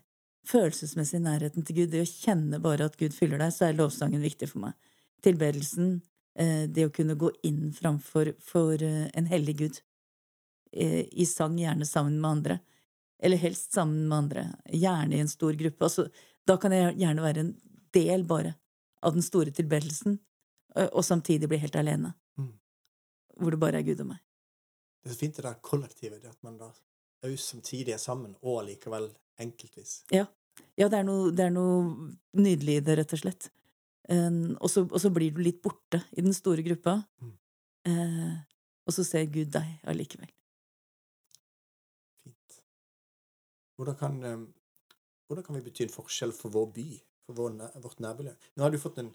følelsesmessige 0.46 1.22
nærheten 1.24 1.66
til 1.66 1.76
Gud, 1.76 1.92
det 1.92 2.02
å 2.04 2.10
kjenne 2.10 2.60
bare 2.62 2.86
at 2.86 2.98
Gud 2.98 3.14
fyller 3.14 3.40
deg, 3.42 3.54
så 3.54 3.68
er 3.70 3.78
lovsangen 3.80 4.22
viktig 4.22 4.50
for 4.52 4.60
meg. 4.68 4.74
Tilbedelsen, 5.26 6.02
eh, 6.36 6.68
det 6.68 6.86
å 6.86 6.94
kunne 6.94 7.16
gå 7.18 7.32
inn 7.44 7.72
framfor 7.74 8.34
for 8.40 8.74
eh, 8.84 9.10
en 9.14 9.26
hellig 9.32 9.58
Gud. 9.58 9.82
Eh, 10.74 11.06
I 11.12 11.26
sang, 11.26 11.58
gjerne 11.58 11.86
sammen 11.88 12.20
med 12.22 12.30
andre. 12.32 12.60
Eller 13.24 13.38
helst 13.38 13.74
sammen 13.74 14.08
med 14.10 14.18
andre. 14.18 14.44
Gjerne 14.70 15.16
i 15.16 15.20
en 15.24 15.32
stor 15.32 15.54
gruppe. 15.54 15.88
Altså, 15.88 16.10
da 16.48 16.58
kan 16.62 16.72
jeg 16.76 16.96
gjerne 17.02 17.24
være 17.26 17.44
en 17.46 17.52
del 17.96 18.24
bare 18.28 18.56
av 19.06 19.14
den 19.16 19.26
store 19.26 19.52
tilbedelsen, 19.56 20.20
og 20.92 21.04
samtidig 21.08 21.48
bli 21.48 21.58
helt 21.62 21.76
alene. 21.80 22.14
Mm. 22.38 22.52
Hvor 23.40 23.54
det 23.54 23.60
bare 23.62 23.80
er 23.80 23.86
Gud 23.88 24.02
og 24.04 24.10
meg. 24.10 24.20
Det 25.04 25.10
er 25.12 25.14
så 25.14 25.20
fint 25.22 25.38
det 25.38 25.46
der 25.46 25.60
kollektivet, 25.64 26.22
det 26.24 26.32
at 26.34 26.42
man 26.44 26.58
da 26.60 26.72
òg 27.26 27.38
samtidig 27.40 27.94
er 27.96 28.02
sammen, 28.02 28.34
og 28.42 28.64
likevel 28.68 29.08
enkeltvis. 29.42 30.02
Ja, 30.12 30.26
det 30.90 30.98
er 31.00 31.06
noe, 31.08 31.30
det 31.36 31.46
er 31.48 31.54
noe 31.54 32.10
nydelig 32.38 32.80
i 32.80 32.84
det, 32.86 32.98
rett 33.00 33.16
og 33.16 33.22
slett. 33.22 33.50
Um, 34.10 34.56
og, 34.60 34.68
så, 34.70 34.84
og 34.86 35.00
så 35.02 35.10
blir 35.14 35.34
du 35.34 35.42
litt 35.42 35.62
borte 35.64 36.04
i 36.14 36.22
den 36.26 36.36
store 36.36 36.66
gruppa, 36.66 37.00
Mm. 37.22 37.32
uh, 37.90 38.36
og 38.86 38.94
så 38.94 39.04
ser 39.08 39.26
Gud 39.34 39.50
deg 39.54 39.80
allikevel. 39.90 40.30
Fint. 42.22 42.60
Hvordan 43.80 43.98
kan, 43.98 44.20
eh, 44.24 44.44
hvordan 45.28 45.46
kan 45.46 45.58
vi 45.58 45.66
bety 45.66 45.86
en 45.86 45.94
forskjell 45.94 46.34
for 46.36 46.54
vår 46.54 46.68
by, 46.76 46.88
for 47.26 47.38
vår, 47.40 47.56
vårt 47.82 48.02
nærmiljø? 48.04 48.34
Nå 48.56 48.66
har 48.66 48.74
du 48.74 48.80
fått 48.82 49.00
en 49.02 49.14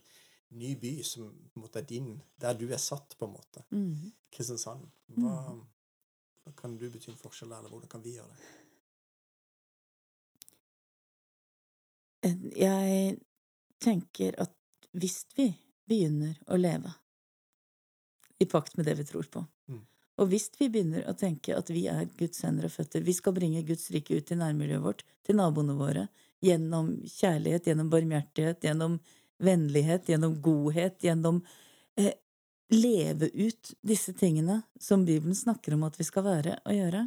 ny 0.58 0.74
by 0.80 0.94
som 1.06 1.28
på 1.30 1.60
en 1.60 1.64
måte 1.64 1.78
er 1.78 1.86
din, 1.86 2.14
der 2.42 2.56
du 2.58 2.66
er 2.70 2.82
satt, 2.82 3.14
på 3.18 3.28
en 3.28 3.36
måte. 3.36 3.62
Mm. 3.70 4.10
Kristiansand. 4.34 4.88
Hva, 5.14 5.34
hva 6.44 6.54
kan 6.58 6.74
du 6.78 6.88
bety 6.90 7.12
en 7.12 7.20
forskjell 7.20 7.52
der, 7.52 7.60
eller 7.62 7.74
hvordan 7.74 7.92
kan 7.92 8.02
vi 8.04 8.16
gjøre 8.16 8.34
det? 8.34 8.56
Jeg 12.60 13.14
tenker 13.80 14.34
at 14.42 14.52
hvis 14.92 15.22
vi 15.38 15.46
begynner 15.88 16.34
å 16.50 16.58
leve 16.58 16.90
i 18.40 18.46
pakt 18.50 18.76
med 18.76 18.86
det 18.88 18.98
vi 18.98 19.06
tror 19.08 19.28
på, 19.30 19.40
Mm. 19.40 19.59
Og 20.20 20.28
hvis 20.28 20.50
vi 20.58 20.68
begynner 20.68 21.06
å 21.08 21.16
tenke 21.16 21.54
at 21.56 21.70
vi 21.72 21.86
er 21.88 22.08
Guds 22.18 22.42
hender 22.44 22.68
og 22.68 22.74
føtter, 22.74 23.04
vi 23.04 23.14
skal 23.16 23.34
bringe 23.36 23.64
Guds 23.66 23.88
rike 23.94 24.18
ut 24.18 24.26
til 24.28 24.40
nærmiljøet 24.40 24.84
vårt, 24.84 25.04
til 25.24 25.38
naboene 25.40 25.76
våre, 25.78 26.06
gjennom 26.44 26.92
kjærlighet, 27.08 27.70
gjennom 27.70 27.88
barmhjertighet, 27.92 28.64
gjennom 28.68 28.98
vennlighet, 29.40 30.08
gjennom 30.12 30.36
godhet, 30.44 30.98
gjennom 31.04 31.40
eh, 32.00 32.12
leve 32.72 33.30
ut 33.34 33.72
disse 33.86 34.12
tingene 34.16 34.60
som 34.80 35.04
Bibelen 35.08 35.36
snakker 35.36 35.74
om 35.74 35.86
at 35.88 35.96
vi 36.00 36.06
skal 36.06 36.26
være 36.26 36.58
og 36.64 36.76
gjøre, 36.76 37.06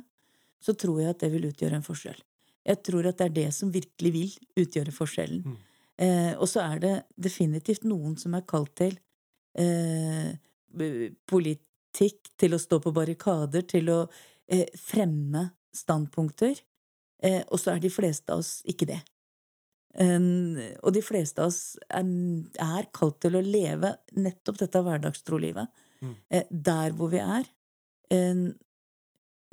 så 0.63 0.75
tror 0.79 1.01
jeg 1.01 1.13
at 1.13 1.21
det 1.23 1.31
vil 1.33 1.49
utgjøre 1.49 1.79
en 1.79 1.85
forskjell. 1.85 2.19
Jeg 2.63 2.79
tror 2.87 3.09
at 3.09 3.19
det 3.19 3.27
er 3.27 3.35
det 3.35 3.49
som 3.55 3.71
virkelig 3.73 4.11
vil 4.15 4.63
utgjøre 4.63 4.95
forskjellen. 4.95 5.43
Mm. 5.45 5.57
Eh, 6.03 6.31
og 6.39 6.47
så 6.49 6.63
er 6.63 6.79
det 6.81 6.93
definitivt 7.21 7.83
noen 7.85 8.15
som 8.17 8.33
er 8.33 8.45
kalt 8.49 8.73
til 8.79 8.95
eh, 9.59 10.31
eh, 10.33 11.11
politikk, 11.93 12.31
til 12.37 12.53
å 12.53 12.59
stå 12.59 12.79
på 12.81 12.91
barrikader, 12.93 13.61
til 13.69 13.89
å 13.89 14.09
eh, 14.49 14.67
fremme 14.75 15.51
standpunkter. 15.73 16.57
Eh, 17.23 17.43
og 17.51 17.59
så 17.59 17.73
er 17.73 17.79
de 17.79 17.89
fleste 17.89 18.33
av 18.33 18.39
oss 18.39 18.63
ikke 18.65 18.87
det. 18.89 19.01
En, 19.93 20.57
og 20.81 20.93
de 20.93 21.01
fleste 21.05 21.39
av 21.39 21.51
oss 21.51 21.77
er, 21.87 22.03
er 22.57 22.89
kalt 22.91 23.19
til 23.21 23.35
å 23.37 23.43
leve 23.45 23.93
nettopp 24.17 24.57
dette 24.63 24.81
hverdagstrolivet. 24.81 25.67
Mm. 26.01 26.15
Eh, 26.29 26.47
der 26.49 26.91
hvor 26.97 27.11
vi 27.13 27.21
er, 27.21 27.45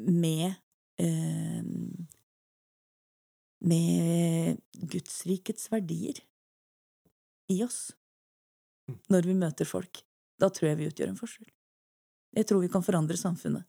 med 0.00 0.54
eh, 1.00 1.62
Med 3.60 4.58
Gudsrikets 4.88 5.70
verdier 5.72 6.20
i 7.52 7.62
oss 7.64 7.92
Mm. 8.90 8.98
når 9.10 9.28
vi 9.28 9.38
møter 9.38 9.68
folk. 9.68 10.02
Da 10.40 10.48
tror 10.50 10.70
jeg 10.70 10.80
vi 10.80 10.88
utgjør 10.90 11.12
en 11.12 11.18
forskjell. 11.20 11.48
Jeg 12.36 12.46
tror 12.46 12.60
vi 12.62 12.68
kan 12.70 12.82
forandre 12.86 13.16
samfunnet. 13.18 13.64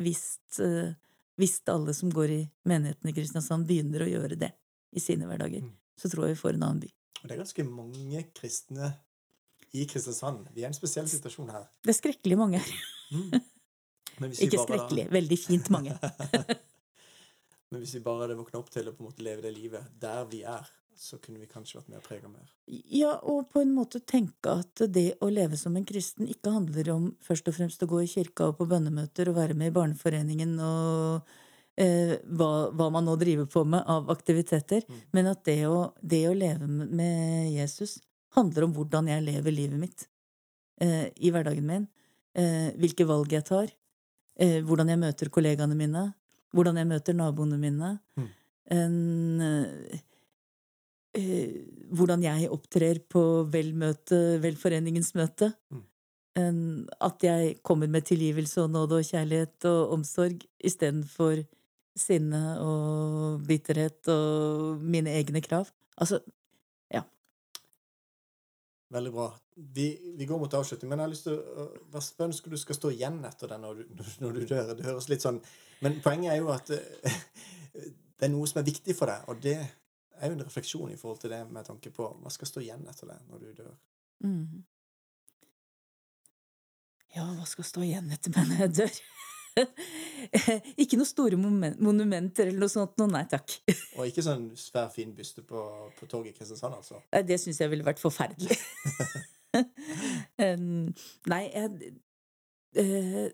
Hvis, 0.00 0.38
eh, 0.60 0.94
hvis 1.36 1.58
alle 1.68 1.92
som 1.94 2.10
går 2.10 2.30
i 2.30 2.50
menigheten 2.68 3.10
i 3.10 3.12
Kristiansand, 3.12 3.66
begynner 3.68 4.06
å 4.06 4.10
gjøre 4.10 4.38
det 4.40 4.52
i 4.92 5.00
sine 5.00 5.26
hverdager, 5.28 5.60
Mm. 5.62 5.72
så 5.96 6.08
tror 6.10 6.26
jeg 6.26 6.36
vi 6.36 6.40
får 6.42 6.54
en 6.54 6.62
annen 6.62 6.80
by. 6.80 6.90
Og 7.22 7.28
det 7.28 7.32
er 7.36 7.42
ganske 7.44 7.64
mange 7.68 8.24
kristne 8.34 8.94
i 9.74 9.84
Kristiansand. 9.86 10.48
Vi 10.54 10.62
er 10.62 10.64
i 10.64 10.72
en 10.72 10.74
spesiell 10.74 11.06
situasjon 11.08 11.50
her. 11.50 11.68
Det 11.82 11.90
er 11.94 12.00
skrekkelig 12.00 12.36
mange 12.38 12.58
her. 12.58 12.72
Mm. 13.12 13.30
Men 14.20 14.30
hvis 14.30 14.40
vi 14.40 14.46
Ikke 14.46 14.56
bare 14.66 14.66
da- 14.66 14.88
skrekkelig, 14.88 15.10
veldig 15.10 15.38
fint 15.38 15.70
mange. 15.70 15.98
Men 17.72 17.80
hvis 17.80 17.94
vi 17.94 18.00
bare 18.04 18.26
hadde 18.26 18.36
våkna 18.36 18.58
opp 18.60 18.68
til 18.70 18.84
å 18.88 18.92
på 18.92 19.00
en 19.00 19.06
måte 19.10 19.22
leve 19.24 19.40
det 19.42 19.54
livet 19.56 19.86
der 20.00 20.24
vi 20.28 20.42
er, 20.44 20.66
så 20.96 21.18
kunne 21.22 21.40
vi 21.42 21.46
kanskje 21.50 21.78
vært 21.80 21.88
mer 21.92 22.02
prega 22.04 22.28
mer. 22.30 22.50
Ja, 22.68 23.14
og 23.22 23.48
på 23.52 23.62
en 23.62 23.72
måte 23.74 24.00
tenke 24.00 24.58
at 24.62 24.82
det 24.92 25.14
å 25.24 25.30
leve 25.32 25.56
som 25.60 25.76
en 25.76 25.86
kristen 25.88 26.28
ikke 26.30 26.52
handler 26.54 26.90
om 26.94 27.08
først 27.24 27.48
og 27.48 27.56
fremst 27.56 27.82
å 27.82 27.88
gå 27.90 28.02
i 28.04 28.10
kirka 28.10 28.50
og 28.50 28.58
på 28.60 28.68
bønnemøter 28.70 29.30
og 29.30 29.38
være 29.40 29.56
med 29.58 29.72
i 29.72 29.74
Barneforeningen 29.76 30.54
og 30.62 31.32
eh, 31.80 32.18
hva, 32.28 32.50
hva 32.76 32.88
man 32.92 33.06
nå 33.08 33.16
driver 33.20 33.48
på 33.50 33.64
med 33.64 33.82
av 33.88 34.10
aktiviteter, 34.12 34.84
Mm. 34.88 35.00
men 35.12 35.26
at 35.32 35.44
det 35.48 35.60
å, 35.66 35.92
det 36.02 36.24
å 36.28 36.34
leve 36.36 36.68
med 36.68 37.52
Jesus 37.54 37.98
handler 38.36 38.64
om 38.68 38.74
hvordan 38.76 39.08
jeg 39.08 39.24
lever 39.26 39.52
livet 39.52 39.78
mitt 39.80 40.06
eh, 40.80 41.08
i 41.16 41.30
hverdagen 41.32 41.66
min, 41.66 41.88
eh, 42.34 42.70
hvilke 42.80 43.06
valg 43.08 43.32
jeg 43.32 43.44
tar, 43.48 43.72
eh, 44.40 44.60
hvordan 44.64 44.88
jeg 44.88 45.00
møter 45.00 45.28
kollegaene 45.32 45.76
mine, 45.76 46.06
hvordan 46.52 46.76
jeg 46.80 46.88
møter 46.88 47.16
naboene 47.16 47.58
mine. 47.60 47.98
Mm. 48.16 48.30
En, 48.72 48.96
eh, 49.40 50.00
hvordan 51.12 52.22
jeg 52.24 52.50
opptrer 52.52 53.02
på 53.12 53.22
velmøte, 53.52 54.38
velforeningens 54.42 55.12
møte. 55.18 55.52
Mm. 55.70 55.82
En, 56.40 56.60
at 57.04 57.24
jeg 57.26 57.58
kommer 57.60 57.90
med 57.92 58.06
tilgivelse 58.08 58.62
og 58.62 58.70
nåde 58.72 59.02
og 59.02 59.04
kjærlighet 59.04 59.66
og 59.68 59.92
omsorg 59.98 60.46
istedenfor 60.64 61.42
sinne 61.98 62.40
og 62.64 63.42
bitterhet 63.44 64.08
og 64.08 64.80
mine 64.80 65.12
egne 65.12 65.42
krav. 65.44 65.68
Altså, 66.00 66.22
ja. 66.88 67.02
Veldig 68.96 69.12
bra. 69.12 69.28
Vi, 69.76 69.90
vi 70.16 70.24
går 70.24 70.40
mot 70.40 70.54
avslutning, 70.56 70.88
men 70.88 71.02
jeg 71.02 71.04
har 71.04 71.12
lyst 71.12 71.26
til 71.28 71.36
å 71.36 71.66
Hva 71.92 72.00
ønsker 72.24 72.54
du 72.54 72.56
skal 72.56 72.78
stå 72.78 72.94
igjen 72.94 73.18
etter 73.28 73.52
det 73.52 73.58
når 73.60 73.82
du, 73.82 74.02
når 74.24 74.38
du 74.38 74.46
dør? 74.48 74.72
Det 74.78 74.86
høres 74.86 75.10
litt 75.12 75.24
sånn 75.24 75.42
Men 75.84 75.98
poenget 76.00 76.32
er 76.32 76.38
jo 76.40 76.48
at 76.54 76.72
eh, 76.72 77.18
det 78.16 78.30
er 78.30 78.32
noe 78.32 78.48
som 78.48 78.62
er 78.62 78.70
viktig 78.70 78.96
for 78.96 79.12
deg, 79.12 79.28
og 79.28 79.44
det 79.44 79.58
er 80.22 80.30
jo 80.30 80.38
en 80.38 80.44
refleksjon 80.46 80.92
i 80.92 80.98
forhold 81.00 81.22
til 81.22 81.32
det 81.34 81.40
med 81.50 81.66
tanke 81.66 81.90
på 81.94 82.06
hva 82.22 82.30
skal 82.32 82.50
stå 82.50 82.62
igjen 82.62 82.86
etter 82.90 83.10
det 83.10 83.18
når 83.30 83.42
du 83.42 83.50
dør. 83.62 83.74
mm. 84.26 84.62
Ja, 87.12 87.26
hva 87.36 87.44
skal 87.44 87.66
stå 87.68 87.82
igjen 87.84 88.08
etter 88.14 88.32
meg 88.32 88.48
når 88.48 88.62
jeg 88.64 88.74
dør? 88.78 89.00
ikke 90.80 90.96
noen 90.96 91.08
store 91.08 91.36
monumenter 91.36 92.48
eller 92.48 92.62
noe 92.62 92.72
sånt. 92.72 92.96
Nei 93.10 93.24
takk. 93.28 93.58
Og 93.98 94.08
ikke 94.08 94.24
sånn 94.24 94.46
svær, 94.56 94.88
fin 94.94 95.12
byste 95.16 95.44
på, 95.44 95.64
på 95.98 96.08
toget 96.08 96.32
i 96.32 96.38
Kristiansand, 96.38 96.78
altså. 96.78 97.02
Det 97.12 97.36
syns 97.40 97.60
jeg 97.60 97.72
ville 97.72 97.84
vært 97.84 98.00
forferdelig. 98.00 98.56
Nei, 101.32 101.42
jeg 101.52 101.92
eh, 102.80 103.28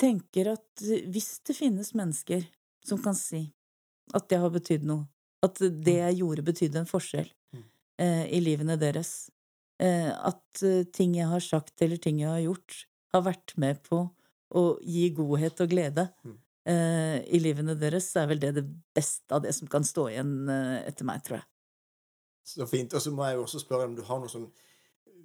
tenker 0.00 0.54
at 0.56 0.82
hvis 0.82 1.30
det 1.46 1.54
finnes 1.54 1.94
mennesker 1.94 2.48
som 2.84 2.98
kan 3.02 3.14
si 3.18 3.46
at 4.14 4.26
det 4.28 4.40
har 4.42 4.50
betydd 4.52 4.84
noe, 4.88 5.06
at 5.44 5.60
det 5.60 5.96
jeg 6.00 6.18
gjorde, 6.22 6.44
betydde 6.46 6.82
en 6.82 6.88
forskjell 6.90 7.30
Mm. 7.54 7.64
eh, 8.02 8.24
i 8.34 8.40
livene 8.42 8.76
deres, 8.80 9.30
eh, 9.78 10.10
at 10.10 10.62
eh, 10.66 10.84
ting 10.92 11.14
jeg 11.18 11.28
har 11.30 11.40
sagt 11.44 11.82
eller 11.84 12.00
ting 12.02 12.18
jeg 12.22 12.30
har 12.32 12.42
gjort, 12.42 12.86
har 13.14 13.22
vært 13.28 13.54
med 13.60 13.82
på 13.86 14.00
å 14.54 14.62
gi 14.82 15.08
godhet 15.14 15.60
og 15.62 15.70
glede 15.70 16.08
Mm. 16.24 16.38
eh, 16.66 17.18
i 17.28 17.38
livene 17.42 17.74
deres, 17.78 18.10
så 18.10 18.22
er 18.22 18.26
vel 18.32 18.40
det 18.40 18.54
det 18.56 18.64
beste 18.96 19.30
av 19.34 19.42
det 19.44 19.52
som 19.54 19.68
kan 19.68 19.84
stå 19.84 20.08
igjen 20.10 20.48
eh, 20.48 20.88
etter 20.88 21.04
meg, 21.04 21.22
tror 21.26 21.38
jeg. 21.38 21.46
Så 22.44 22.66
fint. 22.68 22.92
Og 22.94 23.00
så 23.00 23.10
må 23.12 23.24
jeg 23.24 23.36
jo 23.38 23.44
også 23.46 23.60
spørre 23.62 23.86
om 23.88 23.94
du 23.96 24.02
har 24.04 24.18
noe 24.20 24.28
sånn 24.28 24.50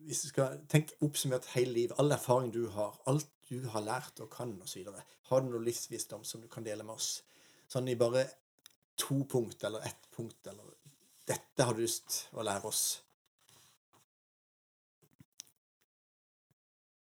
Hvis 0.09 0.21
du 0.23 0.27
skal 0.31 0.59
tenke 0.71 0.95
oppsummert 1.05 1.45
hele 1.53 1.73
livet, 1.75 1.97
all 1.99 2.11
erfaring 2.15 2.51
du 2.53 2.63
har, 2.73 2.95
alt 3.05 3.27
du 3.49 3.59
har 3.69 3.81
lært 3.83 4.19
og 4.23 4.29
kan, 4.31 4.55
osv., 4.63 4.87
har 5.29 5.41
du 5.41 5.49
noe 5.51 5.61
livsvisdom 5.61 6.23
som 6.25 6.41
du 6.41 6.47
kan 6.47 6.63
dele 6.65 6.83
med 6.83 6.95
oss? 6.95 7.21
Sånn 7.69 7.87
i 7.91 7.95
bare 7.99 8.23
to 8.99 9.23
punkt 9.31 9.63
eller 9.63 9.85
ett 9.87 10.09
punkt, 10.15 10.47
eller 10.47 10.75
Dette 11.29 11.63
har 11.63 11.77
du 11.77 11.83
lyst 11.83 12.23
å 12.33 12.43
lære 12.43 12.65
oss. 12.65 12.83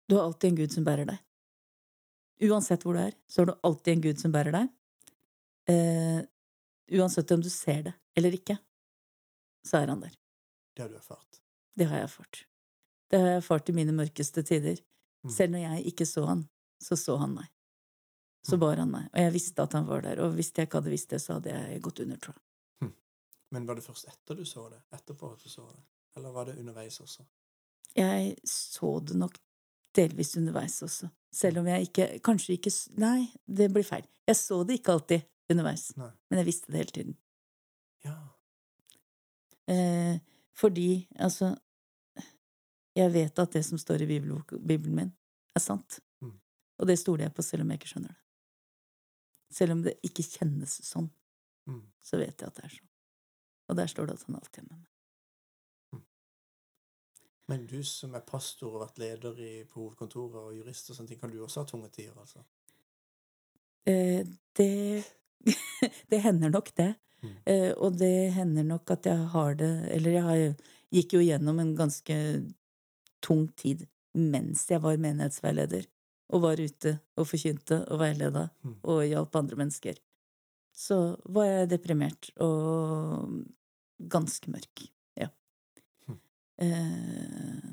Du 0.07 0.19
har 0.19 0.27
alltid 0.27 0.51
en 0.51 0.59
Gud 0.61 0.75
som 0.75 0.85
bærer 0.85 1.09
deg. 1.09 1.23
Uansett 2.45 2.85
hvor 2.85 2.99
du 2.99 3.01
er, 3.01 3.15
så 3.31 3.41
har 3.41 3.49
du 3.49 3.55
alltid 3.65 3.95
en 3.95 4.03
Gud 4.05 4.21
som 4.21 4.35
bærer 4.35 4.53
deg. 4.53 4.69
Eh, 5.73 6.21
uansett 6.99 7.31
om 7.33 7.41
du 7.41 7.49
ser 7.49 7.87
det 7.87 7.95
eller 8.19 8.37
ikke, 8.37 8.59
så 9.65 9.81
er 9.81 9.95
han 9.95 10.03
der. 10.05 10.13
Det 10.77 10.85
har 10.85 10.93
du 10.93 10.99
erfart. 10.99 11.41
Det 11.73 11.89
har 11.89 12.03
jeg 12.03 12.11
erfart. 12.11 12.43
Det 13.09 13.21
har 13.21 13.31
jeg 13.31 13.41
erfart 13.41 13.71
i 13.73 13.77
mine 13.77 13.95
mørkeste 13.97 14.45
tider. 14.45 14.77
Mm. 15.25 15.33
Selv 15.33 15.55
når 15.55 15.65
jeg 15.65 15.87
ikke 15.93 16.07
så 16.09 16.27
han, 16.29 16.45
så 16.83 16.99
så 16.99 17.17
han 17.23 17.39
meg. 17.39 17.49
Så 18.43 18.59
bar 18.59 18.81
han 18.81 18.91
meg. 18.91 19.07
Og 19.13 19.21
jeg 19.23 19.33
visste 19.37 19.63
at 19.63 19.75
han 19.77 19.87
var 19.87 20.03
der. 20.03 20.21
Og 20.25 20.35
hvis 20.35 20.51
jeg 20.57 20.67
ikke 20.67 20.81
hadde 20.81 20.93
visst 20.93 21.13
det, 21.15 21.21
så 21.23 21.39
hadde 21.39 21.55
jeg 21.55 21.83
gått 21.83 22.03
under, 22.03 22.19
tror 22.19 22.35
jeg. 22.35 22.43
Men 23.53 23.67
var 23.67 23.77
det 23.77 23.85
først 23.85 24.09
etter 24.09 24.39
du 24.39 24.47
så 24.49 24.65
det? 24.73 24.81
Etterpå 24.97 25.29
at 25.35 25.43
du 25.45 25.49
så 25.53 25.67
det? 25.69 25.83
Eller 26.17 26.33
var 26.33 26.49
det 26.49 26.57
underveis 26.61 27.01
også? 27.01 27.25
Jeg 27.97 28.37
så 28.49 28.93
det 29.05 29.17
nok 29.21 29.37
delvis 29.97 30.37
underveis 30.41 30.79
også. 30.83 31.11
Selv 31.33 31.61
om 31.61 31.69
jeg 31.69 31.89
ikke 31.89 32.07
Kanskje 32.25 32.57
ikke 32.57 32.73
Nei, 33.01 33.29
det 33.45 33.69
blir 33.73 33.85
feil. 33.85 34.07
Jeg 34.29 34.39
så 34.41 34.63
det 34.65 34.79
ikke 34.81 34.97
alltid 34.97 35.27
underveis. 35.53 35.91
Nei. 36.01 36.09
Men 36.31 36.41
jeg 36.41 36.49
visste 36.49 36.73
det 36.73 36.81
hele 36.81 36.97
tiden. 36.97 37.19
Ja. 38.07 38.17
Eh, 39.69 40.17
fordi, 40.57 41.09
altså 41.17 41.55
Jeg 42.97 43.13
vet 43.13 43.39
at 43.39 43.53
det 43.53 43.65
som 43.65 43.79
står 43.79 44.03
i 44.03 44.07
bibelboken, 44.07 44.67
Bibelen 44.67 44.97
min, 44.97 45.13
er 45.57 45.61
sant. 45.61 46.01
Mm. 46.21 46.35
Og 46.79 46.87
det 46.87 46.99
stoler 46.99 47.25
jeg 47.25 47.35
på, 47.35 47.43
selv 47.43 47.63
om 47.63 47.71
jeg 47.71 47.81
ikke 47.81 47.89
skjønner 47.89 48.13
det. 48.13 48.19
Selv 49.53 49.77
om 49.77 49.83
det 49.85 49.99
ikke 50.07 50.25
kjennes 50.27 50.79
sånn, 50.87 51.11
Mm. 51.69 51.83
så 52.03 52.19
vet 52.19 52.41
jeg 52.41 52.49
at 52.49 52.57
det 52.57 52.65
er 52.65 52.73
sånn. 52.75 52.89
Og 53.71 53.77
der 53.79 53.87
står 53.87 54.07
det 54.09 54.15
at 54.17 54.25
han 54.27 54.35
alltid 54.41 54.65
er 54.65 54.69
med 54.71 54.79
meg. 54.81 54.89
Men 57.51 57.67
du 57.67 57.83
som 57.85 58.15
er 58.15 58.25
pastor 58.27 58.75
og 58.75 58.83
vært 58.85 58.99
leder 59.03 59.39
i, 59.43 59.53
på 59.69 59.83
hovedkontoret 59.83 60.39
og 60.41 60.55
jurist 60.57 60.91
og 60.91 60.97
sånne 60.97 61.09
ting, 61.13 61.21
kan 61.21 61.31
du 61.31 61.41
også 61.43 61.63
ha 61.63 61.69
tunge 61.69 61.91
tider, 61.93 62.15
altså? 62.19 62.45
Eh, 63.87 64.25
det 64.57 65.05
Det 66.11 66.21
hender 66.23 66.51
nok, 66.55 66.71
det. 66.79 66.95
Mm. 67.23 67.35
Eh, 67.47 67.73
og 67.77 67.99
det 67.99 68.33
hender 68.35 68.63
nok 68.67 68.91
at 68.95 69.07
jeg 69.07 69.27
har 69.33 69.55
det 69.55 69.71
Eller 69.95 70.11
jeg 70.11 70.23
har, 70.23 70.71
gikk 70.95 71.13
jo 71.15 71.23
gjennom 71.23 71.59
en 71.63 71.75
ganske 71.79 72.17
tung 73.23 73.49
tid 73.59 73.87
mens 74.15 74.67
jeg 74.69 74.83
var 74.83 74.99
menighetsveileder, 75.01 75.87
og 76.33 76.41
var 76.47 76.61
ute 76.61 76.95
og 77.21 77.27
forkynte 77.29 77.83
og 77.93 78.01
veileda 78.01 78.49
Mm. 78.65 78.77
og 78.85 79.03
hjalp 79.07 79.37
andre 79.37 79.57
mennesker. 79.57 79.99
Så 80.73 80.97
var 81.29 81.45
jeg 81.45 81.69
deprimert 81.71 82.31
og 82.41 83.45
ganske 84.09 84.51
mørk. 84.51 84.87
Ja. 85.17 85.29
Mm. 86.09 86.21
Eh, 86.65 87.73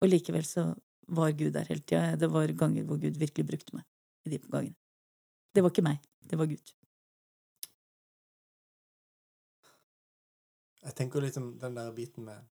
og 0.00 0.08
likevel 0.08 0.44
så 0.44 0.74
var 1.08 1.32
Gud 1.36 1.52
der 1.52 1.68
hele 1.68 1.80
tida. 1.84 2.16
Det 2.16 2.30
var 2.32 2.46
ganger 2.56 2.84
hvor 2.84 2.96
Gud 2.98 3.18
virkelig 3.20 3.46
brukte 3.46 3.76
meg 3.76 3.84
i 4.24 4.30
de 4.30 4.38
gangene. 4.38 4.74
Det 5.54 5.62
var 5.62 5.70
ikke 5.70 5.84
meg, 5.84 5.98
det 6.24 6.38
var 6.38 6.46
Gud. 6.46 6.72
Jeg 10.82 10.94
tenker 10.98 11.22
litt 11.22 11.36
om 11.38 11.52
den 11.58 11.76
der 11.78 11.92
biten 11.94 12.24
med 12.26 12.48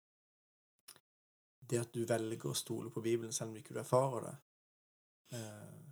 det 1.67 1.79
at 1.83 1.93
du 1.95 2.05
velger 2.07 2.51
å 2.51 2.55
stole 2.59 2.91
på 2.91 3.03
Bibelen 3.03 3.33
selv 3.35 3.51
om 3.53 3.57
ikke 3.61 3.75
du 3.75 3.81
erfarer 3.83 4.25
det. 4.31 4.35
Eh, 5.35 5.83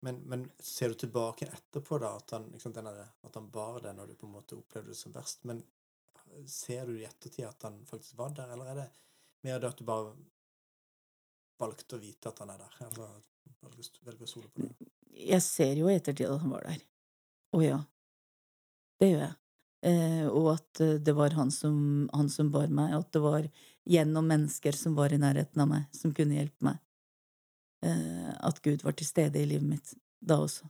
Men, 0.00 0.20
men 0.30 0.44
ser 0.62 0.88
du 0.88 0.94
tilbake 0.94 1.46
etterpå 1.46 1.98
da, 1.98 2.12
at 2.16 2.30
han, 2.30 2.44
liksom, 2.52 2.72
denne, 2.72 2.92
at 3.26 3.34
han 3.34 3.48
bar 3.50 3.80
det 3.82 3.96
når 3.98 4.06
du 4.06 4.14
på 4.14 4.28
en 4.28 4.36
måte 4.36 4.54
opplevde 4.54 4.92
det 4.92 4.98
som 4.98 5.12
verst? 5.12 5.42
Men 5.42 5.58
ser 6.46 6.86
du 6.86 7.00
i 7.00 7.04
ettertid 7.08 7.48
at 7.48 7.66
han 7.66 7.80
faktisk 7.86 8.14
var 8.20 8.30
der, 8.36 8.52
eller 8.54 8.70
er 8.70 8.78
det 8.78 8.86
mer 9.42 9.58
det 9.58 9.72
at 9.72 9.80
du 9.80 9.84
bare 9.88 10.14
valgte 11.58 11.98
å 11.98 12.02
vite 12.04 12.30
at 12.30 12.38
han 12.44 12.54
er 12.54 12.62
der? 12.62 12.78
Eller 12.86 13.18
velger, 13.66 13.90
velger 14.06 14.28
å 14.28 14.30
stole 14.30 14.52
på 14.54 14.68
det? 14.68 14.88
Jeg 15.18 15.42
ser 15.42 15.74
jo 15.82 15.90
i 15.90 15.98
ettertid 15.98 16.30
at 16.30 16.46
han 16.46 16.54
var 16.54 16.70
der. 16.70 16.84
Å 17.58 17.62
ja. 17.66 17.82
Det 19.02 19.10
gjør 19.10 19.24
jeg. 19.24 19.36
Eh, 19.88 20.26
og 20.30 20.52
at 20.54 20.80
eh, 20.84 20.98
det 21.02 21.14
var 21.18 21.34
han 21.34 21.50
som, 21.54 22.06
han 22.14 22.30
som 22.30 22.54
bar 22.54 22.70
meg, 22.70 22.94
og 22.94 23.08
at 23.08 23.16
det 23.18 23.24
var 23.26 23.50
gjennom 23.82 24.30
mennesker 24.30 24.78
som 24.78 24.94
var 24.94 25.10
i 25.10 25.18
nærheten 25.18 25.66
av 25.66 25.74
meg, 25.74 25.90
som 25.90 26.14
kunne 26.14 26.38
hjelpe 26.38 26.70
meg. 26.70 26.78
Eh, 27.86 28.30
at 28.40 28.58
Gud 28.62 28.82
var 28.82 28.96
til 28.98 29.06
stede 29.06 29.38
i 29.38 29.46
livet 29.46 29.68
mitt 29.68 29.94
da 30.18 30.40
også. 30.42 30.66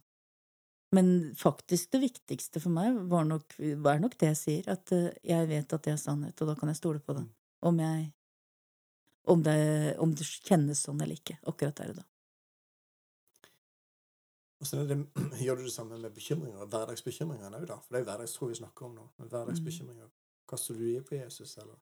Men 0.93 1.35
faktisk 1.37 1.93
det 1.93 2.01
viktigste 2.01 2.61
for 2.61 2.73
meg 2.73 2.97
var 3.09 3.25
nok, 3.29 3.57
var 3.81 4.01
nok 4.01 4.17
det 4.21 4.33
jeg 4.33 4.41
sier, 4.43 4.71
at 4.73 4.93
eh, 4.97 5.11
jeg 5.25 5.49
vet 5.49 5.73
at 5.73 5.85
det 5.85 5.95
er 5.95 6.01
sannhet, 6.01 6.41
og 6.41 6.53
da 6.53 6.57
kan 6.59 6.73
jeg 6.73 6.81
stole 6.81 7.01
på 7.01 7.17
det. 7.17 7.25
Mm. 7.25 7.35
Om 7.69 7.83
jeg 7.85 8.07
om 9.29 9.43
det, 9.45 9.59
om 10.01 10.15
det 10.17 10.25
kjennes 10.25 10.81
sånn 10.87 11.03
eller 11.05 11.19
ikke, 11.19 11.37
akkurat 11.51 11.77
der 11.77 11.91
og 11.93 11.99
da. 11.99 12.05
Hvordan 14.59 14.89
det, 14.89 14.97
gjør 15.45 15.61
du 15.61 15.67
det 15.67 15.75
samme 15.75 15.99
med 16.01 16.15
bekymringer? 16.17 16.65
hverdagsbekymringer 16.65 17.59
òg, 17.61 17.67
da? 17.69 17.77
For 17.85 17.95
det 17.95 18.01
er 18.01 18.09
hverdagstro 18.09 18.49
vi 18.49 18.57
snakker 18.63 18.89
om 18.89 18.97
nå. 18.97 19.05
Men 19.21 19.31
hverdagsbekymringer, 19.35 20.09
kaster 20.49 20.81
du 20.81 20.87
i 20.89 20.97
på 21.05 21.19
Jesus, 21.19 21.59
eller? 21.61 21.77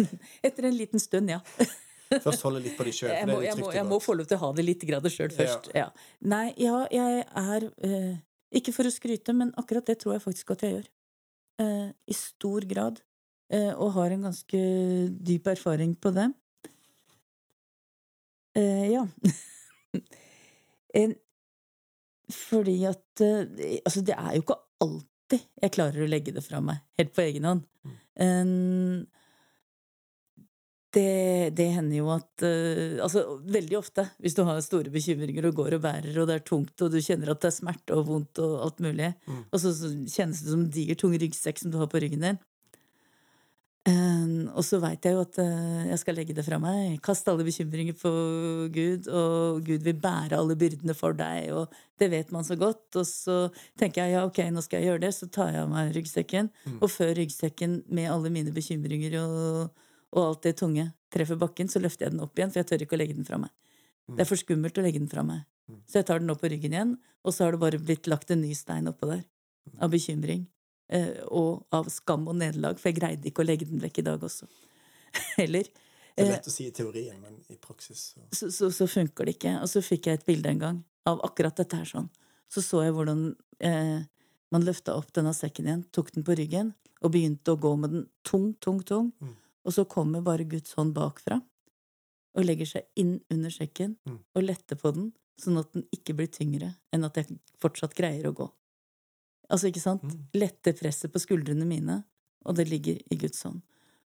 Etter 0.46 0.70
en 0.70 0.76
liten 0.76 1.02
stund, 1.02 1.30
ja. 1.30 1.42
Først 2.10 2.42
holde 2.42 2.62
litt 2.64 2.74
på 2.78 2.86
de 2.86 2.92
sjøl. 2.94 3.12
Jeg 3.12 3.28
må, 3.30 3.36
jeg, 3.44 3.56
må, 3.60 3.68
jeg 3.74 3.86
må 3.86 3.98
få 4.02 4.16
lov 4.18 4.26
til 4.26 4.38
å 4.38 4.42
ha 4.42 4.50
det 4.56 4.64
litt 4.66 4.82
sjøl 4.82 5.30
først. 5.34 5.70
Ja. 5.76 5.90
Nei, 6.26 6.48
ja, 6.58 6.80
jeg 6.90 7.22
er 7.22 7.68
eh, 7.86 8.16
Ikke 8.58 8.74
for 8.74 8.88
å 8.88 8.90
skryte, 8.90 9.34
men 9.36 9.52
akkurat 9.60 9.86
det 9.86 10.00
tror 10.02 10.16
jeg 10.16 10.24
faktisk 10.24 10.50
at 10.56 10.64
jeg 10.66 10.74
gjør. 10.74 10.88
Eh, 11.62 11.88
I 12.10 12.16
stor 12.18 12.66
grad. 12.66 13.00
Eh, 13.50 13.70
og 13.74 13.94
har 13.96 14.10
en 14.14 14.26
ganske 14.26 14.58
dyp 15.30 15.46
erfaring 15.50 15.94
på 15.98 16.12
det. 16.16 16.28
Eh, 18.58 18.90
ja. 18.96 19.06
En- 21.00 21.18
fordi 22.30 22.84
at 22.88 23.20
eh, 23.22 23.78
Altså, 23.84 24.02
det 24.06 24.14
er 24.16 24.34
jo 24.36 24.42
ikke 24.42 24.58
alltid 24.82 25.44
jeg 25.62 25.70
klarer 25.76 26.02
å 26.02 26.08
legge 26.10 26.32
det 26.34 26.42
fra 26.42 26.58
meg 26.64 26.80
helt 26.98 27.12
på 27.14 27.22
egen 27.22 27.44
hånd. 27.46 27.60
En, 28.18 28.50
det, 30.94 31.54
det 31.54 31.68
hender 31.76 32.00
jo 32.00 32.08
at 32.10 32.42
uh, 32.42 32.98
Altså, 33.04 33.22
veldig 33.46 33.78
ofte, 33.78 34.08
hvis 34.18 34.34
du 34.34 34.42
har 34.48 34.58
store 34.64 34.90
bekymringer 34.90 35.46
og 35.46 35.58
går 35.60 35.76
og 35.78 35.84
bærer, 35.84 36.12
og 36.18 36.26
det 36.30 36.38
er 36.40 36.46
tungt, 36.46 36.74
og 36.82 36.90
du 36.92 36.98
kjenner 36.98 37.30
at 37.30 37.42
det 37.42 37.50
er 37.52 37.58
smerte 37.60 37.94
og 37.96 38.08
vondt 38.10 38.42
og 38.42 38.56
alt 38.66 38.80
mulig, 38.82 39.12
Mm. 39.26 39.44
og 39.52 39.60
så, 39.62 39.70
så 39.76 39.90
kjennes 40.10 40.40
det 40.42 40.50
som 40.50 40.64
en 40.64 40.70
diger, 40.74 40.96
tung 40.98 41.14
ryggsekk 41.14 41.60
som 41.60 41.70
du 41.70 41.78
har 41.78 41.90
på 41.90 42.00
ryggen 42.02 42.24
din. 42.26 42.40
Uh, 43.88 44.44
og 44.52 44.60
så 44.66 44.76
veit 44.82 45.06
jeg 45.06 45.16
jo 45.16 45.22
at 45.24 45.38
uh, 45.40 45.86
jeg 45.88 45.98
skal 46.02 46.18
legge 46.18 46.34
det 46.36 46.44
fra 46.44 46.58
meg. 46.60 46.98
Kast 47.04 47.28
alle 47.30 47.46
bekymringer 47.46 47.96
på 47.96 48.10
Gud, 48.74 49.08
og 49.08 49.62
Gud 49.64 49.86
vil 49.86 49.96
bære 50.02 50.36
alle 50.36 50.56
byrdene 50.60 50.94
for 50.96 51.16
deg, 51.16 51.48
og 51.56 51.72
det 52.00 52.10
vet 52.12 52.32
man 52.34 52.44
så 52.44 52.58
godt. 52.60 52.90
Og 53.00 53.06
så 53.08 53.38
tenker 53.80 54.04
jeg 54.04 54.18
ja, 54.18 54.24
ok, 54.28 54.42
nå 54.52 54.64
skal 54.66 54.82
jeg 54.82 54.90
gjøre 54.90 55.04
det, 55.06 55.14
så 55.16 55.30
tar 55.32 55.54
jeg 55.54 55.64
av 55.64 55.70
meg 55.72 55.94
ryggsekken. 55.96 56.50
Mm. 56.66 56.80
Og 56.80 56.92
før 56.92 57.14
ryggsekken 57.22 57.78
med 57.88 58.10
alle 58.12 58.34
mine 58.34 58.52
bekymringer 58.52 59.16
og, 59.22 59.86
og 60.14 60.22
alt 60.24 60.46
det 60.46 60.56
tunge 60.60 60.88
treffer 61.12 61.38
bakken, 61.38 61.70
så 61.70 61.82
løfter 61.82 62.06
jeg 62.06 62.14
den 62.14 62.22
opp 62.24 62.38
igjen, 62.38 62.52
for 62.52 62.62
jeg 62.62 62.70
tør 62.70 62.84
ikke 62.86 62.96
å 62.96 63.00
legge 63.00 63.16
den 63.18 63.26
fra 63.26 63.40
meg. 63.42 63.52
Mm. 64.06 64.16
Det 64.16 64.24
er 64.24 64.30
for 64.30 64.40
skummelt 64.40 64.78
å 64.78 64.84
legge 64.84 65.02
den 65.02 65.10
fra 65.10 65.24
meg. 65.26 65.44
Mm. 65.70 65.82
Så 65.86 66.00
jeg 66.00 66.08
tar 66.08 66.22
den 66.22 66.32
opp 66.32 66.40
på 66.42 66.50
ryggen 66.50 66.74
igjen, 66.74 66.96
og 67.26 67.34
så 67.34 67.46
har 67.46 67.54
det 67.54 67.62
bare 67.62 67.82
blitt 67.82 68.10
lagt 68.10 68.32
en 68.34 68.42
ny 68.42 68.54
stein 68.58 68.90
oppå 68.90 69.10
der. 69.10 69.22
Av 69.82 69.92
bekymring. 69.92 70.46
Eh, 70.90 71.20
og 71.30 71.66
av 71.74 71.90
skam 71.92 72.26
og 72.30 72.38
nederlag, 72.40 72.78
for 72.80 72.90
jeg 72.90 72.98
greide 72.98 73.30
ikke 73.30 73.44
å 73.44 73.46
legge 73.46 73.68
den 73.68 73.82
vekk 73.82 74.02
i 74.02 74.06
dag 74.08 74.26
også. 74.26 74.48
Heller. 75.40 75.68
Det 75.70 76.24
er 76.24 76.26
Eh, 76.26 76.30
lett 76.34 76.48
å 76.48 76.52
si 76.52 76.66
i 76.68 76.74
teorien, 76.74 77.18
men 77.22 77.38
i 77.48 77.56
praksis 77.60 78.10
så 78.12 78.24
så, 78.34 78.50
så, 78.52 78.70
så 78.74 78.88
funker 78.90 79.28
det 79.28 79.36
ikke. 79.38 79.54
Og 79.62 79.70
så 79.70 79.82
fikk 79.84 80.08
jeg 80.08 80.20
et 80.20 80.26
bilde 80.26 80.50
en 80.52 80.62
gang 80.62 80.80
av 81.08 81.22
akkurat 81.26 81.56
dette 81.56 81.78
her 81.78 81.88
sånn. 81.88 82.10
Så 82.50 82.64
så 82.66 82.82
jeg 82.84 82.94
hvordan 82.96 83.30
eh, 83.64 84.00
man 84.50 84.66
løfta 84.66 84.96
opp 84.98 85.12
denne 85.16 85.32
sekken 85.36 85.68
igjen, 85.68 85.84
tok 85.94 86.10
den 86.16 86.26
på 86.26 86.36
ryggen 86.38 86.74
og 87.00 87.14
begynte 87.14 87.54
å 87.54 87.60
gå 87.60 87.72
med 87.80 87.94
den 87.94 88.08
tung, 88.26 88.50
tung, 88.60 88.82
tung. 88.86 89.12
Mm. 89.22 89.36
Og 89.66 89.74
så 89.76 89.84
kommer 89.88 90.22
bare 90.24 90.46
Guds 90.48 90.72
hånd 90.78 90.94
bakfra 90.96 91.40
og 92.38 92.46
legger 92.46 92.68
seg 92.68 92.86
inn 92.96 93.18
under 93.30 93.50
sekken 93.50 93.96
Mm. 94.06 94.18
og 94.34 94.42
letter 94.42 94.76
på 94.78 94.92
den, 94.94 95.12
sånn 95.40 95.58
at 95.58 95.72
den 95.72 95.84
ikke 95.92 96.14
blir 96.16 96.28
tyngre 96.30 96.74
enn 96.92 97.04
at 97.04 97.16
jeg 97.16 97.38
fortsatt 97.60 97.94
greier 97.94 98.28
å 98.30 98.34
gå. 98.34 98.46
Altså, 99.50 99.66
ikke 99.68 99.82
sant? 99.82 100.02
Mm. 100.04 100.28
Lette 100.34 100.72
presset 100.78 101.10
på 101.12 101.18
skuldrene 101.18 101.66
mine, 101.66 102.04
og 102.46 102.54
det 102.56 102.68
ligger 102.70 103.00
i 103.10 103.16
Guds 103.18 103.42
hånd. 103.42 103.60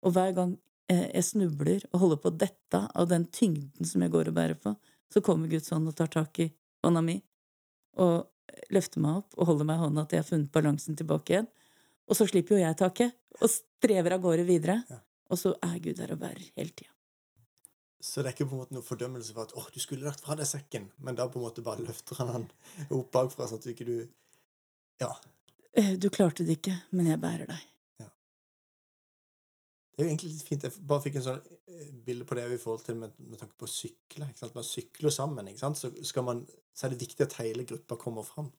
Og 0.01 0.13
hver 0.15 0.33
gang 0.33 0.57
eh, 0.89 1.09
jeg 1.13 1.23
snubler 1.23 1.83
og 1.91 1.99
holder 1.99 2.17
på 2.23 2.31
å 2.31 2.37
dette 2.37 2.81
av 2.95 3.09
den 3.09 3.25
tyngden 3.25 3.85
som 3.85 4.01
jeg 4.01 4.11
går 4.11 4.29
og 4.31 4.37
bærer 4.37 4.55
på, 4.55 4.75
så 5.11 5.21
kommer 5.21 5.49
Guds 5.51 5.69
hånd 5.73 5.87
og 5.87 5.95
tar 5.95 6.07
tak 6.13 6.39
i 6.39 6.49
hånda 6.85 7.03
mi 7.03 7.19
og 7.97 8.27
løfter 8.71 9.01
meg 9.01 9.21
opp 9.21 9.35
og 9.37 9.47
holder 9.49 9.65
meg 9.65 9.77
i 9.79 9.83
hånda 9.83 10.05
til 10.07 10.17
jeg 10.17 10.23
har 10.23 10.29
funnet 10.29 10.51
balansen 10.55 10.95
tilbake 10.95 11.33
igjen. 11.35 11.47
Og 12.07 12.15
så 12.15 12.27
slipper 12.29 12.55
jo 12.55 12.61
jeg 12.63 12.77
taket 12.77 13.15
og 13.41 13.49
strever 13.51 14.15
av 14.15 14.21
gårde 14.21 14.45
videre. 14.47 14.83
Ja. 14.89 14.99
Og 15.30 15.39
så 15.41 15.53
er 15.65 15.80
Gud 15.82 15.97
der 15.99 16.13
og 16.13 16.19
bærer 16.21 16.43
hele 16.55 16.69
tida. 16.69 16.91
Så 18.05 18.21
det 18.21 18.30
er 18.30 18.36
ikke 18.36 18.49
på 18.51 18.57
en 18.57 18.61
måte 18.61 18.76
noe 18.76 18.86
fordømmelse 18.86 19.34
for 19.34 19.47
at 19.47 19.53
'Å, 19.55 19.71
du 19.73 19.80
skulle 19.82 20.05
lagt 20.05 20.21
fra 20.21 20.36
deg 20.38 20.45
sekken', 20.45 20.91
men 20.99 21.15
da 21.15 21.26
på 21.28 21.39
en 21.39 21.45
måte 21.47 21.63
bare 21.65 21.82
løfter 21.82 22.19
han 22.21 22.28
han 22.28 22.49
opp 22.91 23.11
bakfra, 23.11 23.47
sånn 23.47 23.57
at 23.57 23.63
du 23.63 23.71
ikke 23.73 23.86
du 23.86 24.07
Ja. 25.01 25.15
Eh, 25.73 25.95
Du 25.97 26.09
klarte 26.09 26.45
det 26.45 26.59
ikke, 26.61 26.82
men 26.91 27.07
jeg 27.07 27.19
bærer 27.19 27.47
deg. 27.47 27.63
Det 29.95 30.03
er 30.03 30.07
jo 30.09 30.11
egentlig 30.11 30.32
litt 30.34 30.43
fint. 30.43 30.63
Jeg 30.63 30.88
bare 30.88 31.01
fikk 31.05 31.15
en 31.15 31.23
sånn 31.23 31.43
eh, 31.71 31.91
bilde 32.03 32.26
på 32.28 32.36
det 32.36 32.43
i 32.51 32.57
forhold 32.59 32.84
til 32.84 32.97
med, 32.99 33.13
med 33.17 33.39
tanke 33.39 33.55
på 33.55 33.63
å 33.63 33.71
sykle. 33.71 34.28
Ikke 34.28 34.41
sant? 34.41 34.55
Man 34.57 34.67
sykler 34.67 35.13
sammen, 35.15 35.47
ikke 35.47 35.61
sant? 35.61 35.80
Så, 35.80 35.91
skal 36.03 36.26
man, 36.28 36.41
så 36.76 36.86
er 36.86 36.89
det 36.89 36.99
viktig 36.99 37.23
at 37.23 37.38
hele 37.39 37.63
gruppa 37.63 37.95
kommer 37.95 38.23
fram. 38.28 38.49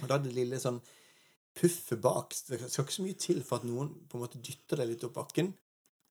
Og 0.00 0.04
da 0.06 0.14
er 0.14 0.22
det 0.22 0.36
lille 0.36 0.60
sånn 0.62 0.78
puffet 1.58 1.98
bak. 2.00 2.36
Det 2.46 2.60
skal 2.70 2.86
ikke 2.86 2.96
så 3.00 3.06
mye 3.08 3.18
til 3.18 3.42
for 3.42 3.58
at 3.58 3.66
noen 3.66 3.90
på 4.06 4.18
en 4.18 4.22
måte 4.22 4.38
dytter 4.38 4.78
deg 4.78 4.92
litt 4.92 5.06
opp 5.08 5.16
bakken. 5.18 5.50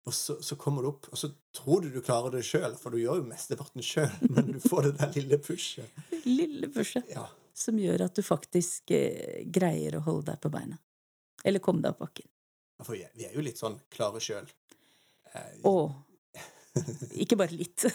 Og 0.10 0.14
så, 0.18 0.36
så 0.41 0.55
kommer 0.57 0.82
du 0.86 0.89
opp, 0.89 1.05
og 1.14 1.20
så 1.22 1.30
tror 1.53 1.84
du 1.86 1.89
du 1.93 1.99
klarer 2.01 2.34
det 2.34 2.41
sjøl, 2.47 2.74
for 2.82 2.95
du 2.95 2.97
gjør 3.03 3.20
jo 3.22 3.28
mesteparten 3.30 3.84
sjøl, 3.86 4.10
men 4.34 4.55
du 4.55 4.60
får 4.64 4.88
det 4.88 4.93
der 5.03 5.12
lille 5.20 5.38
pushet. 5.45 5.99
Lille 6.26 6.70
pushet 6.74 7.12
Ja. 7.14 7.28
som 7.53 7.78
gjør 7.80 8.05
at 8.07 8.16
du 8.18 8.24
faktisk 8.26 8.91
eh, 8.95 9.43
greier 9.53 9.99
å 9.99 10.03
holde 10.07 10.32
deg 10.32 10.41
på 10.41 10.49
beina. 10.53 10.80
Eller 11.45 11.62
komme 11.64 11.84
deg 11.86 11.93
opp 11.93 12.01
bakken. 12.07 12.28
For 12.82 12.95
vi 12.95 13.03
er, 13.05 13.34
jo 13.36 13.43
litt 13.43 13.60
sånn 13.60 13.78
klare 13.93 14.22
sjøl. 14.24 14.47
Eh, 15.36 15.60
Og 15.68 15.91
ikke 17.24 17.38
bare 17.39 17.55
litt. 17.60 17.86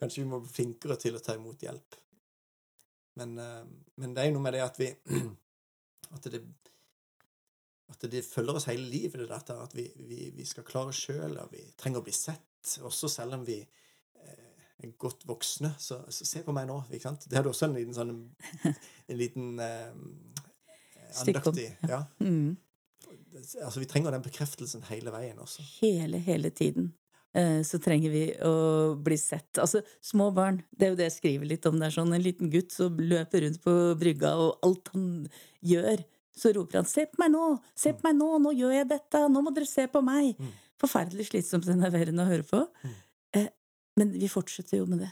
Kanskje 0.00 0.22
vi 0.24 0.28
må 0.28 0.40
bli 0.42 0.50
flinkere 0.52 0.96
til 1.00 1.16
å 1.16 1.22
ta 1.22 1.36
imot 1.38 1.62
hjelp. 1.64 1.96
Men, 3.20 3.36
eh, 3.38 3.62
men 4.02 4.12
det 4.16 4.22
er 4.24 4.30
jo 4.30 4.36
noe 4.36 4.44
med 4.50 4.56
det 4.58 4.64
at 4.66 4.80
vi 4.82 4.90
At 6.12 6.26
det, 6.28 6.42
at 7.92 8.08
det 8.10 8.24
følger 8.26 8.58
oss 8.58 8.66
hele 8.70 8.88
livet, 8.88 9.20
det 9.22 9.28
dette 9.30 9.54
at 9.62 9.76
vi, 9.76 9.86
vi, 10.08 10.30
vi 10.36 10.46
skal 10.48 10.64
klare 10.66 10.90
oss 10.92 11.02
sjøl, 11.06 11.36
og 11.42 11.52
vi 11.54 11.62
trenger 11.80 12.02
å 12.02 12.06
bli 12.06 12.14
sett. 12.16 12.48
Også 12.82 13.08
selv 13.12 13.36
om 13.38 13.44
vi 13.46 13.58
eh, 13.62 14.50
er 14.82 14.92
godt 14.98 15.24
voksne. 15.28 15.74
Så, 15.82 16.00
så 16.12 16.26
se 16.28 16.42
på 16.46 16.54
meg 16.56 16.68
nå. 16.70 16.80
ikke 16.90 17.06
sant? 17.10 17.28
Det 17.28 17.38
hadde 17.40 17.52
også 17.52 17.68
en 17.68 17.76
liten 17.78 17.96
sånn 17.96 18.12
En 19.12 19.18
liten 19.20 19.54
eh, 19.62 19.92
andaktig 21.22 21.70
Ja. 21.88 22.04
Mm. 22.22 22.56
Altså, 23.64 23.80
vi 23.80 23.86
trenger 23.88 24.12
den 24.12 24.22
bekreftelsen 24.24 24.82
hele 24.90 25.12
veien 25.12 25.38
også. 25.40 25.64
Hele, 25.80 26.18
hele 26.20 26.50
tiden. 26.52 26.90
eh, 27.34 27.62
Så 27.64 27.78
trenger 27.80 28.12
vi 28.12 28.24
å 28.44 28.94
bli 29.00 29.16
sett. 29.20 29.56
Altså, 29.58 29.80
små 30.04 30.30
barn, 30.36 30.60
det 30.76 30.86
er 30.86 30.92
jo 30.92 30.98
det 31.00 31.06
jeg 31.08 31.14
skriver 31.16 31.48
litt 31.48 31.66
om. 31.68 31.78
Det 31.80 31.88
er 31.88 31.94
sånn 31.96 32.12
en 32.12 32.22
liten 32.24 32.50
gutt 32.52 32.72
som 32.76 32.96
løper 33.00 33.46
rundt 33.46 33.62
på 33.64 33.74
brygga, 34.00 34.34
og 34.36 34.60
alt 34.68 34.92
han 34.92 35.06
gjør, 35.64 36.04
så 36.36 36.52
roper 36.54 36.78
han 36.80 36.84
'se 36.88 37.06
på 37.06 37.18
meg 37.18 37.30
nå', 37.32 37.60
'se 37.76 37.92
på 37.92 38.02
meg 38.04 38.14
nå', 38.16 38.38
'nå 38.40 38.52
gjør 38.56 38.72
jeg 38.72 38.88
dette', 38.88 39.28
'nå 39.28 39.42
må 39.42 39.52
dere 39.54 39.66
se 39.66 39.86
på 39.86 40.00
meg'. 40.02 40.36
Mm. 40.38 40.52
Forferdelig 40.80 41.26
slitsomt 41.30 41.68
og 41.68 41.76
nerverende 41.76 42.22
å 42.24 42.28
høre 42.30 42.42
på. 42.48 42.66
Mm. 42.84 42.94
Eh, 43.34 43.48
Men 43.96 44.12
vi 44.12 44.26
fortsetter 44.28 44.78
jo 44.78 44.86
med 44.86 45.00
det. 45.00 45.10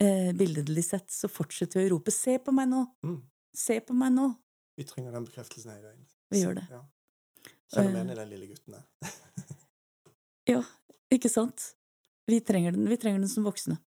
Eh, 0.00 0.32
Billedlig 0.32 0.82
sett 0.84 1.06
så 1.10 1.28
fortsetter 1.30 1.78
vi 1.80 1.88
å 1.88 1.92
rope 1.94 2.10
'se 2.10 2.38
på 2.38 2.52
meg 2.52 2.68
nå', 2.68 2.86
Mm. 3.04 3.22
'se 3.54 3.80
på 3.80 3.94
meg 3.94 4.12
nå'. 4.12 4.36
Vi 4.76 4.84
trenger 4.84 5.12
den 5.12 5.24
bekreftelsen 5.26 5.70
her 5.70 5.78
i 5.78 5.82
dag. 5.82 5.96
Vi 6.30 6.42
gjør 6.42 6.54
det. 6.54 6.66
Ja. 6.70 6.82
Kjenner 7.72 7.92
meg 7.92 7.94
igjen 8.06 8.10
i 8.10 8.14
den 8.14 8.28
lille 8.30 8.46
gutten 8.48 8.72
der. 8.72 8.84
Ja, 10.48 10.62
ikke 11.12 11.28
sant? 11.30 11.74
Vi 12.26 12.40
trenger 12.40 12.72
den, 12.72 12.88
vi 12.88 12.96
trenger 12.96 13.20
den 13.20 13.28
som 13.28 13.44
voksne. 13.44 13.78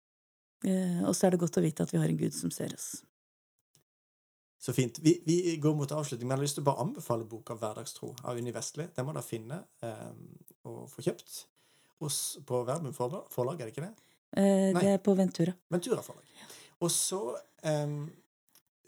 Eh, 0.65 1.03
og 1.03 1.13
så 1.15 1.27
er 1.27 1.31
det 1.31 1.39
godt 1.41 1.57
å 1.57 1.61
vite 1.61 1.83
at 1.83 1.91
vi 1.91 1.97
har 1.97 2.07
en 2.07 2.17
Gud 2.17 2.33
som 2.33 2.49
ser 2.51 2.73
oss. 2.73 3.03
Så 4.63 4.73
fint. 4.73 4.99
Vi, 5.03 5.17
vi 5.25 5.57
går 5.59 5.73
mot 5.75 5.91
avslutning, 5.91 6.27
men 6.27 6.37
jeg 6.37 6.39
har 6.39 6.45
lyst 6.45 6.55
til 6.55 6.63
å 6.63 6.69
bare 6.69 6.83
anbefale 6.85 7.25
boka 7.27 7.55
'Hverdagstro' 7.59 8.13
av 8.23 8.37
Unni 8.39 8.53
Vestli. 8.55 8.85
Den 8.95 9.05
må 9.05 9.11
dere 9.11 9.27
finne 9.27 9.57
eh, 9.83 10.11
og 10.71 10.85
få 10.87 11.03
kjøpt 11.03 11.39
hos, 11.99 12.19
på 12.47 12.61
Verbum 12.63 12.93
forlag, 12.95 13.59
er 13.59 13.67
det 13.67 13.73
ikke 13.73 13.83
det? 13.83 14.05
Eh, 14.39 14.69
det 14.77 14.89
er 14.93 15.01
på 15.03 15.15
Ventura. 15.19 15.51
Ventura 15.69 16.01
forlag. 16.05 16.29
Og 16.79 16.91
så 16.91 17.19
eh, 17.63 17.97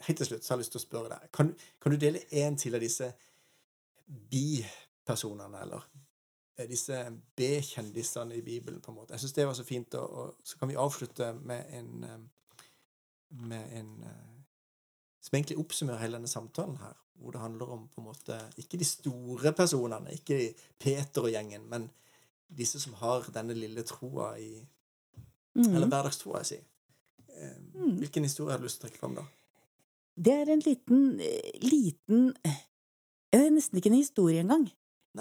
Helt 0.06 0.18
til 0.20 0.28
slutt 0.28 0.44
så 0.44 0.54
har 0.54 0.58
jeg 0.58 0.66
lyst 0.66 0.74
til 0.76 0.80
å 0.80 0.84
spørre 0.86 1.10
deg. 1.10 1.28
Kan, 1.34 1.52
kan 1.82 1.94
du 1.94 1.98
dele 1.98 2.22
én 2.32 2.58
til 2.60 2.76
av 2.76 2.84
disse 2.84 3.08
bipersonene, 4.32 5.62
eller 5.64 5.88
eh, 6.60 6.68
disse 6.70 7.00
B-kjendisene 7.36 8.36
i 8.38 8.44
Bibelen, 8.46 8.82
på 8.84 8.92
en 8.92 9.00
måte. 9.00 9.16
Jeg 9.16 9.24
syns 9.24 9.36
det 9.40 9.48
var 9.48 9.58
så 9.58 9.68
fint. 9.68 9.96
Og, 10.00 10.20
og, 10.20 10.36
så 10.44 10.60
kan 10.60 10.70
vi 10.70 10.80
avslutte 10.80 11.32
med 11.42 11.72
en 11.80 12.04
eh, 12.04 12.20
med 13.50 13.80
en 13.80 13.92
eh, 14.04 14.35
Som 15.26 15.38
egentlig 15.38 15.58
oppsummerer 15.58 16.04
hele 16.04 16.20
denne 16.20 16.30
samtalen 16.30 16.78
her. 16.78 16.94
Hvor 17.18 17.34
det 17.34 17.42
handler 17.42 17.72
om 17.74 17.88
på 17.90 18.02
en 18.02 18.10
måte 18.12 18.38
ikke 18.62 18.78
de 18.78 18.86
store 18.86 19.54
personene, 19.58 20.14
ikke 20.14 20.54
Peter 20.80 21.26
og 21.26 21.32
gjengen, 21.34 21.66
men 21.72 21.88
disse 22.56 22.80
som 22.84 22.94
har 23.00 23.26
denne 23.34 23.56
lille 23.58 23.84
troa 23.88 24.36
i 24.38 24.52
Mm. 25.56 25.70
Eller 25.72 25.88
hverdagstroa, 25.88 26.42
jeg 26.44 26.46
sier. 26.46 26.64
Eh, 27.30 27.58
Mm. 27.74 27.98
Hvilken 27.98 28.24
historie 28.24 28.52
har 28.52 28.60
du 28.60 28.66
lyst 28.66 28.82
til 28.82 28.88
å 28.88 28.90
trekke 28.90 29.00
fram, 29.00 29.16
da? 29.16 29.24
Det 30.16 30.34
er 30.34 30.52
en 30.52 30.60
liten 30.60 31.20
eh, 31.20 31.52
liten 31.62 32.34
Det 33.32 33.40
er 33.46 33.50
nesten 33.52 33.78
ikke 33.78 33.90
en 33.92 34.00
historie 34.00 34.40
engang. 34.40 34.70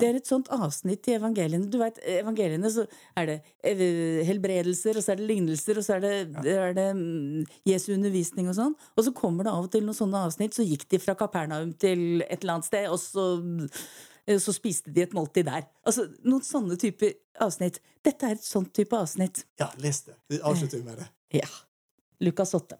Det 0.00 0.08
er 0.08 0.18
et 0.18 0.28
sånt 0.28 0.48
avsnitt 0.52 1.06
i 1.08 1.14
evangeliene. 1.16 1.68
Du 1.70 1.76
vet, 1.80 1.98
evangeliene 2.16 2.70
så 2.72 2.84
er 3.18 3.28
det 3.28 3.36
eh, 3.66 4.22
helbredelser, 4.28 4.98
og 4.98 5.04
så 5.04 5.14
er 5.14 5.20
det 5.20 5.28
lignelser, 5.28 5.80
og 5.80 5.86
så 5.86 5.96
er 5.96 6.04
det, 6.04 6.14
er 6.54 6.74
det 6.76 6.86
mm, 6.98 7.44
Jesu 7.68 7.92
undervisning 7.94 8.48
og 8.50 8.56
sånn. 8.58 8.74
Og 8.96 9.06
så 9.06 9.14
kommer 9.16 9.46
det 9.46 9.52
av 9.54 9.68
og 9.68 9.70
til 9.74 9.84
noen 9.86 9.98
sånne 9.98 10.24
avsnitt. 10.28 10.56
Så 10.56 10.66
gikk 10.66 10.86
de 10.90 11.00
fra 11.02 11.16
Kapernaum 11.18 11.74
til 11.80 12.24
et 12.26 12.40
eller 12.40 12.56
annet 12.56 12.70
sted, 12.70 12.88
og 12.90 12.98
så, 13.02 13.26
eh, 14.26 14.40
så 14.42 14.56
spiste 14.56 14.94
de 14.94 15.04
et 15.04 15.14
måltid 15.16 15.46
der. 15.50 15.68
Altså 15.86 16.08
noen 16.24 16.42
sånne 16.46 16.78
typer 16.80 17.14
avsnitt. 17.44 17.78
Dette 18.04 18.30
er 18.30 18.38
et 18.38 18.46
sånt 18.46 18.74
type 18.76 18.98
avsnitt. 18.98 19.44
Ja, 19.60 19.70
les 19.82 20.02
det. 20.08 20.18
Vi 20.32 20.42
avslutter 20.42 20.82
med 20.86 21.02
det. 21.02 21.10
Ja. 21.40 21.50
Lukas 22.24 22.54
8. 22.54 22.78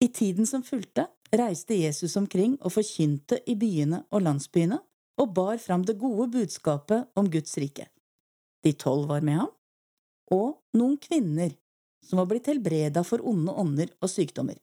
I 0.00 0.08
tiden 0.08 0.46
som 0.48 0.62
fulgte, 0.64 1.06
reiste 1.36 1.76
Jesus 1.76 2.16
omkring 2.16 2.56
og 2.64 2.72
forkynte 2.74 3.40
i 3.46 3.54
byene 3.60 4.04
og 4.10 4.24
landsbyene 4.24 4.80
og 5.18 5.32
bar 5.34 5.58
fram 5.58 5.84
det 5.86 5.98
gode 5.98 6.28
budskapet 6.34 7.10
om 7.18 7.30
Guds 7.30 7.56
rike. 7.58 7.88
De 8.62 8.72
tolv 8.72 9.08
var 9.08 9.24
med 9.26 9.40
ham, 9.42 9.52
og 10.30 10.60
noen 10.76 10.98
kvinner 11.00 11.54
som 12.04 12.20
var 12.20 12.28
blitt 12.30 12.48
helbreda 12.48 13.02
for 13.04 13.22
onde 13.26 13.52
ånder 13.52 13.90
og 14.00 14.10
sykdommer. 14.10 14.58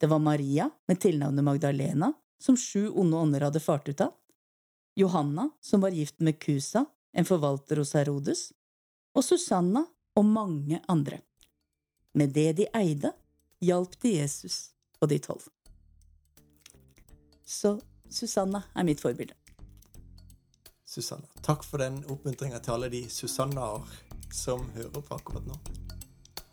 Det 0.00 0.10
var 0.10 0.22
Maria 0.22 0.68
med 0.88 1.00
tilnavnet 1.00 1.44
Magdalena, 1.44 2.12
som 2.40 2.56
sju 2.56 2.90
onde 2.90 3.16
ånder 3.16 3.46
hadde 3.46 3.62
fart 3.62 3.88
ut 3.88 4.00
av, 4.04 4.12
Johanna, 4.94 5.50
som 5.60 5.80
var 5.80 5.90
gift 5.90 6.20
med 6.20 6.38
Kusa, 6.38 6.84
en 7.12 7.24
forvalter 7.24 7.76
hos 7.76 7.94
Herodes, 7.94 8.52
og 9.14 9.24
Susanna 9.24 9.84
og 10.14 10.24
mange 10.24 10.80
andre. 10.88 11.18
Med 12.14 12.34
det 12.34 12.52
de 12.60 12.68
eide, 12.78 13.10
hjalp 13.62 13.96
de 14.02 14.14
Jesus 14.20 14.70
og 15.00 15.10
de 15.10 15.18
tolv. 15.18 15.48
Så 17.44 17.80
Susanna 18.10 18.62
er 18.74 18.86
mitt 18.86 19.02
forbilde. 19.02 19.34
Susanna. 20.94 21.26
Takk 21.42 21.64
for 21.66 21.82
den 21.82 22.00
oppmuntringa 22.10 22.60
til 22.62 22.76
alle 22.76 22.90
de 22.92 23.04
Susannaer 23.10 23.82
som 24.34 24.68
hører 24.76 25.02
på 25.02 25.18
akkurat 25.18 25.46
nå. 25.48 25.58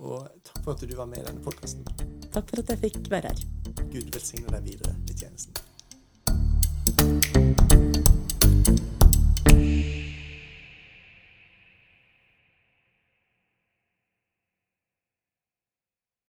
Og 0.02 0.30
takk 0.48 0.64
for 0.64 0.74
at 0.74 0.86
du 0.86 0.96
var 0.98 1.10
med 1.10 1.22
i 1.22 1.28
denne 1.30 1.44
podkasten. 1.46 1.86
Takk 2.32 2.50
for 2.50 2.64
at 2.64 2.74
jeg 2.74 2.82
fikk 2.88 3.12
være 3.12 3.34
her. 3.34 3.44
Gud 3.92 4.10
velsigne 4.16 4.50
deg 4.56 4.72
videre 4.72 4.96
i 5.06 5.14
tjenesten. 5.14 5.71